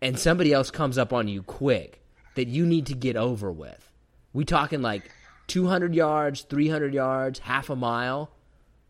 and 0.00 0.18
somebody 0.18 0.52
else 0.52 0.70
comes 0.70 0.98
up 0.98 1.12
on 1.12 1.26
you 1.28 1.42
quick 1.42 2.00
that 2.34 2.48
you 2.48 2.66
need 2.66 2.86
to 2.86 2.94
get 2.94 3.16
over 3.16 3.50
with? 3.50 3.84
We 4.32 4.44
talking 4.44 4.82
like 4.82 5.10
200 5.48 5.94
yards, 5.94 6.42
300 6.42 6.94
yards, 6.94 7.38
half 7.38 7.70
a 7.70 7.76
mile, 7.76 8.30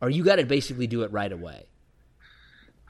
or 0.00 0.10
you 0.10 0.24
got 0.24 0.36
to 0.36 0.44
basically 0.44 0.86
do 0.86 1.02
it 1.02 1.12
right 1.12 1.32
away. 1.32 1.64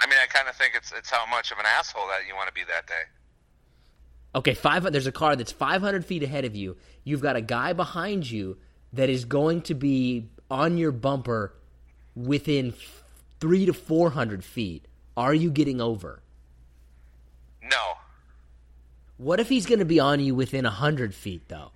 I 0.01 0.07
mean, 0.07 0.19
I 0.23 0.27
kind 0.27 0.49
of 0.49 0.57
think 0.57 0.75
it's 0.75 0.93
it's 0.93 1.11
how 1.11 1.27
much 1.31 1.51
of 1.51 1.59
an 1.59 1.67
asshole 1.67 2.07
that 2.09 2.27
you 2.27 2.35
want 2.35 2.49
to 2.49 2.55
be 2.55 2.63
that 2.69 2.87
day. 2.87 2.95
Okay, 4.35 4.55
five. 4.55 4.91
There's 4.93 5.07
a 5.07 5.13
car 5.13 5.37
that's 5.37 5.53
500 5.53 6.05
feet 6.05 6.23
ahead 6.23 6.45
of 6.45 6.55
you. 6.55 6.77
You've 7.05 7.23
got 7.23 7.37
a 7.37 7.41
guy 7.41 7.73
behind 7.73 8.31
you 8.31 8.59
that 8.93 9.11
is 9.11 9.25
going 9.25 9.63
to 9.63 9.75
be 9.75 10.29
on 10.51 10.79
your 10.79 10.93
bumper 10.93 11.55
within 12.27 12.75
three 13.41 13.67
to 13.67 13.73
400 13.73 14.45
feet. 14.45 14.85
Are 15.17 15.35
you 15.35 15.51
getting 15.51 15.81
over? 15.81 16.21
No, 17.63 17.95
What 19.19 19.41
if 19.41 19.49
he's 19.49 19.67
going 19.67 19.81
to 19.81 19.85
be 19.85 20.01
on 20.01 20.21
you 20.21 20.35
within 20.35 20.65
a 20.65 20.71
100 20.71 21.15
feet, 21.15 21.43
though? 21.49 21.71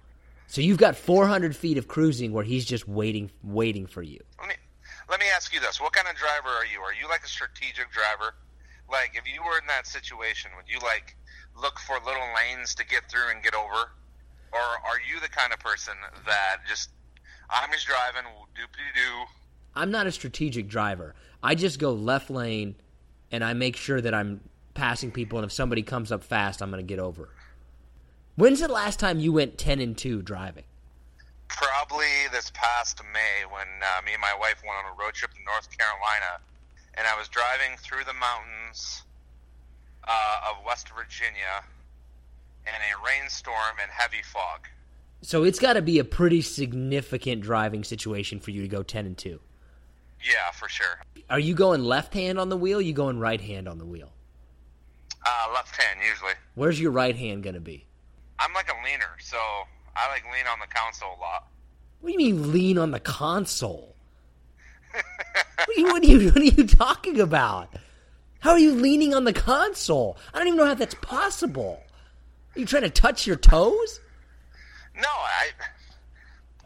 So 0.47 0.61
you've 0.61 0.79
got 0.79 0.97
400 0.97 1.57
feet 1.57 1.77
of 1.77 1.89
cruising 1.89 2.33
where 2.33 2.45
he's 2.45 2.65
just 2.65 2.87
waiting, 2.87 3.31
waiting 3.43 3.87
for 3.87 4.03
you. 4.03 4.21
let 4.39 4.49
me 4.49 4.55
let 5.09 5.19
me 5.21 5.27
ask 5.35 5.53
you 5.53 5.61
this: 5.61 5.81
What 5.81 5.93
kind 5.93 6.07
of 6.09 6.15
driver 6.17 6.49
are 6.49 6.65
you? 6.65 6.81
Are 6.81 6.95
you 6.95 7.09
like 7.09 7.25
a 7.25 7.29
strategic 7.29 7.91
driver? 7.91 8.35
Like, 8.91 9.13
if 9.17 9.25
you 9.27 9.43
were 9.43 9.59
in 9.59 9.67
that 9.67 9.87
situation, 9.87 10.51
would 10.57 10.69
you 10.69 10.79
like 10.81 11.17
look 11.61 11.79
for 11.81 11.97
little 12.05 12.29
lanes 12.37 12.75
to 12.77 12.87
get 12.87 13.11
through 13.11 13.29
and 13.31 13.43
get 13.43 13.55
over, 13.55 13.93
or 14.53 14.61
are 14.61 15.01
you 15.09 15.21
the 15.21 15.29
kind 15.29 15.53
of 15.53 15.59
person 15.59 15.95
that 16.27 16.59
just 16.69 16.91
I'm 17.51 17.71
just 17.73 17.87
driving, 17.87 18.29
doopy 18.57 18.87
doo, 18.95 19.25
I'm 19.75 19.91
not 19.91 20.07
a 20.07 20.13
strategic 20.13 20.69
driver. 20.69 21.15
I 21.43 21.55
just 21.55 21.79
go 21.79 21.93
left 21.93 22.31
lane, 22.31 22.77
and 23.31 23.43
I 23.43 23.55
make 23.55 23.77
sure 23.77 24.01
that 24.01 24.15
I'm 24.15 24.41
passing 24.75 25.11
people. 25.11 25.39
And 25.39 25.47
if 25.47 25.53
somebody 25.53 25.83
comes 25.83 26.13
up 26.13 26.23
fast, 26.23 26.63
I'm 26.63 26.71
going 26.71 26.85
to 26.85 26.87
get 26.87 26.99
over. 26.99 27.31
When's 28.37 28.61
the 28.61 28.69
last 28.69 28.99
time 28.99 29.21
you 29.21 29.33
went 29.33 29.59
ten 29.59 29.81
and 29.81 29.97
two 29.97 30.23
driving? 30.23 30.65
Probably 31.49 32.07
this 32.33 32.51
past 32.55 33.01
May 33.13 33.45
when 33.51 33.67
uh, 33.67 34.03
me 34.07 34.13
and 34.13 34.21
my 34.21 34.35
wife 34.39 34.63
went 34.65 34.77
on 34.85 34.93
a 34.93 34.97
road 34.99 35.15
trip 35.15 35.33
to 35.33 35.41
North 35.45 35.69
Carolina, 35.77 36.41
and 36.95 37.07
I 37.07 37.17
was 37.19 37.29
driving 37.29 37.77
through 37.79 38.05
the 38.05 38.15
mountains 38.15 39.03
uh, 40.09 40.51
of 40.51 40.65
West 40.65 40.89
Virginia 40.97 41.65
in 42.67 42.73
a 42.73 43.07
rainstorm 43.07 43.77
and 43.83 43.91
heavy 43.91 44.23
fog. 44.23 44.69
So 45.21 45.45
it's 45.45 45.59
got 45.59 45.75
to 45.75 45.83
be 45.83 45.99
a 45.99 46.05
pretty 46.05 46.41
significant 46.41 47.43
driving 47.43 47.85
situation 47.85 48.41
for 48.41 48.51
you 48.51 48.63
to 48.63 48.69
go 48.69 48.83
ten 48.83 49.07
and 49.07 49.17
two. 49.17 49.41
Yeah, 50.23 50.51
for 50.53 50.69
sure. 50.69 51.01
Are 51.29 51.39
you 51.39 51.55
going 51.55 51.83
left 51.85 52.15
hand 52.15 52.39
on 52.39 52.49
the 52.49 52.57
wheel? 52.57 52.81
you 52.81 52.93
going 52.93 53.19
right 53.19 53.41
hand 53.41 53.69
on 53.69 53.79
the 53.79 53.85
wheel? 53.85 54.13
Uh, 55.25 55.53
left 55.55 55.81
hand 55.81 56.01
usually. 56.09 56.33
Where's 56.55 56.81
your 56.81 56.91
right 56.91 57.15
hand 57.15 57.43
going 57.43 57.55
to 57.55 57.61
be? 57.61 57.87
I'm 58.39 58.53
like 58.55 58.69
a 58.69 58.85
leaner, 58.85 59.17
so 59.21 59.39
I 59.97 60.09
like 60.09 60.25
lean 60.25 60.47
on 60.51 60.59
the 60.59 60.67
console 60.75 61.17
a 61.17 61.21
lot. 61.21 61.49
What 62.01 62.09
do 62.09 62.13
you 62.13 62.19
mean 62.19 62.53
lean 62.53 62.79
on 62.79 62.91
the 62.91 63.01
console? 63.01 63.95
what, 64.93 65.69
are 65.69 65.81
you, 65.81 65.87
what, 65.87 66.03
are 66.03 66.07
you, 66.07 66.27
what 66.27 66.37
are 66.37 66.45
you 66.45 66.67
talking 66.67 67.21
about? 67.21 67.73
How 68.41 68.51
are 68.51 68.59
you 68.59 68.73
leaning 68.73 69.15
on 69.15 69.25
the 69.25 69.33
console? 69.33 70.19
I 70.35 70.39
don't 70.39 70.49
even 70.49 70.59
know 70.59 70.67
how 70.67 70.75
that's 70.75 70.97
possible. 70.97 71.81
Are 72.55 72.61
you 72.61 72.67
trying 72.67 72.83
to 72.83 72.91
touch 72.91 73.27
your 73.27 73.37
toes? 73.37 74.01
No, 74.97 75.09
I. 75.09 75.51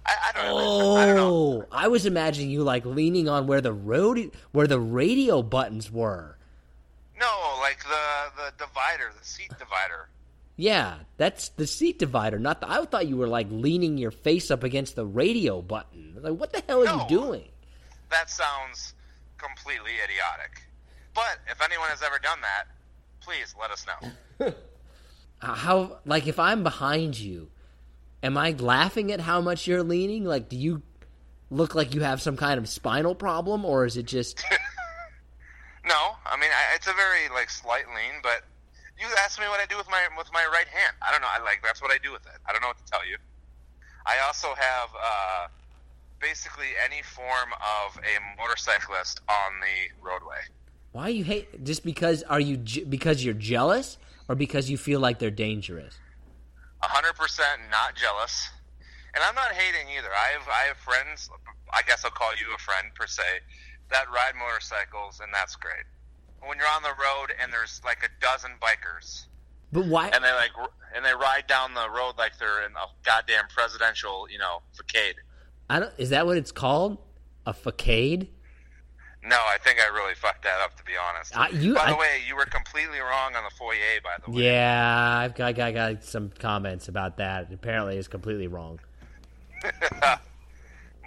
I, 0.07 0.15
I 0.29 0.33
don't 0.33 0.45
know. 0.45 0.57
Oh, 0.59 0.97
I 0.97 1.07
don't 1.07 1.17
know. 1.17 1.27
Oh, 1.63 1.67
I 1.73 1.89
was 1.89 2.07
imagining 2.07 2.51
you 2.51 2.63
like 2.63 2.85
leaning 2.87 3.29
on 3.29 3.47
where 3.47 3.61
the 3.61 3.73
road, 3.73 4.31
where 4.53 4.67
the 4.67 4.81
radio 4.81 5.43
buttons 5.43 5.91
were. 5.91 6.37
No, 7.19 7.59
like 7.61 7.79
the 7.83 8.43
the 8.43 8.65
divider, 8.67 9.11
the 9.19 9.25
seat 9.27 9.51
divider. 9.59 10.09
Yeah, 10.59 10.95
that's 11.19 11.51
the 11.51 11.67
seat 11.67 11.99
divider, 11.99 12.39
not 12.39 12.61
the. 12.61 12.71
I 12.71 12.85
thought 12.85 13.07
you 13.09 13.17
were 13.17 13.27
like 13.29 13.49
leaning 13.51 13.99
your 13.99 14.11
face 14.11 14.51
up 14.51 14.63
against 14.65 14.97
the 14.97 15.05
radio 15.05 15.61
button. 15.61 16.17
Like, 16.21 16.35
what 16.35 16.53
the 16.53 16.63
hell 16.67 16.83
are 16.83 16.85
No. 16.87 17.03
you 17.03 17.09
doing? 17.09 17.49
That 18.11 18.31
sounds 18.31 18.95
completely 19.39 19.91
idiotic. 20.03 20.63
But 21.15 21.39
if 21.51 21.61
anyone 21.63 21.89
has 21.89 22.03
ever 22.03 22.19
done 22.19 22.39
that, 22.43 22.65
please 23.21 23.55
let 23.61 23.71
us 23.71 23.85
know. 24.41 24.53
How, 25.41 25.99
like, 26.07 26.27
if 26.27 26.39
I'm 26.39 26.63
behind 26.63 27.19
you, 27.19 27.51
am 28.27 28.37
I 28.37 28.51
laughing 28.51 29.13
at 29.13 29.21
how 29.21 29.41
much 29.41 29.67
you're 29.67 29.83
leaning? 29.83 30.25
Like, 30.25 30.49
do 30.49 30.57
you 30.57 30.83
look 31.51 31.75
like 31.75 31.95
you 31.95 32.03
have 32.03 32.21
some 32.21 32.37
kind 32.37 32.59
of 32.59 32.69
spinal 32.69 33.15
problem, 33.15 33.65
or 33.65 33.87
is 33.87 33.97
it 33.97 34.07
just? 34.07 34.45
No, 35.87 36.17
I 36.27 36.37
mean 36.37 36.51
I, 36.51 36.75
it's 36.75 36.89
a 36.89 36.93
very 36.93 37.29
like 37.33 37.49
slight 37.49 37.87
lean, 37.95 38.19
but 38.21 38.43
you 38.99 39.07
asked 39.25 39.39
me 39.39 39.47
what 39.47 39.61
I 39.61 39.67
do 39.67 39.77
with 39.77 39.89
my 39.89 40.03
with 40.19 40.29
my 40.33 40.45
right 40.53 40.67
hand. 40.67 40.97
I 41.01 41.13
don't 41.13 41.21
know. 41.21 41.29
I 41.31 41.41
like 41.43 41.61
that's 41.63 41.81
what 41.81 41.93
I 41.93 41.99
do 42.03 42.11
with 42.11 42.27
it. 42.27 42.39
I 42.49 42.53
don't 42.53 42.61
know 42.61 42.69
what 42.69 42.79
to 42.79 42.91
tell 42.91 43.07
you. 43.07 43.17
I 44.05 44.19
also 44.27 44.49
have 44.57 44.89
uh, 45.01 45.47
basically 46.21 46.75
any 46.85 47.03
form 47.03 47.53
of 47.55 47.97
a 47.99 48.43
motorcyclist 48.43 49.21
on 49.29 49.61
the 49.61 50.05
roadway. 50.05 50.43
Why 50.91 51.09
you 51.09 51.23
hate? 51.23 51.65
Just 51.65 51.85
because? 51.85 52.25
Are 52.25 52.41
you 52.41 52.57
because 52.89 53.25
you're 53.25 53.35
jealous, 53.35 53.97
or 54.29 54.35
because 54.35 54.69
you 54.69 54.77
feel 54.77 54.99
like 54.99 55.21
they're 55.21 55.31
dangerous? 55.31 55.95
A 56.83 56.89
hundred 56.89 57.15
percent 57.15 57.61
not 57.71 57.97
jealous, 57.97 58.49
and 59.15 59.25
I'm 59.25 59.35
not 59.35 59.53
hating 59.53 59.89
either. 59.97 60.09
I 60.13 60.33
have 60.39 60.49
I 60.49 60.69
have 60.69 60.77
friends. 60.77 61.31
I 61.73 61.83
guess 61.83 62.05
I'll 62.05 62.11
call 62.11 62.33
you 62.37 62.55
a 62.55 62.59
friend 62.59 62.89
per 62.95 63.07
se 63.07 63.23
that 63.91 64.07
ride 64.13 64.35
motorcycles, 64.39 65.21
and 65.21 65.33
that's 65.33 65.57
great. 65.57 65.85
When 66.47 66.59
you're 66.59 66.69
on 66.69 66.83
the 66.83 66.91
road 66.91 67.33
and 67.43 67.53
there's 67.53 67.81
like 67.85 67.99
a 68.05 68.09
dozen 68.21 68.53
bikers, 68.61 69.27
But 69.73 69.87
why? 69.87 70.09
and 70.11 70.23
they 70.23 70.33
like 70.33 70.51
and 70.95 71.05
they 71.05 71.15
ride 71.15 71.47
down 71.49 71.75
the 71.75 71.89
road 71.91 72.15
like 72.19 72.39
they're 72.39 72.65
in 72.67 72.73
a 72.73 72.87
goddamn 73.05 73.45
presidential, 73.49 74.29
you 74.31 74.39
know, 74.39 74.61
facade. 74.75 75.17
I 75.71 75.81
don't. 75.81 75.93
Is 75.99 76.11
that 76.11 76.27
what 76.27 76.37
it's 76.37 76.53
called? 76.53 76.99
A 77.47 77.53
facade? 77.55 78.29
No, 79.27 79.37
I 79.37 79.59
think 79.59 79.79
I 79.81 79.87
really 79.93 80.15
fucked 80.15 80.45
that 80.45 80.61
up 80.61 80.77
to 80.77 80.85
be 80.85 80.93
honest. 80.97 81.37
I- 81.37 81.49
you- 81.49 81.75
by 81.75 81.87
the 81.91 81.97
I- 81.97 81.99
way, 81.99 82.23
you 82.29 82.37
were 82.37 82.45
completely 82.47 83.01
wrong 83.01 83.35
on 83.35 83.43
the 83.45 83.51
foyer. 83.57 83.77
By 84.05 84.17
the 84.25 84.31
way, 84.31 84.45
Yeah, 84.45 85.19
I've 85.19 85.35
got, 85.35 85.59
I 85.59 85.73
got 85.73 86.05
some 86.05 86.31
comments 86.39 86.89
about 86.89 87.17
that. 87.17 87.53
Apparently, 87.53 87.97
it's 87.97 88.09
completely 88.09 88.47
wrong. 88.47 88.79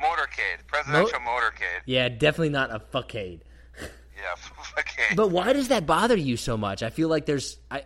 motorcade, 0.02 0.66
presidential 0.68 1.20
motorcade. 1.20 1.82
Yeah, 1.86 2.10
definitely 2.10 2.50
not 2.50 2.72
a 2.74 2.80
facade. 2.80 3.42
Yeah, 4.22 4.36
facade. 4.36 5.16
But 5.16 5.32
why 5.32 5.54
does 5.54 5.70
that 5.70 5.86
bother 5.86 6.18
you 6.18 6.36
so 6.36 6.58
much? 6.58 6.84
I 6.84 6.90
feel 6.90 7.08
like 7.08 7.26
there's 7.26 7.58
I 7.72 7.84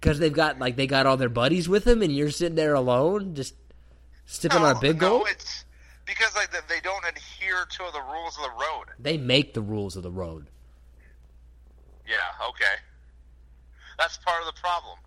because 0.00 0.18
they've 0.18 0.32
got 0.32 0.58
like 0.58 0.76
they 0.76 0.86
got 0.86 1.04
all 1.04 1.18
their 1.18 1.28
buddies 1.28 1.68
with 1.68 1.84
them, 1.84 2.00
and 2.00 2.10
you're 2.16 2.30
sitting 2.30 2.54
there 2.54 2.72
alone, 2.72 3.34
just 3.34 3.54
sipping 4.24 4.62
on 4.62 4.74
a 4.74 4.80
big 4.80 5.02
no, 5.02 5.24
it's 5.26 5.66
because 6.08 6.34
like 6.34 6.50
they- 6.50 6.80
don't 6.80 7.04
adhere 7.04 7.66
to 7.66 7.84
the 7.92 8.00
rules 8.00 8.36
of 8.38 8.44
the 8.44 8.50
road. 8.50 8.86
They 8.98 9.18
make 9.18 9.52
the 9.52 9.60
rules 9.60 9.94
of 9.94 10.02
the 10.02 10.10
road. 10.10 10.48
Yeah, 12.06 12.48
okay. 12.48 12.80
That's 13.98 14.16
part 14.16 14.40
of 14.40 14.46
the 14.46 14.58
problem. 14.58 14.98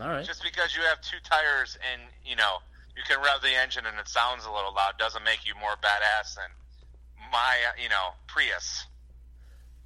All 0.00 0.08
right. 0.08 0.26
Just 0.26 0.42
because 0.42 0.74
you 0.74 0.82
have 0.82 1.00
two 1.00 1.18
tires 1.22 1.78
and 1.92 2.02
you 2.24 2.34
know 2.34 2.58
you 2.96 3.02
can 3.06 3.18
rev 3.22 3.42
the 3.42 3.54
engine 3.54 3.86
and 3.86 3.98
it 3.98 4.08
sounds 4.08 4.44
a 4.44 4.50
little 4.50 4.74
loud 4.74 4.98
doesn't 4.98 5.24
make 5.24 5.46
you 5.46 5.54
more 5.60 5.76
badass 5.82 6.34
than 6.34 6.50
my 7.30 7.56
you 7.80 7.88
know 7.88 8.14
Prius. 8.26 8.86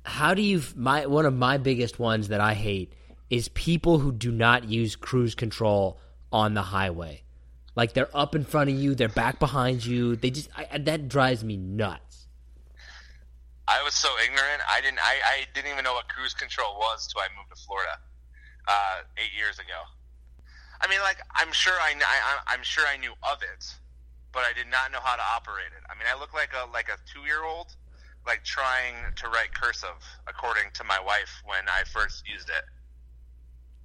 How 0.05 0.35
do 0.35 0.41
you 0.41 0.62
my 0.76 1.07
one 1.07 1.26
of 1.26 1.35
my 1.35 1.59
biggest 1.59 1.99
ones 1.99 2.28
that 2.28 2.41
I 2.41 2.55
hate 2.55 2.93
is 3.28 3.49
people 3.49 3.99
who 3.99 4.12
do 4.12 4.30
not 4.30 4.64
use 4.64 4.97
cruise 4.97 5.35
control 5.35 5.99
on 6.32 6.55
the 6.55 6.62
highway. 6.62 7.24
Like 7.77 7.93
they're 7.93 8.14
up 8.14 8.35
in 8.35 8.45
front 8.45 8.70
of 8.70 8.77
you, 8.77 8.95
they're 8.95 9.09
back 9.09 9.39
behind 9.39 9.85
you. 9.85 10.16
They 10.16 10.31
just 10.31 10.49
I, 10.57 10.79
that 10.79 11.09
drives 11.09 11.43
me 11.43 11.57
nuts. 11.57 12.29
I 13.66 13.83
was 13.83 13.95
so 13.95 14.09
ignorant. 14.22 14.61
I 14.70 14.81
didn't. 14.81 14.99
I, 15.01 15.16
I 15.25 15.37
didn't 15.55 15.72
even 15.72 15.85
know 15.85 15.95
what 15.95 16.09
cruise 16.09 16.35
control 16.35 16.77
was 16.77 17.09
till 17.09 17.22
I 17.22 17.29
moved 17.37 17.51
to 17.51 17.61
Florida 17.66 17.97
uh, 18.68 18.97
eight 19.16 19.33
years 19.37 19.59
ago. 19.59 19.81
I 20.81 20.87
mean, 20.87 21.01
like 21.01 21.16
I'm 21.35 21.53
sure 21.53 21.72
I, 21.81 21.95
I 21.97 22.55
I'm 22.55 22.62
sure 22.62 22.85
I 22.87 22.99
knew 22.99 23.12
of 23.25 23.43
it, 23.43 23.64
but 24.33 24.45
I 24.45 24.53
did 24.53 24.68
not 24.70 24.93
know 24.93 25.01
how 25.03 25.16
to 25.16 25.25
operate 25.35 25.72
it. 25.72 25.83
I 25.89 25.97
mean, 25.97 26.05
I 26.07 26.18
look 26.18 26.35
like 26.35 26.53
a 26.53 26.70
like 26.72 26.89
a 26.93 27.01
two 27.09 27.25
year 27.25 27.43
old, 27.43 27.75
like 28.27 28.45
trying 28.45 28.95
to 29.16 29.29
write 29.29 29.55
cursive, 29.55 29.97
according 30.29 30.70
to 30.75 30.85
my 30.85 31.01
wife 31.01 31.41
when 31.47 31.64
I 31.66 31.85
first 31.89 32.29
used 32.29 32.51
it. 32.51 32.64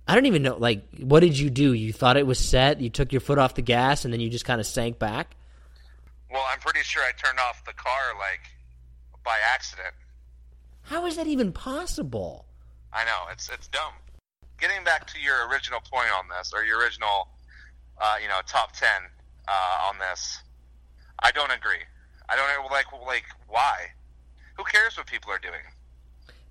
I 0.09 0.15
don't 0.15 0.25
even 0.25 0.41
know 0.41 0.57
like 0.57 0.81
what 0.97 1.19
did 1.19 1.37
you 1.37 1.51
do? 1.51 1.71
You 1.73 1.93
thought 1.93 2.17
it 2.17 2.25
was 2.25 2.39
set, 2.39 2.81
you 2.81 2.89
took 2.89 3.13
your 3.13 3.21
foot 3.21 3.37
off 3.37 3.53
the 3.53 3.61
gas 3.61 4.05
and 4.05 4.11
then 4.13 4.19
you 4.19 4.27
just 4.27 4.43
kind 4.43 4.59
of 4.59 4.65
sank 4.65 4.97
back? 4.97 5.35
Well, 6.31 6.43
I'm 6.51 6.57
pretty 6.57 6.79
sure 6.81 7.03
I 7.03 7.11
turned 7.11 7.37
off 7.37 7.63
the 7.63 7.73
car 7.73 8.15
like 8.17 8.41
by 9.23 9.37
accident. 9.53 9.93
How 10.81 11.05
is 11.05 11.15
that 11.17 11.27
even 11.27 11.51
possible? 11.51 12.45
I 12.91 13.05
know 13.05 13.31
it's 13.31 13.49
it's 13.49 13.67
dumb. 13.67 13.93
Getting 14.59 14.83
back 14.83 15.05
to 15.13 15.21
your 15.21 15.47
original 15.47 15.79
point 15.79 16.09
on 16.17 16.25
this, 16.35 16.53
or 16.55 16.63
your 16.63 16.79
original, 16.79 17.27
uh, 18.01 18.15
you 18.19 18.27
know, 18.29 18.39
top 18.47 18.71
ten 18.71 19.03
uh, 19.47 19.89
on 19.89 19.99
this, 19.99 20.41
I 21.21 21.29
don't 21.29 21.51
agree. 21.51 21.85
I 22.27 22.35
don't 22.35 22.71
like 22.71 22.87
like 23.05 23.25
why. 23.47 23.89
Who 24.57 24.63
cares 24.63 24.97
what 24.97 25.05
people 25.05 25.31
are 25.31 25.37
doing? 25.37 25.61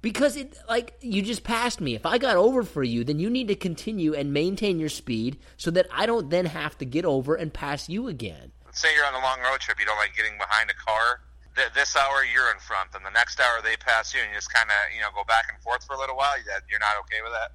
Because 0.01 0.37
it 0.37 0.57
like 0.69 0.95
you 1.01 1.23
just 1.23 1.43
passed 1.43 1.81
me. 1.81 1.95
If 1.95 2.07
I 2.07 2.19
got 2.19 2.37
over 2.37 2.63
for 2.63 2.85
you, 2.85 3.03
then 3.03 3.19
you 3.19 3.29
need 3.29 3.49
to 3.49 3.57
continue 3.57 4.15
and 4.15 4.33
maintain 4.33 4.79
your 4.79 4.89
speed 4.89 5.39
so 5.57 5.71
that 5.73 5.89
I 5.93 6.07
don't 6.07 6.31
then 6.31 6.47
have 6.47 6.79
to 6.79 6.85
get 6.85 7.05
over 7.05 7.35
and 7.35 7.53
pass 7.53 7.89
you 7.89 8.07
again. 8.07 8.53
Say 8.73 8.95
you're 8.95 9.05
on 9.07 9.15
a 9.15 9.25
long 9.25 9.41
road 9.41 9.59
trip, 9.59 9.81
you 9.81 9.87
don't 9.87 9.99
like 9.99 10.15
getting 10.15 10.39
behind 10.39 10.71
a 10.71 10.75
car. 10.75 11.23
Th- 11.57 11.73
this 11.75 11.97
hour 11.97 12.23
you're 12.33 12.51
in 12.53 12.61
front, 12.61 12.91
and 12.95 13.05
the 13.05 13.11
next 13.11 13.41
hour 13.41 13.61
they 13.63 13.77
pass 13.77 14.15
you, 14.15 14.21
and 14.21 14.31
you 14.31 14.37
just 14.37 14.53
kind 14.53 14.71
of 14.71 14.95
you 14.95 15.01
know 15.01 15.09
go 15.15 15.25
back 15.25 15.47
and 15.53 15.61
forth 15.63 15.85
for 15.85 15.95
a 15.95 15.99
little 15.99 16.17
while. 16.17 16.35
You're 16.71 16.79
not 16.79 16.97
okay 17.01 17.21
with 17.23 17.33
that. 17.33 17.53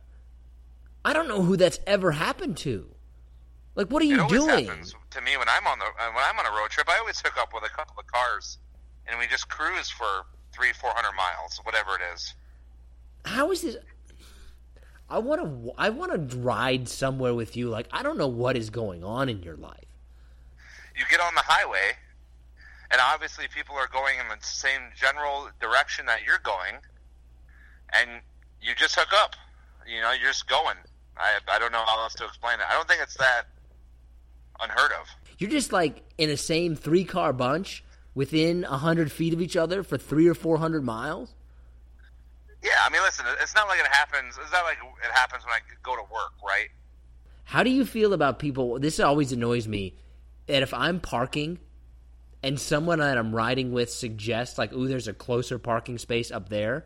I 1.05 1.13
don't 1.13 1.29
know 1.29 1.41
who 1.43 1.55
that's 1.55 1.79
ever 1.87 2.11
happened 2.11 2.57
to. 2.57 2.93
Like 3.75 3.87
what 3.87 4.01
are 4.01 4.05
you 4.05 4.27
doing? 4.27 4.65
happens 4.67 4.93
to 5.11 5.21
me 5.21 5.37
when 5.37 5.47
I'm 5.47 5.65
on 5.65 5.79
the 5.79 5.85
when 5.85 6.23
I'm 6.23 6.37
on 6.37 6.45
a 6.45 6.55
road 6.55 6.69
trip. 6.69 6.89
I 6.89 6.97
always 6.99 7.19
hook 7.21 7.37
up 7.39 7.53
with 7.53 7.63
a 7.63 7.69
couple 7.69 7.95
of 7.97 8.05
cars, 8.07 8.57
and 9.07 9.17
we 9.17 9.27
just 9.27 9.47
cruise 9.47 9.89
for 9.89 10.25
three, 10.53 10.71
four 10.73 10.91
hundred 10.93 11.15
miles, 11.15 11.59
whatever 11.63 11.95
it 11.95 12.13
is. 12.13 12.33
How 13.25 13.51
is 13.51 13.61
this 13.61 13.77
I 15.09 15.19
want 15.19 15.41
to 15.41 15.73
I 15.77 15.89
want 15.89 16.29
to 16.29 16.37
ride 16.37 16.87
somewhere 16.89 17.33
with 17.33 17.55
you 17.55 17.69
like 17.69 17.87
I 17.91 18.03
don't 18.03 18.17
know 18.17 18.27
what 18.27 18.57
is 18.57 18.69
going 18.69 19.03
on 19.03 19.29
in 19.29 19.43
your 19.43 19.57
life. 19.57 19.85
You 20.97 21.05
get 21.09 21.19
on 21.19 21.35
the 21.35 21.43
highway, 21.43 21.91
and 22.91 23.01
obviously 23.01 23.45
people 23.53 23.75
are 23.75 23.87
going 23.87 24.15
in 24.19 24.27
the 24.27 24.43
same 24.43 24.81
general 24.95 25.49
direction 25.59 26.05
that 26.05 26.23
you're 26.25 26.39
going, 26.43 26.75
and 27.93 28.21
you 28.61 28.73
just 28.75 28.95
hook 28.95 29.13
up. 29.13 29.35
You 29.87 30.01
know, 30.01 30.11
you're 30.11 30.29
just 30.29 30.47
going. 30.47 30.77
I 31.17 31.37
I 31.47 31.59
don't 31.59 31.71
know 31.71 31.83
how 31.85 32.01
else 32.01 32.15
to 32.15 32.25
explain 32.25 32.55
it. 32.55 32.65
I 32.69 32.73
don't 32.73 32.87
think 32.87 33.01
it's 33.01 33.17
that 33.17 33.43
unheard 34.59 34.91
of. 34.93 35.07
You're 35.37 35.51
just 35.51 35.71
like 35.71 36.01
in 36.17 36.29
a 36.29 36.37
same 36.37 36.75
three 36.75 37.03
car 37.03 37.33
bunch 37.33 37.83
within 38.15 38.63
a 38.65 38.77
hundred 38.77 39.11
feet 39.11 39.33
of 39.33 39.41
each 39.41 39.55
other 39.55 39.83
for 39.83 39.97
three 39.97 40.27
or 40.27 40.33
four 40.33 40.57
hundred 40.57 40.83
miles. 40.83 41.33
Yeah, 42.63 42.71
I 42.85 42.89
mean, 42.89 43.01
listen, 43.01 43.25
it's 43.41 43.55
not 43.55 43.67
like 43.67 43.79
it 43.79 43.87
happens. 43.87 44.37
It's 44.41 44.51
not 44.51 44.63
like 44.63 44.77
it 44.77 45.11
happens 45.11 45.43
when 45.43 45.53
I 45.53 45.59
go 45.83 45.95
to 45.95 46.01
work, 46.03 46.33
right? 46.45 46.69
How 47.43 47.63
do 47.63 47.69
you 47.69 47.85
feel 47.85 48.13
about 48.13 48.39
people? 48.39 48.79
This 48.79 48.99
always 48.99 49.33
annoys 49.33 49.67
me 49.67 49.95
that 50.47 50.63
if 50.63 50.73
I'm 50.73 51.01
parking 51.01 51.59
and 52.41 52.59
someone 52.59 52.99
that 52.99 53.17
I'm 53.17 53.35
riding 53.35 53.73
with 53.73 53.89
suggests, 53.89 54.57
like, 54.57 54.71
ooh, 54.73 54.87
there's 54.87 55.07
a 55.07 55.13
closer 55.13 55.59
parking 55.59 55.97
space 55.97 56.31
up 56.31 56.49
there, 56.49 56.85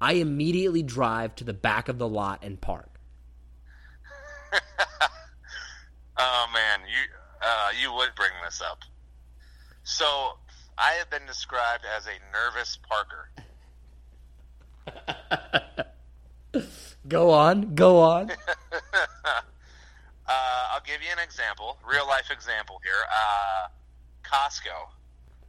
I 0.00 0.14
immediately 0.14 0.82
drive 0.82 1.34
to 1.36 1.44
the 1.44 1.54
back 1.54 1.88
of 1.88 1.98
the 1.98 2.08
lot 2.08 2.44
and 2.44 2.60
park. 2.60 3.00
oh 6.18 6.46
man, 6.52 6.80
you 6.88 7.02
uh, 7.42 7.70
you 7.80 7.92
would 7.92 8.14
bring 8.14 8.30
this 8.44 8.62
up. 8.62 8.80
So 9.82 10.38
I 10.78 10.92
have 10.98 11.10
been 11.10 11.26
described 11.26 11.84
as 11.84 12.06
a 12.06 12.18
nervous 12.32 12.78
Parker. 12.88 13.30
go 17.08 17.30
on, 17.30 17.74
go 17.74 17.98
on. 17.98 18.30
uh, 18.32 18.36
I'll 20.28 20.82
give 20.84 21.02
you 21.02 21.08
an 21.12 21.22
example, 21.22 21.78
real 21.88 22.06
life 22.06 22.30
example 22.30 22.80
here. 22.84 22.92
Uh, 23.10 23.68
Costco. 24.22 24.90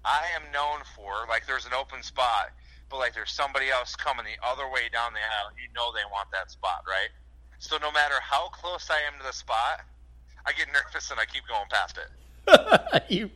I 0.06 0.24
am 0.36 0.44
known 0.54 0.80
for 0.96 1.28
like 1.28 1.46
there's 1.46 1.66
an 1.66 1.74
open 1.74 2.02
spot, 2.02 2.52
but 2.90 2.98
like 2.98 3.14
there's 3.14 3.32
somebody 3.32 3.70
else 3.70 3.96
coming 3.96 4.26
the 4.26 4.48
other 4.48 4.70
way 4.72 4.88
down 4.92 5.12
the 5.14 5.20
aisle. 5.20 5.52
You 5.62 5.68
know 5.76 5.92
they 5.92 6.06
want 6.10 6.30
that 6.32 6.52
spot, 6.52 6.84
right? 6.88 7.10
So 7.60 7.78
no 7.78 7.92
matter 7.92 8.16
how 8.22 8.48
close 8.50 8.90
I 8.90 9.00
am 9.06 9.20
to 9.20 9.26
the 9.26 9.34
spot, 9.34 9.82
I 10.46 10.54
get 10.54 10.68
nervous 10.72 11.12
and 11.12 11.20
I 11.20 11.26
keep 11.26 11.44
going 11.48 11.68
past 11.70 11.98
it. 11.98 13.04
you 13.10 13.30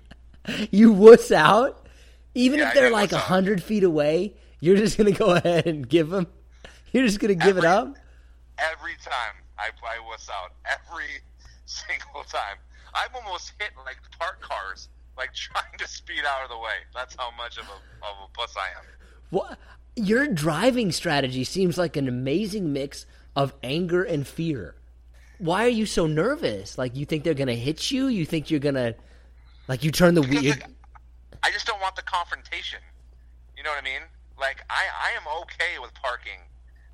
you 0.72 0.92
wuss 0.92 1.32
out, 1.32 1.81
even 2.34 2.60
yeah, 2.60 2.70
if 2.70 2.74
they're 2.74 2.92
like 2.92 3.12
a 3.12 3.18
hundred 3.18 3.62
feet 3.62 3.84
away. 3.84 4.36
You're 4.60 4.78
just 4.78 4.98
gonna 4.98 5.12
go 5.12 5.32
ahead 5.36 5.66
and 5.68 5.88
give 5.88 6.10
them. 6.10 6.28
You're 6.92 7.06
just 7.06 7.20
gonna 7.20 7.36
give 7.36 7.58
every, 7.58 7.62
it 7.62 7.66
up. 7.66 7.96
Every 8.58 8.94
time 9.04 9.36
I 9.58 9.70
I 9.84 10.00
wuss 10.08 10.30
out, 10.30 10.54
every 10.66 11.06
single 11.66 12.24
time. 12.24 12.58
I've 12.94 13.16
almost 13.16 13.54
hit 13.58 13.72
like 13.86 13.98
park 14.20 14.42
cars, 14.42 14.90
like 15.18 15.34
trying 15.36 15.78
to 15.78 15.88
speed 15.88 16.24
out 16.28 16.44
of 16.44 16.50
the 16.50 16.58
way. 16.58 16.76
That's 16.94 17.16
how 17.18 17.32
much 17.38 17.58
of 17.58 17.66
a 17.66 18.06
of 18.06 18.30
a 18.30 18.38
puss 18.38 18.56
I 18.58 18.68
am. 18.80 18.86
What 19.30 19.58
your 19.96 20.28
driving 20.28 20.92
strategy 20.92 21.44
seems 21.44 21.78
like 21.78 21.98
an 21.98 22.08
amazing 22.08 22.72
mix 22.72 23.06
of 23.36 23.54
anger 23.64 24.04
and 24.04 24.28
fear. 24.28 24.76
Why 25.40 25.66
are 25.66 25.70
you 25.70 25.86
so 25.86 26.06
nervous? 26.06 26.78
Like 26.78 26.96
you 26.96 27.06
think 27.06 27.24
they're 27.24 27.34
gonna 27.34 27.56
hit 27.56 27.92
you? 27.92 28.08
You 28.08 28.26
think 28.26 28.52
you're 28.52 28.60
gonna 28.60 28.96
like 29.68 29.84
you 29.84 29.92
turn 29.92 30.14
the 30.14 30.22
wheel? 30.22 30.54
I 31.44 31.52
just 31.52 31.66
don't 31.66 31.82
want 31.82 31.96
the 31.96 32.04
confrontation. 32.04 32.80
You 33.58 33.64
know 33.64 33.72
what 33.72 33.82
I 33.82 33.86
mean? 33.86 34.06
Like 34.40 34.64
I 34.70 34.86
I 34.90 35.10
am 35.18 35.26
okay 35.44 35.78
with 35.82 35.94
parking 35.94 36.42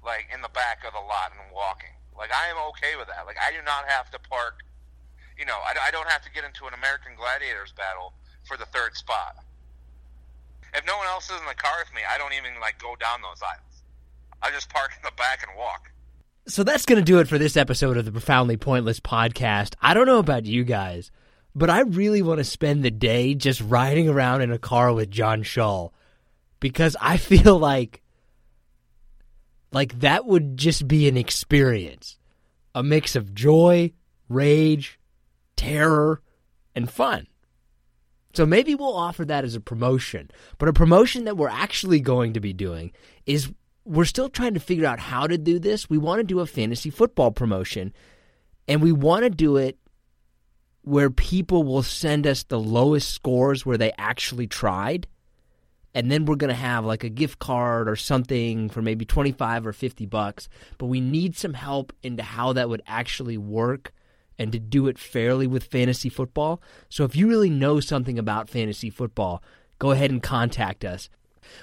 like 0.04 0.28
in 0.34 0.42
the 0.42 0.52
back 0.52 0.84
of 0.86 0.94
the 0.94 1.04
lot 1.04 1.32
and 1.32 1.52
walking. 1.54 1.94
Like 2.18 2.32
I 2.32 2.50
am 2.50 2.58
okay 2.72 2.96
with 2.98 3.08
that. 3.08 3.26
Like 3.26 3.38
I 3.38 3.52
do 3.52 3.64
not 3.64 3.88
have 3.88 4.10
to 4.12 4.20
park. 4.20 4.64
You 5.38 5.46
know, 5.46 5.60
I, 5.62 5.90
I 5.90 5.92
don't 5.92 6.10
have 6.10 6.24
to 6.24 6.32
get 6.32 6.44
into 6.44 6.66
an 6.66 6.74
American 6.74 7.14
Gladiators 7.16 7.72
battle 7.72 8.14
for 8.44 8.58
the 8.58 8.66
third 8.66 8.98
spot. 8.98 9.38
If 10.74 10.86
no 10.86 10.98
one 10.98 11.08
else 11.08 11.30
is 11.30 11.40
in 11.40 11.48
the 11.48 11.56
car 11.56 11.78
with 11.80 11.94
me, 11.94 12.02
I 12.04 12.18
don't 12.18 12.34
even 12.34 12.60
like 12.60 12.80
go 12.80 12.96
down 12.96 13.22
those 13.22 13.42
aisles. 13.42 13.84
I 14.42 14.52
just 14.52 14.70
park 14.70 14.92
in 14.96 15.04
the 15.04 15.16
back 15.16 15.46
and 15.48 15.58
walk. 15.58 15.92
So 16.48 16.64
that's 16.64 16.86
going 16.86 16.98
to 16.98 17.06
do 17.06 17.20
it 17.20 17.28
for 17.28 17.38
this 17.38 17.58
episode 17.58 17.98
of 17.98 18.06
the 18.06 18.12
Profoundly 18.12 18.56
Pointless 18.56 19.00
podcast. 19.00 19.76
I 19.82 19.94
don't 19.94 20.06
know 20.06 20.20
about 20.20 20.46
you 20.46 20.64
guys, 20.64 21.12
but 21.58 21.72
I 21.72 21.82
really 21.82 22.22
want 22.22 22.38
to 22.38 22.44
spend 22.44 22.84
the 22.84 22.92
day 22.92 23.34
just 23.34 23.62
riding 23.62 24.08
around 24.08 24.42
in 24.42 24.52
a 24.52 24.60
car 24.60 24.94
with 24.94 25.10
John 25.10 25.42
Shaw 25.42 25.90
because 26.60 26.96
I 27.02 27.18
feel 27.18 27.58
like 27.58 28.04
like 29.72 30.00
that 30.00 30.26
would 30.26 30.56
just 30.56 30.88
be 30.88 31.08
an 31.08 31.18
experience. 31.18 32.18
A 32.76 32.84
mix 32.84 33.16
of 33.16 33.34
joy, 33.34 33.92
rage, 34.30 35.00
terror, 35.56 36.22
and 36.76 36.90
fun. 36.90 37.26
So 38.34 38.46
maybe 38.46 38.76
we'll 38.76 38.96
offer 38.96 39.26
that 39.26 39.44
as 39.44 39.56
a 39.56 39.60
promotion. 39.60 40.30
But 40.60 40.70
a 40.70 40.74
promotion 40.74 41.26
that 41.26 41.38
we're 41.38 41.50
actually 41.50 42.00
going 42.02 42.34
to 42.34 42.40
be 42.40 42.54
doing 42.54 42.92
is 43.26 43.52
we're 43.84 44.06
still 44.06 44.30
trying 44.30 44.54
to 44.54 44.60
figure 44.60 44.86
out 44.86 45.00
how 45.00 45.26
to 45.26 45.40
do 45.40 45.58
this. 45.58 45.90
We 45.90 45.98
want 45.98 46.20
to 46.20 46.24
do 46.24 46.40
a 46.40 46.46
fantasy 46.46 46.92
football 46.92 47.32
promotion, 47.32 47.94
and 48.68 48.80
we 48.84 48.92
want 48.92 49.24
to 49.24 49.32
do 49.32 49.58
it 49.58 49.80
where 50.88 51.10
people 51.10 51.64
will 51.64 51.84
send 51.84 52.26
us 52.26 52.44
the 52.44 52.58
lowest 52.58 53.12
scores 53.12 53.66
where 53.66 53.78
they 53.78 53.92
actually 53.98 54.48
tried. 54.48 55.06
And 55.94 56.10
then 56.10 56.24
we're 56.24 56.38
going 56.38 56.48
to 56.48 56.56
have 56.56 56.86
like 56.86 57.04
a 57.04 57.10
gift 57.10 57.40
card 57.40 57.90
or 57.90 57.98
something 57.98 58.70
for 58.70 58.82
maybe 58.82 59.04
25 59.04 59.68
or 59.68 59.74
50 59.74 60.06
bucks. 60.06 60.48
But 60.78 60.86
we 60.86 61.02
need 61.02 61.36
some 61.36 61.56
help 61.56 61.92
into 62.04 62.24
how 62.24 62.54
that 62.54 62.70
would 62.70 62.84
actually 62.88 63.38
work 63.38 63.92
and 64.40 64.54
to 64.54 64.60
do 64.60 64.88
it 64.88 64.98
fairly 64.98 65.46
with 65.46 65.66
fantasy 65.66 66.08
football. 66.08 66.62
So 66.88 67.04
if 67.04 67.18
you 67.18 67.28
really 67.28 67.50
know 67.50 67.82
something 67.82 68.18
about 68.18 68.50
fantasy 68.50 68.90
football, 68.90 69.44
go 69.80 69.92
ahead 69.92 70.10
and 70.10 70.24
contact 70.24 70.86
us. 70.86 71.10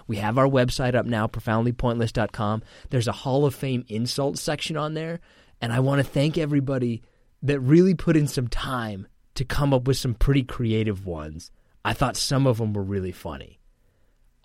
We 0.07 0.17
have 0.17 0.37
our 0.37 0.49
website 0.49 0.95
up 0.95 1.07
now, 1.07 1.29
profoundlypointless.com. 1.29 2.63
There's 2.91 3.09
a 3.09 3.13
Hall 3.13 3.47
of 3.47 3.55
Fame 3.55 3.87
insult 3.89 4.37
section 4.37 4.77
on 4.77 4.93
there, 4.93 5.21
and 5.63 5.73
I 5.73 5.81
want 5.81 6.05
to 6.05 6.11
thank 6.11 6.37
everybody 6.37 7.03
that 7.43 7.61
really 7.61 7.95
put 7.95 8.17
in 8.17 8.27
some 8.27 8.49
time 8.49 9.07
to 9.35 9.45
come 9.45 9.75
up 9.75 9.87
with 9.87 9.97
some 9.97 10.15
pretty 10.15 10.43
creative 10.43 11.07
ones. 11.07 11.51
I 11.85 11.93
thought 11.93 12.17
some 12.17 12.47
of 12.47 12.59
them 12.59 12.73
were 12.73 12.83
really 12.83 13.13
funny. 13.13 13.59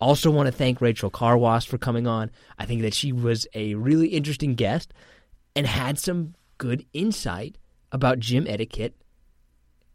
Also, 0.00 0.30
want 0.30 0.46
to 0.46 0.52
thank 0.52 0.80
Rachel 0.80 1.10
Carwas 1.10 1.66
for 1.66 1.78
coming 1.78 2.06
on. 2.06 2.30
I 2.58 2.64
think 2.64 2.82
that 2.82 2.94
she 2.94 3.12
was 3.12 3.46
a 3.54 3.74
really 3.74 4.08
interesting 4.08 4.54
guest 4.54 4.92
and 5.54 5.66
had 5.66 5.98
some 5.98 6.34
good 6.58 6.86
insight 6.92 7.58
about 7.92 8.18
gym 8.18 8.46
etiquette 8.48 8.94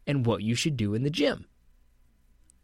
and 0.06 0.24
what 0.24 0.42
you 0.42 0.54
should 0.54 0.76
do 0.76 0.94
in 0.94 1.02
the 1.02 1.10
gym. 1.10 1.46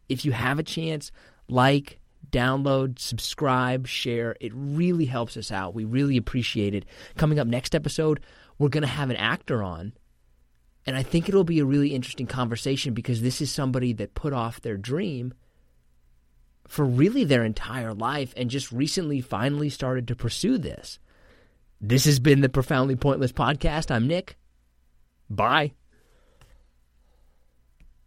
If 0.08 0.24
you 0.24 0.32
have 0.32 0.58
a 0.58 0.64
chance, 0.64 1.10
like, 1.48 1.98
download, 2.30 2.98
subscribe, 2.98 3.86
share. 3.86 4.36
It 4.40 4.52
really 4.54 5.06
helps 5.06 5.36
us 5.36 5.50
out. 5.50 5.74
We 5.74 5.84
really 5.84 6.16
appreciate 6.16 6.74
it. 6.74 6.84
Coming 7.16 7.38
up 7.38 7.46
next 7.46 7.74
episode, 7.74 8.20
we're 8.58 8.68
going 8.68 8.82
to 8.82 8.88
have 8.88 9.10
an 9.10 9.16
actor 9.16 9.62
on. 9.62 9.92
And 10.86 10.96
I 10.96 11.02
think 11.02 11.28
it'll 11.28 11.44
be 11.44 11.60
a 11.60 11.64
really 11.64 11.94
interesting 11.94 12.26
conversation 12.26 12.94
because 12.94 13.22
this 13.22 13.40
is 13.40 13.50
somebody 13.50 13.92
that 13.94 14.14
put 14.14 14.32
off 14.32 14.60
their 14.60 14.76
dream 14.76 15.34
for 16.66 16.84
really 16.84 17.24
their 17.24 17.44
entire 17.44 17.94
life 17.94 18.32
and 18.36 18.50
just 18.50 18.72
recently 18.72 19.20
finally 19.20 19.68
started 19.68 20.08
to 20.08 20.16
pursue 20.16 20.58
this. 20.58 20.98
This 21.80 22.04
has 22.04 22.18
been 22.18 22.40
the 22.40 22.48
Profoundly 22.48 22.96
Pointless 22.96 23.32
Podcast. 23.32 23.90
I'm 23.90 24.06
Nick. 24.06 24.36
Bye. 25.28 25.72